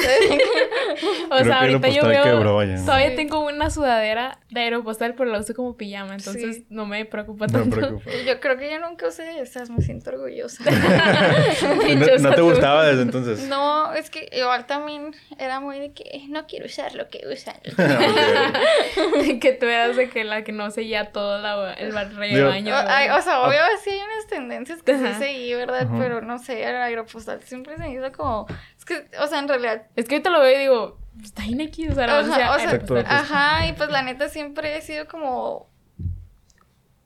O 1.31 1.35
Creo 1.35 1.45
sea, 1.45 1.59
que 1.59 1.65
ahorita 1.67 1.87
yo 1.89 2.01
Aeropostal 2.01 2.09
veo. 2.09 2.23
quebró, 2.23 2.55
vaya. 2.55 2.75
Todavía 2.83 3.09
Sí. 3.11 3.15
tengo 3.15 3.39
una 3.45 3.69
sudadera 3.69 4.39
de 4.49 4.61
aeropostal, 4.61 5.13
pero 5.13 5.29
la 5.31 5.37
uso 5.39 5.53
como 5.53 5.77
pijama, 5.77 6.15
entonces 6.15 6.55
Sí. 6.57 6.65
no 6.69 6.87
me 6.87 7.05
preocupa 7.05 7.45
No 7.45 7.59
tanto. 7.59 7.75
preocupa. 7.75 8.09
Yo 8.25 8.39
creo 8.39 8.57
que 8.57 8.71
yo 8.71 8.79
nunca 8.79 9.07
usé 9.07 9.39
esas, 9.39 9.69
me 9.69 9.81
siento 9.83 10.09
orgullosa. 10.09 10.63
¿No, 11.95 12.17
no 12.29 12.33
te 12.35 12.41
gustaba 12.41 12.85
desde 12.87 13.03
entonces? 13.03 13.47
No, 13.47 13.93
es 13.93 14.09
que 14.09 14.27
igual 14.31 14.65
también 14.65 15.15
era 15.37 15.59
muy 15.59 15.79
de 15.79 15.93
que 15.93 16.23
no 16.29 16.47
quiero 16.47 16.65
usar 16.65 16.95
lo 16.95 17.07
que 17.09 17.21
usan. 17.31 17.55
que 19.39 19.53
tú 19.53 19.65
eras 19.67 19.95
de 19.95 20.09
que 20.09 20.23
la 20.23 20.43
que 20.43 20.51
no 20.51 20.71
seguía 20.71 21.11
todo 21.11 21.37
la- 21.39 21.73
el 21.73 21.91
rebaño. 22.05 22.75
O, 22.75 22.77
ay, 22.87 23.09
o 23.09 23.21
sea, 23.21 23.41
obvio 23.41 23.59
sí 23.83 23.89
hay 23.89 23.99
unas 23.99 24.27
tendencias 24.27 24.83
que 24.83 24.93
Ajá. 24.93 25.13
sí 25.13 25.19
seguí, 25.19 25.53
¿verdad? 25.53 25.81
Ajá. 25.83 25.95
Pero 25.99 26.21
no 26.21 26.37
sé, 26.39 26.63
el 26.63 26.75
aeropostal 26.75 27.41
siempre 27.43 27.75
se 27.77 27.83
me 27.83 27.93
hizo 27.93 28.11
como... 28.11 28.47
Es 28.77 28.85
que, 28.85 29.09
o 29.19 29.27
sea, 29.27 29.39
en 29.39 29.47
realidad... 29.47 29.83
Es 29.95 30.05
que 30.07 30.15
ahorita 30.15 30.29
lo 30.29 30.41
veo 30.41 30.55
y 30.55 30.59
digo, 30.59 30.99
está 31.23 31.43
bien 31.43 31.61
X, 31.61 31.91
o 31.91 31.95
sea, 31.95 32.05
Ajá, 32.05 32.21
no 32.21 32.33
sea 32.33 32.51
o 32.53 32.59
sea. 32.59 33.05
Ajá, 33.07 33.67
y 33.67 33.73
pues 33.73 33.89
la 33.89 34.01
neta 34.01 34.29
siempre 34.29 34.77
he 34.77 34.81
sido 34.81 35.07
como... 35.07 35.68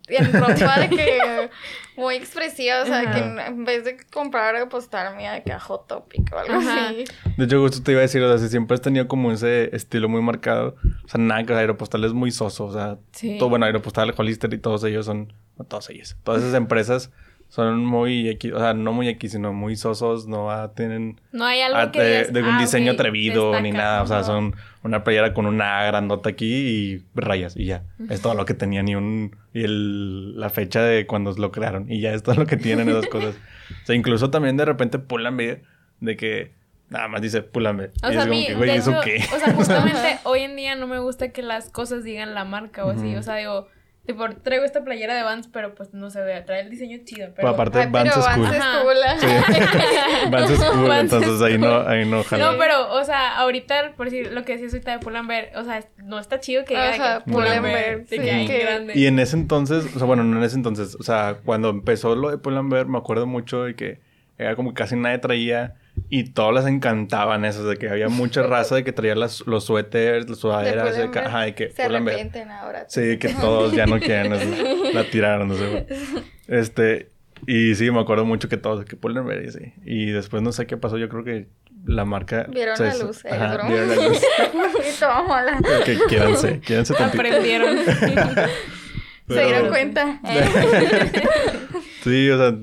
En 0.08 0.34
ropa 0.34 0.80
de 0.80 0.90
que... 0.90 1.50
Muy 1.96 2.16
expresiva, 2.16 2.82
o 2.82 2.86
sea, 2.88 3.02
Ajá. 3.02 3.12
que 3.14 3.20
en, 3.46 3.66
vez 3.66 3.84
de 3.86 3.98
comprar 4.12 4.56
aeropostal 4.56 5.16
mía 5.16 5.34
de 5.34 5.44
que 5.44 5.52
a 5.52 5.60
Hot 5.60 5.86
Topic 5.88 6.28
o 6.34 6.40
algo 6.40 6.56
Ajá. 6.56 6.88
así. 6.90 7.06
De 7.38 7.46
hecho, 7.46 7.62
justo 7.62 7.84
te 7.84 7.92
iba 7.92 8.00
a 8.00 8.02
decir, 8.02 8.20
o 8.24 8.28
sea, 8.30 8.40
si 8.44 8.50
siempre 8.50 8.74
has 8.74 8.82
tenido 8.82 9.08
como 9.08 9.32
ese 9.32 9.76
estilo 9.76 10.10
muy 10.10 10.20
marcado. 10.24 10.76
O 11.06 11.08
sea, 11.08 11.22
nada, 11.22 11.44
que 11.44 11.54
Aeropostal 11.54 12.04
es 12.04 12.14
muy 12.14 12.32
soso. 12.32 12.66
O 12.66 12.74
sea, 12.74 12.98
Sí. 13.12 13.38
todo, 13.38 13.50
bueno, 13.50 13.68
Aeropostal, 13.68 14.12
Hollister 14.18 14.52
y 14.56 14.58
todos 14.58 14.84
ellos 14.86 15.06
son, 15.06 15.34
no 15.60 15.66
todos 15.66 15.88
ellos, 15.92 16.18
todas 16.24 16.42
esas 16.42 16.56
empresas 16.56 17.12
son 17.54 17.86
muy 17.86 18.28
X, 18.30 18.52
o 18.52 18.58
sea, 18.58 18.74
no 18.74 18.94
muy 18.94 19.08
X, 19.10 19.34
sino 19.34 19.54
muy 19.54 19.76
sosos, 19.76 20.26
no 20.26 20.50
ah, 20.50 20.74
tienen 20.74 21.22
No 21.32 21.46
hay 21.46 21.62
algo 21.62 21.78
ah, 21.78 21.92
que 21.92 22.02
de, 22.02 22.10
digas, 22.10 22.34
de 22.34 22.42
un 22.42 22.50
ah, 22.50 22.60
diseño 22.60 22.94
atrevido 22.94 23.62
ni 23.62 23.72
nada. 23.72 24.02
O 24.02 24.08
sea, 24.08 24.24
son 24.24 24.56
una 24.82 25.04
playera 25.04 25.36
con 25.36 25.46
una 25.46 25.86
grandota 25.86 26.30
aquí 26.30 26.48
y 26.52 27.06
rayas 27.14 27.56
y 27.56 27.66
ya. 27.66 27.84
Es 28.10 28.24
todo 28.24 28.34
lo 28.34 28.46
que 28.46 28.56
tenían 28.56 28.88
y 28.88 28.96
un 28.96 29.36
y 29.54 29.66
el, 29.66 30.40
la 30.40 30.50
fecha 30.50 30.82
de 30.82 31.06
cuando 31.06 31.32
lo 31.34 31.52
crearon 31.52 31.92
y 31.92 32.02
ya 32.02 32.14
es 32.14 32.24
todo 32.24 32.34
lo 32.34 32.48
que 32.48 32.58
tienen 32.58 32.90
esas 32.90 33.06
cosas. 33.08 33.36
O 33.84 33.86
sea, 33.86 33.96
incluso 33.96 34.30
también 34.30 34.58
de 34.58 34.66
repente 34.66 34.98
Pull&Bear 35.00 35.62
de 36.00 36.18
que 36.18 36.54
nada 36.90 37.08
más 37.08 37.22
dice 37.22 37.44
Pull&Bear. 37.44 37.92
O 38.02 38.10
y 38.10 38.12
sea, 38.12 38.12
es 38.12 38.18
a 38.18 38.22
como 38.22 38.32
mí, 38.32 38.48
que, 39.04 39.24
o 39.32 39.40
sea, 39.40 39.54
justamente 39.54 40.20
hoy 40.24 40.40
en 40.42 40.56
día 40.56 40.76
no 40.76 40.88
me 40.88 40.98
gusta 40.98 41.32
que 41.32 41.44
las 41.44 41.70
cosas 41.70 42.04
digan 42.04 42.34
la 42.34 42.46
marca 42.46 42.84
o 42.84 42.90
así. 42.90 43.16
O 43.16 43.22
sea, 43.22 43.36
digo, 43.36 43.68
tipo, 44.06 44.30
traigo 44.44 44.66
esta 44.66 44.84
playera 44.84 45.16
de 45.16 45.24
Vans, 45.24 45.48
pero 45.48 45.74
pues 45.76 45.94
no 45.94 46.10
se 46.10 46.22
ve, 46.22 46.42
trae 46.42 46.62
el 46.62 46.70
diseño 46.70 47.00
chido, 47.06 47.30
pero... 47.36 47.48
Pues, 47.48 47.54
aparte, 47.54 47.80
Ay, 47.80 47.88
Vans 47.90 48.12
pero 48.14 48.28
es 48.28 48.36
cool. 48.36 48.44
Vans 48.44 49.24
es 49.24 49.30
cool. 49.30 49.64
Sí. 49.64 50.30
Vans 50.32 50.52
es 50.52 50.60
cool, 50.60 50.88
Vans 50.88 51.14
es 51.14 51.22
entonces 51.22 51.42
ahí 51.42 51.58
no, 51.58 51.88
ahí 51.88 52.06
no 52.06 52.24
jala. 52.24 52.52
No, 52.52 52.58
pero, 52.58 52.94
o 52.94 53.04
sea, 53.06 53.38
ahorita, 53.38 53.94
por 53.96 54.10
decir 54.10 54.32
lo 54.32 54.44
que 54.44 54.54
decías 54.54 54.74
ahorita 54.74 54.92
de 54.92 55.00
Pull&Bear, 55.00 55.52
o 55.56 55.64
sea, 55.64 55.86
no 56.04 56.20
está 56.20 56.40
chido 56.40 56.66
que 56.66 56.76
Ajá, 56.76 57.24
que 57.24 57.32
Pull&Bear, 57.32 58.04
sí, 58.08 58.18
que- 58.18 58.60
grande. 58.60 58.94
Y 58.96 59.08
en 59.08 59.20
ese 59.20 59.38
entonces, 59.38 59.86
o 59.96 59.98
sea, 59.98 60.06
bueno, 60.06 60.24
no 60.24 60.38
en 60.38 60.44
ese 60.44 60.58
entonces, 60.58 60.96
o 60.96 61.04
sea, 61.04 61.38
cuando 61.46 61.70
empezó 61.70 62.16
lo 62.16 62.30
de 62.30 62.38
Pull&Bear, 62.38 62.88
me 62.88 62.98
acuerdo 62.98 63.26
mucho 63.26 63.64
de 63.64 63.76
que 63.76 64.02
era 64.38 64.56
como 64.56 64.72
que 64.74 64.76
casi 64.76 64.96
nadie 64.96 65.20
traía 65.20 65.76
y 66.10 66.26
todos 66.32 66.54
les 66.54 66.66
encantaban 66.66 67.46
eso, 67.46 67.68
de 67.68 67.78
que 67.78 67.90
había 67.90 68.10
mucha 68.10 68.44
raza 68.48 68.76
de 68.76 68.84
que 68.84 68.92
traía 68.92 69.16
las, 69.16 69.46
los 69.48 69.66
suéteres, 69.66 70.30
las 70.30 70.40
sudaderas, 70.40 70.98
de, 70.98 71.12
que, 71.12 71.20
ajá, 71.20 71.42
de 71.42 71.56
que 71.56 71.70
Se 71.72 71.84
arrepienten 71.84 72.50
ahora. 72.52 72.86
Sí, 72.88 73.18
que 73.18 73.30
todos 73.30 73.74
ya 73.74 73.86
no 73.86 74.00
quieren, 74.00 74.34
así, 74.34 74.48
la 74.94 75.04
tiraron, 75.10 75.48
no 75.50 75.56
sé. 75.56 75.70
güey. 75.70 75.86
Este, 76.48 77.10
y 77.48 77.74
sí, 77.76 77.90
me 77.90 78.02
acuerdo 78.02 78.26
mucho 78.26 78.50
que 78.50 78.58
todos, 78.58 78.80
de 78.82 78.86
que 78.86 78.96
Pull&Bear 78.98 79.44
y 79.46 79.48
así. 79.48 79.74
Y 79.86 80.08
después 80.12 80.44
no 80.44 80.52
sé 80.52 80.66
qué 80.68 80.76
pasó, 80.78 80.98
yo 80.98 81.08
creo 81.10 81.24
que 81.24 81.48
la 81.86 82.04
marca... 82.06 82.48
Vieron 82.50 82.74
o 82.74 82.78
sea, 82.78 82.94
la 82.94 83.04
luz, 83.06 83.24
eh, 83.26 83.30
ajá, 83.32 83.54
broma. 83.54 83.70
vieron 83.70 83.90
la 83.90 83.96
luz. 83.96 84.18
y 84.96 85.00
toda 85.00 85.24
mala. 85.24 85.60
Que 85.86 85.98
quiéranse, 86.10 86.60
quiéranse 86.60 86.94
tantito. 86.94 87.22
Aprendieron. 87.24 87.78
Se 89.28 89.34
dieron 89.34 89.62
Pero- 89.62 89.70
cuenta. 89.70 90.20
¿eh? 90.26 90.44
Sí, 92.04 92.30
o 92.30 92.38
sea, 92.38 92.58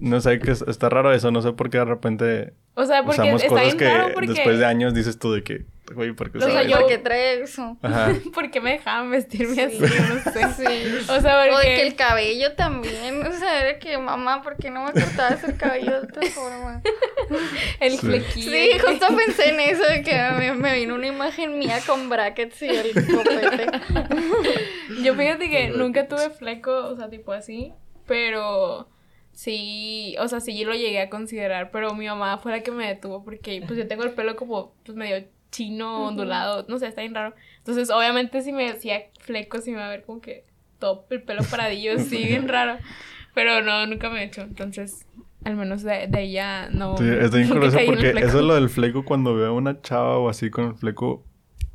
no 0.00 0.20
sé, 0.20 0.38
que 0.40 0.50
es- 0.52 0.62
está 0.66 0.88
raro 0.88 1.12
eso, 1.12 1.30
no 1.30 1.42
sé 1.42 1.52
por 1.52 1.70
qué 1.70 1.78
de 1.78 1.84
repente 1.84 2.52
O 2.74 2.84
sea, 2.84 3.02
porque 3.04 3.20
usamos 3.20 3.42
está 3.42 3.48
cosas 3.54 3.76
bien 3.76 3.78
que 3.78 4.12
porque... 4.14 4.26
después 4.28 4.58
de 4.58 4.64
años 4.66 4.94
dices 4.94 5.18
tú 5.18 5.32
de 5.32 5.42
que, 5.42 5.66
güey, 5.94 6.12
¿por 6.12 6.30
qué 6.32 6.38
O 6.38 6.40
sea, 6.40 6.62
yo- 6.62 6.70
eso? 6.70 6.80
Porque 6.80 6.98
trae 6.98 7.42
eso. 7.42 7.76
Ajá. 7.82 8.12
¿Por 8.34 8.50
qué 8.50 8.60
me 8.60 8.72
dejaban 8.72 9.10
vestirme 9.10 9.62
así? 9.62 9.76
Sí. 9.76 9.94
No 10.08 10.32
sé. 10.32 10.40
Sí. 10.56 11.10
O 11.10 11.20
sea, 11.20 11.40
porque... 11.42 11.54
O 11.54 11.58
de 11.58 11.64
que 11.64 11.82
el 11.86 11.94
cabello 11.96 12.52
también. 12.54 13.26
O 13.26 13.32
sea, 13.32 13.60
era 13.68 13.78
que, 13.78 13.98
mamá, 13.98 14.42
¿por 14.42 14.56
qué 14.56 14.70
no 14.70 14.84
me 14.84 14.92
cortabas 14.92 15.44
el 15.44 15.56
cabello 15.56 15.90
de 16.00 16.06
otra 16.06 16.22
forma? 16.30 16.82
El 17.80 17.92
Sí. 17.92 17.98
flequillo. 17.98 18.50
Sí, 18.50 18.70
justo 18.84 19.06
pensé 19.16 19.50
en 19.50 19.60
eso, 19.60 19.82
de 19.84 20.02
que 20.02 20.14
me, 20.38 20.52
me 20.54 20.74
vino 20.74 20.94
una 20.94 21.06
imagen 21.06 21.58
mía 21.58 21.78
con 21.86 22.08
brackets 22.08 22.62
y 22.62 22.68
el 22.68 22.92
copete. 22.92 23.66
Yo 25.02 25.14
fíjate 25.14 25.48
que 25.50 25.68
nunca 25.70 26.08
tuve 26.08 26.30
fleco, 26.30 26.72
o 26.88 26.96
sea, 26.96 27.08
tipo 27.08 27.32
así, 27.32 27.72
pero 28.06 28.88
sí, 29.32 30.16
o 30.18 30.28
sea, 30.28 30.40
sí 30.40 30.64
lo 30.64 30.72
llegué 30.72 31.00
a 31.00 31.10
considerar, 31.10 31.70
pero 31.70 31.94
mi 31.94 32.06
mamá 32.06 32.38
fue 32.38 32.52
la 32.52 32.62
que 32.62 32.70
me 32.70 32.86
detuvo 32.86 33.24
porque 33.24 33.62
pues 33.66 33.78
yo 33.78 33.86
tengo 33.86 34.04
el 34.04 34.12
pelo 34.12 34.36
como 34.36 34.72
pues 34.84 34.96
medio 34.96 35.24
chino, 35.50 36.06
ondulado, 36.06 36.64
no 36.68 36.78
sé, 36.78 36.86
está 36.86 37.00
bien 37.00 37.14
raro. 37.14 37.34
Entonces, 37.58 37.90
obviamente 37.90 38.42
si 38.42 38.52
me 38.52 38.68
hacía 38.68 39.02
flecos 39.20 39.64
sí 39.64 39.70
me 39.70 39.78
iba 39.78 39.86
a 39.86 39.90
ver 39.90 40.04
como 40.04 40.20
que 40.20 40.44
top, 40.78 41.04
el 41.10 41.22
pelo 41.22 41.42
paradillo, 41.44 41.98
sí, 41.98 42.24
bien 42.26 42.48
raro. 42.48 42.78
Pero 43.34 43.62
no, 43.62 43.86
nunca 43.86 44.10
me 44.10 44.22
he 44.22 44.24
hecho, 44.24 44.42
entonces 44.42 45.06
al 45.44 45.56
menos 45.56 45.82
de, 45.82 46.06
de 46.08 46.22
ella 46.22 46.68
no. 46.70 46.96
Sí, 46.96 47.04
está 47.08 47.36
bien 47.36 47.48
curioso 47.52 47.78
porque 47.86 48.10
eso 48.10 48.38
es 48.38 48.44
lo 48.44 48.54
del 48.54 48.68
fleco 48.68 49.04
cuando 49.04 49.34
veo 49.34 49.48
a 49.48 49.52
una 49.52 49.80
chava 49.80 50.18
o 50.18 50.28
así 50.28 50.50
con 50.50 50.66
el 50.66 50.74
fleco, 50.74 51.24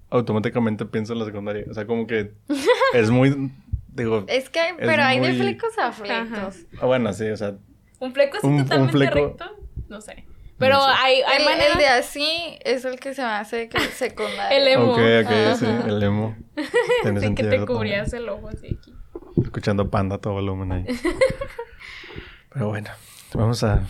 automáticamente 0.09 0.85
pienso 0.85 1.13
en 1.13 1.19
la 1.19 1.25
secundaria. 1.25 1.65
O 1.69 1.73
sea, 1.73 1.85
como 1.85 2.07
que 2.07 2.33
es 2.93 3.09
muy, 3.09 3.51
digo, 3.95 4.25
Es 4.27 4.49
que, 4.49 4.61
pero 4.77 5.03
hay 5.03 5.19
de 5.19 5.33
flecos 5.33 5.77
a 5.79 5.91
flecos. 5.91 6.65
ah, 6.81 6.85
bueno, 6.85 7.11
sí, 7.13 7.27
o 7.29 7.37
sea, 7.37 7.55
Un 7.99 8.13
fleco 8.13 8.37
así 8.37 8.45
un- 8.47 8.53
un 8.55 8.63
totalmente 8.63 8.97
fleco- 8.97 9.13
recto, 9.29 9.45
no 9.89 10.01
sé. 10.01 10.25
Pero 10.57 10.79
sé. 10.79 10.87
hay, 10.97 11.21
hay 11.23 11.43
El, 11.71 11.77
de 11.77 11.87
así 11.87 12.57
es 12.63 12.85
el 12.85 12.97
que 12.99 13.13
se 13.13 13.21
me 13.21 13.27
hace 13.27 13.67
que 13.67 13.77
secundario. 13.79 14.57
El 14.57 14.67
emo. 14.69 14.91
ok, 14.93 14.99
ok, 14.99 15.31
Ajá. 15.31 15.55
sí, 15.55 15.65
el 15.87 16.01
emo. 16.03 16.35
Tiene 17.03 17.19
Sí, 17.19 17.27
que 17.29 17.43
te 17.43 17.49
también. 17.49 17.65
cubrías 17.65 18.13
el 18.13 18.29
ojo 18.29 18.47
así 18.49 18.67
aquí. 18.79 18.93
Escuchando 19.43 19.89
panda 19.89 20.15
a 20.15 20.19
todo 20.19 20.33
volumen 20.33 20.71
ahí. 20.71 20.85
Pero 22.53 22.69
bueno, 22.69 22.89
vamos 23.33 23.63
a 23.63 23.83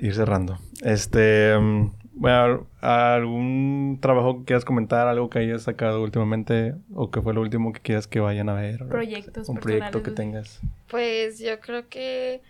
ir 0.00 0.14
cerrando. 0.14 0.58
Este, 0.82 1.54
mm, 1.58 1.92
bueno, 2.16 2.66
¿algún 2.80 3.98
trabajo 4.00 4.38
que 4.38 4.44
quieras 4.46 4.64
comentar? 4.64 5.06
¿Algo 5.06 5.30
que 5.30 5.38
hayas 5.40 5.62
sacado 5.62 6.02
últimamente? 6.02 6.74
¿O 6.94 7.10
que 7.10 7.20
fue 7.20 7.34
lo 7.34 7.40
último 7.42 7.72
que 7.72 7.80
quieras 7.80 8.06
que 8.06 8.20
vayan 8.20 8.48
a 8.48 8.54
ver? 8.54 8.86
Proyectos 8.88 9.48
Un 9.48 9.58
proyecto 9.58 10.02
que 10.02 10.10
tengas. 10.10 10.60
Pues 10.88 11.38
yo 11.38 11.60
creo 11.60 11.88
que, 11.88 12.40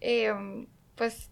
em, 0.00 0.66
pues, 0.96 1.30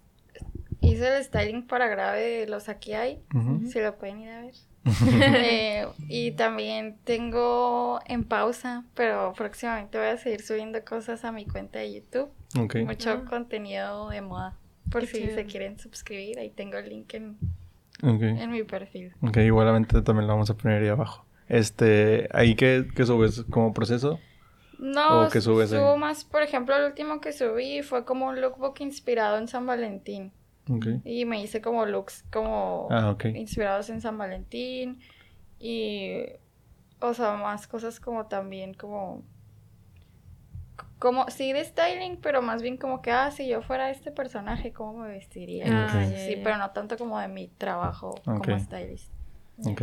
hice 0.81 1.17
el 1.17 1.25
styling 1.25 1.67
para 1.67 1.89
grave 1.89 2.21
de 2.23 2.47
los 2.47 2.69
aquí 2.69 2.95
hay. 2.95 3.23
Si 3.71 3.81
lo 3.81 3.97
pueden 3.99 4.21
ir 4.21 4.31
a 4.31 4.41
ver. 4.43 4.55
Eh, 5.45 5.87
y 6.09 6.31
también 6.33 6.97
tengo 7.05 8.01
en 8.07 8.25
pausa, 8.25 8.85
pero 8.95 9.33
próximamente 9.37 9.99
voy 9.99 10.07
a 10.07 10.17
seguir 10.17 10.41
subiendo 10.43 10.83
cosas 10.85 11.25
a 11.25 11.33
mi 11.33 11.45
cuenta 11.45 11.81
de 11.81 11.93
YouTube. 11.95 12.31
Mucho 12.87 13.11
Ah. 13.11 13.25
contenido 13.29 14.09
de 14.09 14.21
moda. 14.23 14.57
Por 14.91 15.03
Qué 15.03 15.07
si 15.09 15.19
chido. 15.23 15.35
se 15.35 15.45
quieren 15.45 15.79
suscribir, 15.79 16.39
ahí 16.39 16.51
tengo 16.51 16.79
el 16.79 16.89
link 16.89 17.13
en, 17.15 17.37
En 18.03 18.51
mi 18.51 18.63
perfil. 18.63 19.13
Ok, 19.23 19.37
igualmente 19.39 20.01
también 20.03 20.27
lo 20.27 20.33
vamos 20.35 20.51
a 20.51 20.57
poner 20.57 20.83
ahí 20.83 20.89
abajo. 20.89 21.27
Este, 21.49 22.29
¿ahí 22.33 22.55
qué, 22.55 22.87
qué 22.95 23.05
subes? 23.05 23.45
¿Como 23.51 23.73
proceso? 23.75 24.19
No, 24.79 25.27
¿O 25.27 25.29
qué 25.29 25.41
subes 25.41 25.73
ahí? 25.73 25.79
subo 25.79 25.97
más, 25.99 26.25
por 26.25 26.43
ejemplo, 26.43 26.75
el 26.77 26.85
último 26.85 27.21
que 27.21 27.33
subí 27.33 27.83
fue 27.83 28.05
como 28.05 28.29
un 28.29 28.41
lookbook 28.41 28.81
inspirado 28.81 29.37
en 29.37 29.47
San 29.49 29.67
Valentín. 29.67 30.33
Ok. 30.71 30.87
Y 31.05 31.25
me 31.25 31.43
hice 31.43 31.61
como 31.61 31.85
looks 31.85 32.25
como 32.33 32.89
Ah, 32.91 33.17
inspirados 33.35 33.91
en 33.91 34.01
San 34.01 34.17
Valentín. 34.17 35.01
Y, 35.59 36.23
o 37.01 37.13
sea, 37.13 37.35
más 37.35 37.67
cosas 37.67 38.01
como 38.01 38.27
también 38.27 38.73
como... 38.75 39.23
Como, 41.01 41.29
sí, 41.31 41.55
de 41.55 41.65
styling, 41.65 42.19
pero 42.19 42.43
más 42.43 42.61
bien 42.61 42.77
como 42.77 43.01
que, 43.01 43.11
ah, 43.11 43.31
si 43.31 43.49
yo 43.49 43.63
fuera 43.63 43.91
este 43.91 44.13
personaje, 44.13 44.71
¿cómo 44.73 44.99
me 44.99 45.09
vestiría? 45.09 45.65
Ah, 45.67 46.05
Sí, 46.05 46.39
pero 46.45 46.59
no 46.59 46.71
tanto 46.73 46.99
como 46.99 47.19
de 47.19 47.27
mi 47.27 47.49
trabajo 47.49 48.15
como 48.23 48.59
stylist. 48.59 49.11
Ok. 49.65 49.83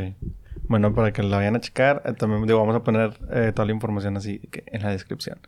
bueno, 0.67 0.93
para 0.93 1.11
que 1.13 1.23
la 1.23 1.37
vayan 1.37 1.55
a 1.55 1.59
checar, 1.59 2.03
eh, 2.05 2.13
también 2.13 2.45
digo, 2.45 2.59
vamos 2.59 2.75
a 2.75 2.83
poner 2.83 3.17
eh, 3.31 3.51
toda 3.51 3.65
la 3.65 3.71
información 3.73 4.15
así 4.15 4.39
que 4.51 4.63
en 4.67 4.83
la 4.83 4.91
descripción. 4.91 5.39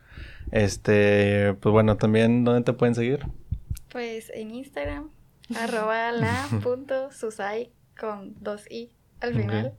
Este, 0.51 1.53
pues 1.53 1.71
bueno, 1.71 1.97
también, 1.97 2.43
¿dónde 2.43 2.63
te 2.63 2.73
pueden 2.73 2.95
seguir? 2.95 3.27
Pues 3.91 4.31
en 4.33 4.49
Instagram, 4.55 5.11
arroba 5.55 6.11
la 6.11 6.47
punto 6.63 7.11
susai 7.11 7.71
con 7.99 8.33
dos 8.41 8.69
i 8.71 8.89
al 9.21 9.35
final. 9.35 9.73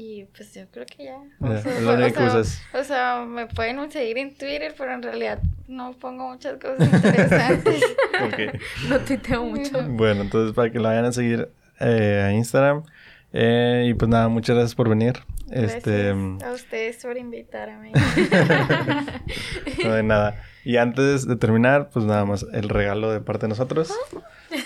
Y 0.00 0.26
pues 0.26 0.54
yo 0.54 0.62
creo 0.70 0.86
que 0.86 1.06
ya. 1.06 1.16
O, 1.40 1.60
sea, 1.60 1.72
o 1.76 2.44
sea, 2.44 2.80
o 2.80 2.84
sea, 2.84 3.24
me 3.26 3.48
pueden 3.48 3.90
seguir 3.90 4.16
en 4.18 4.32
Twitter, 4.32 4.72
pero 4.78 4.92
en 4.92 5.02
realidad 5.02 5.40
no 5.66 5.92
pongo 5.94 6.28
muchas 6.28 6.56
cosas 6.60 6.86
interesantes. 6.94 7.82
No 8.88 9.00
tuiteo 9.00 9.42
mucho. 9.42 9.82
Bueno, 9.88 10.22
entonces 10.22 10.54
para 10.54 10.70
que 10.70 10.78
la 10.78 10.90
vayan 10.90 11.06
a 11.06 11.12
seguir 11.12 11.48
eh, 11.80 12.22
a 12.24 12.32
Instagram. 12.32 12.84
Eh, 13.32 13.86
y 13.88 13.94
pues 13.94 14.08
nada, 14.08 14.28
muchas 14.28 14.54
gracias 14.54 14.76
por 14.76 14.88
venir. 14.88 15.14
Este, 15.50 16.12
Gracias 16.14 16.44
a 16.44 16.52
ustedes 16.52 16.96
por 17.02 17.16
invitarme. 17.16 17.90
no 19.84 19.92
de 19.94 20.02
nada. 20.04 20.44
Y 20.64 20.76
antes 20.76 21.26
de 21.26 21.34
terminar, 21.34 21.90
pues 21.92 22.04
nada 22.04 22.24
más 22.24 22.46
el 22.52 22.68
regalo 22.68 23.10
de 23.10 23.20
parte 23.20 23.46
de 23.46 23.48
nosotros. 23.48 23.92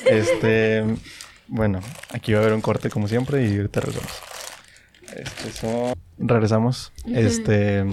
Este, 0.04 0.84
bueno, 1.46 1.80
aquí 2.10 2.34
va 2.34 2.40
a 2.40 2.42
haber 2.42 2.54
un 2.54 2.60
corte 2.60 2.90
como 2.90 3.08
siempre 3.08 3.46
y 3.46 3.56
ahorita 3.56 3.80
regresamos. 3.80 4.31
Este, 5.16 5.50
son- 5.52 5.94
Regresamos. 6.18 6.92
Este, 7.06 7.84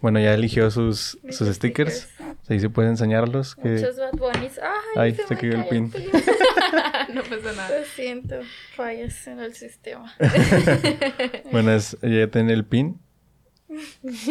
bueno, 0.00 0.20
ya 0.20 0.34
eligió 0.34 0.70
sus, 0.70 1.18
sus 1.30 1.48
stickers. 1.54 2.08
Ahí 2.48 2.60
se 2.60 2.68
puede 2.68 2.88
enseñarlos. 2.88 3.54
Que... 3.56 3.70
Muchos 3.70 3.96
Bad 3.96 4.12
Bunnies. 4.18 4.58
Ay, 4.96 5.16
Ay, 5.16 5.18
se, 5.26 5.34
cayó 5.36 5.54
el 5.54 5.66
pin. 5.66 5.84
no 7.14 7.22
pasa 7.22 7.52
nada. 7.56 7.78
Lo 7.80 7.84
siento, 7.86 8.36
fallas 8.76 9.26
en 9.26 9.40
el 9.40 9.54
sistema. 9.54 10.12
Bueno, 11.52 11.72
es, 11.72 11.96
ya 12.02 12.26
tiene 12.28 12.52
el 12.52 12.64
pin. 12.64 13.00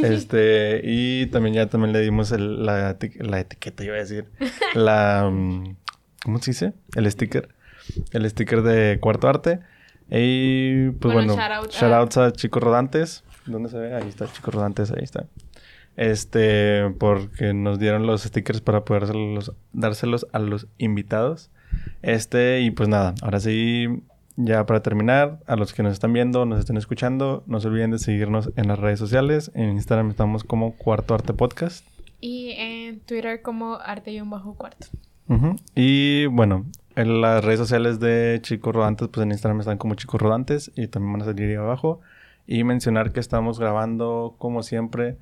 Este, 0.01 0.81
y 0.83 1.25
también 1.27 1.55
ya 1.55 1.67
también 1.67 1.91
le 1.93 1.99
dimos 1.99 2.31
el- 2.31 2.65
la, 2.65 2.97
la 3.19 3.39
etiqueta, 3.39 3.83
iba 3.83 3.95
a 3.95 3.99
decir. 3.99 4.25
La, 4.73 5.29
mm, 5.31 5.75
¿cómo 6.23 6.39
se 6.39 6.51
dice? 6.51 6.73
El 6.95 7.09
sticker. 7.11 7.49
El 8.11 8.29
sticker 8.29 8.61
de 8.61 8.99
Cuarto 8.99 9.27
Arte. 9.27 9.59
Y 10.09 10.89
pues 10.91 11.13
Bueno, 11.13 11.33
bueno, 11.35 11.35
shout 11.35 11.51
out 11.51 11.73
a- 11.73 11.79
shoutouts 11.79 12.17
a 12.17 12.31
Chicos 12.33 12.61
Rodantes. 12.63 13.23
¿Dónde 13.45 13.69
se 13.69 13.77
ve? 13.77 13.93
Ahí 13.95 14.07
está, 14.07 14.31
Chicos 14.31 14.53
Rodantes, 14.53 14.91
ahí 14.91 15.03
está. 15.03 15.25
Este, 15.95 16.89
porque 16.99 17.53
nos 17.53 17.77
dieron 17.79 18.07
los 18.07 18.23
stickers 18.23 18.61
para 18.61 18.83
poder 18.83 19.07
dárselos 19.73 20.27
a 20.31 20.39
los 20.39 20.67
invitados. 20.77 21.49
Este, 22.01 22.61
y 22.61 22.71
pues 22.71 22.89
nada, 22.89 23.13
ahora 23.21 23.39
sí, 23.39 23.87
ya 24.35 24.65
para 24.65 24.81
terminar, 24.81 25.39
a 25.45 25.55
los 25.55 25.73
que 25.73 25.83
nos 25.83 25.93
están 25.93 26.13
viendo, 26.13 26.45
nos 26.45 26.59
están 26.59 26.77
escuchando, 26.77 27.43
no 27.47 27.59
se 27.59 27.67
olviden 27.67 27.91
de 27.91 27.99
seguirnos 27.99 28.51
en 28.55 28.67
las 28.67 28.79
redes 28.79 28.99
sociales. 28.99 29.51
En 29.53 29.69
Instagram 29.71 30.09
estamos 30.09 30.43
como 30.43 30.75
Cuarto 30.75 31.13
Arte 31.13 31.33
Podcast. 31.33 31.85
Y 32.21 32.51
en 32.51 32.99
Twitter 33.01 33.41
como 33.41 33.75
arte 33.75 34.11
y 34.11 34.21
un 34.21 34.29
bajo 34.29 34.55
cuarto. 34.55 34.87
Y 35.75 36.25
bueno, 36.27 36.65
en 36.95 37.21
las 37.21 37.43
redes 37.43 37.59
sociales 37.59 37.99
de 37.99 38.39
Chicos 38.41 38.73
Rodantes, 38.73 39.07
pues 39.11 39.23
en 39.23 39.31
Instagram 39.31 39.59
están 39.59 39.77
como 39.77 39.95
Chicos 39.95 40.21
Rodantes 40.21 40.71
y 40.75 40.87
también 40.87 41.13
van 41.13 41.21
a 41.23 41.25
salir 41.25 41.49
ahí 41.49 41.55
abajo. 41.55 42.01
Y 42.45 42.63
mencionar 42.63 43.11
que 43.11 43.19
estamos 43.19 43.59
grabando, 43.59 44.35
como 44.37 44.63
siempre, 44.63 45.17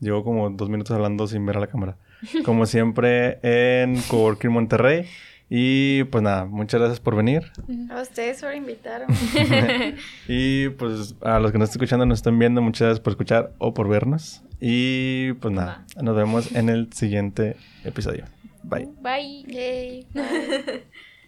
llevo 0.00 0.22
como 0.22 0.50
dos 0.50 0.68
minutos 0.68 0.94
hablando 0.94 1.26
sin 1.26 1.44
ver 1.46 1.56
a 1.56 1.60
la 1.60 1.66
cámara. 1.66 1.96
Como 2.44 2.66
siempre, 2.66 3.38
en 3.42 4.00
Coworking 4.08 4.50
Monterrey. 4.50 5.06
Y 5.50 6.04
pues 6.04 6.22
nada, 6.22 6.44
muchas 6.44 6.80
gracias 6.80 7.00
por 7.00 7.16
venir. 7.16 7.44
A 7.90 8.02
ustedes 8.02 8.42
por 8.42 8.54
invitarme. 8.54 9.14
Y 10.28 10.68
pues 10.70 11.14
a 11.22 11.38
los 11.38 11.52
que 11.52 11.58
nos 11.58 11.70
están 11.70 11.80
escuchando, 11.80 12.06
nos 12.06 12.18
están 12.18 12.38
viendo, 12.38 12.60
muchas 12.60 12.86
gracias 12.86 13.00
por 13.00 13.12
escuchar 13.12 13.52
o 13.58 13.72
por 13.72 13.88
vernos. 13.88 14.42
Y 14.60 15.32
pues 15.34 15.54
nada, 15.54 15.86
nos 16.02 16.16
vemos 16.16 16.52
en 16.54 16.68
el 16.68 16.92
siguiente 16.92 17.56
episodio. 17.84 18.24
Bye. 18.62 18.88
Bye. 19.00 19.44
Yay. 19.46 20.06
bye. 20.12 20.84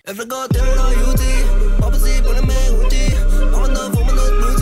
If 0.07 0.19
I 0.19 0.25
got 0.25 0.51
go 0.51 0.65
there, 0.65 0.93
you 0.99 1.17
see. 1.19 1.85
Opposite, 1.85 2.25
but 2.25 2.37
I'm 2.37 2.49
in 2.49 2.91
you. 2.91 3.17
I'm 3.55 3.71
enough, 3.71 3.97
I'm 3.99 4.09
enough, 4.09 4.60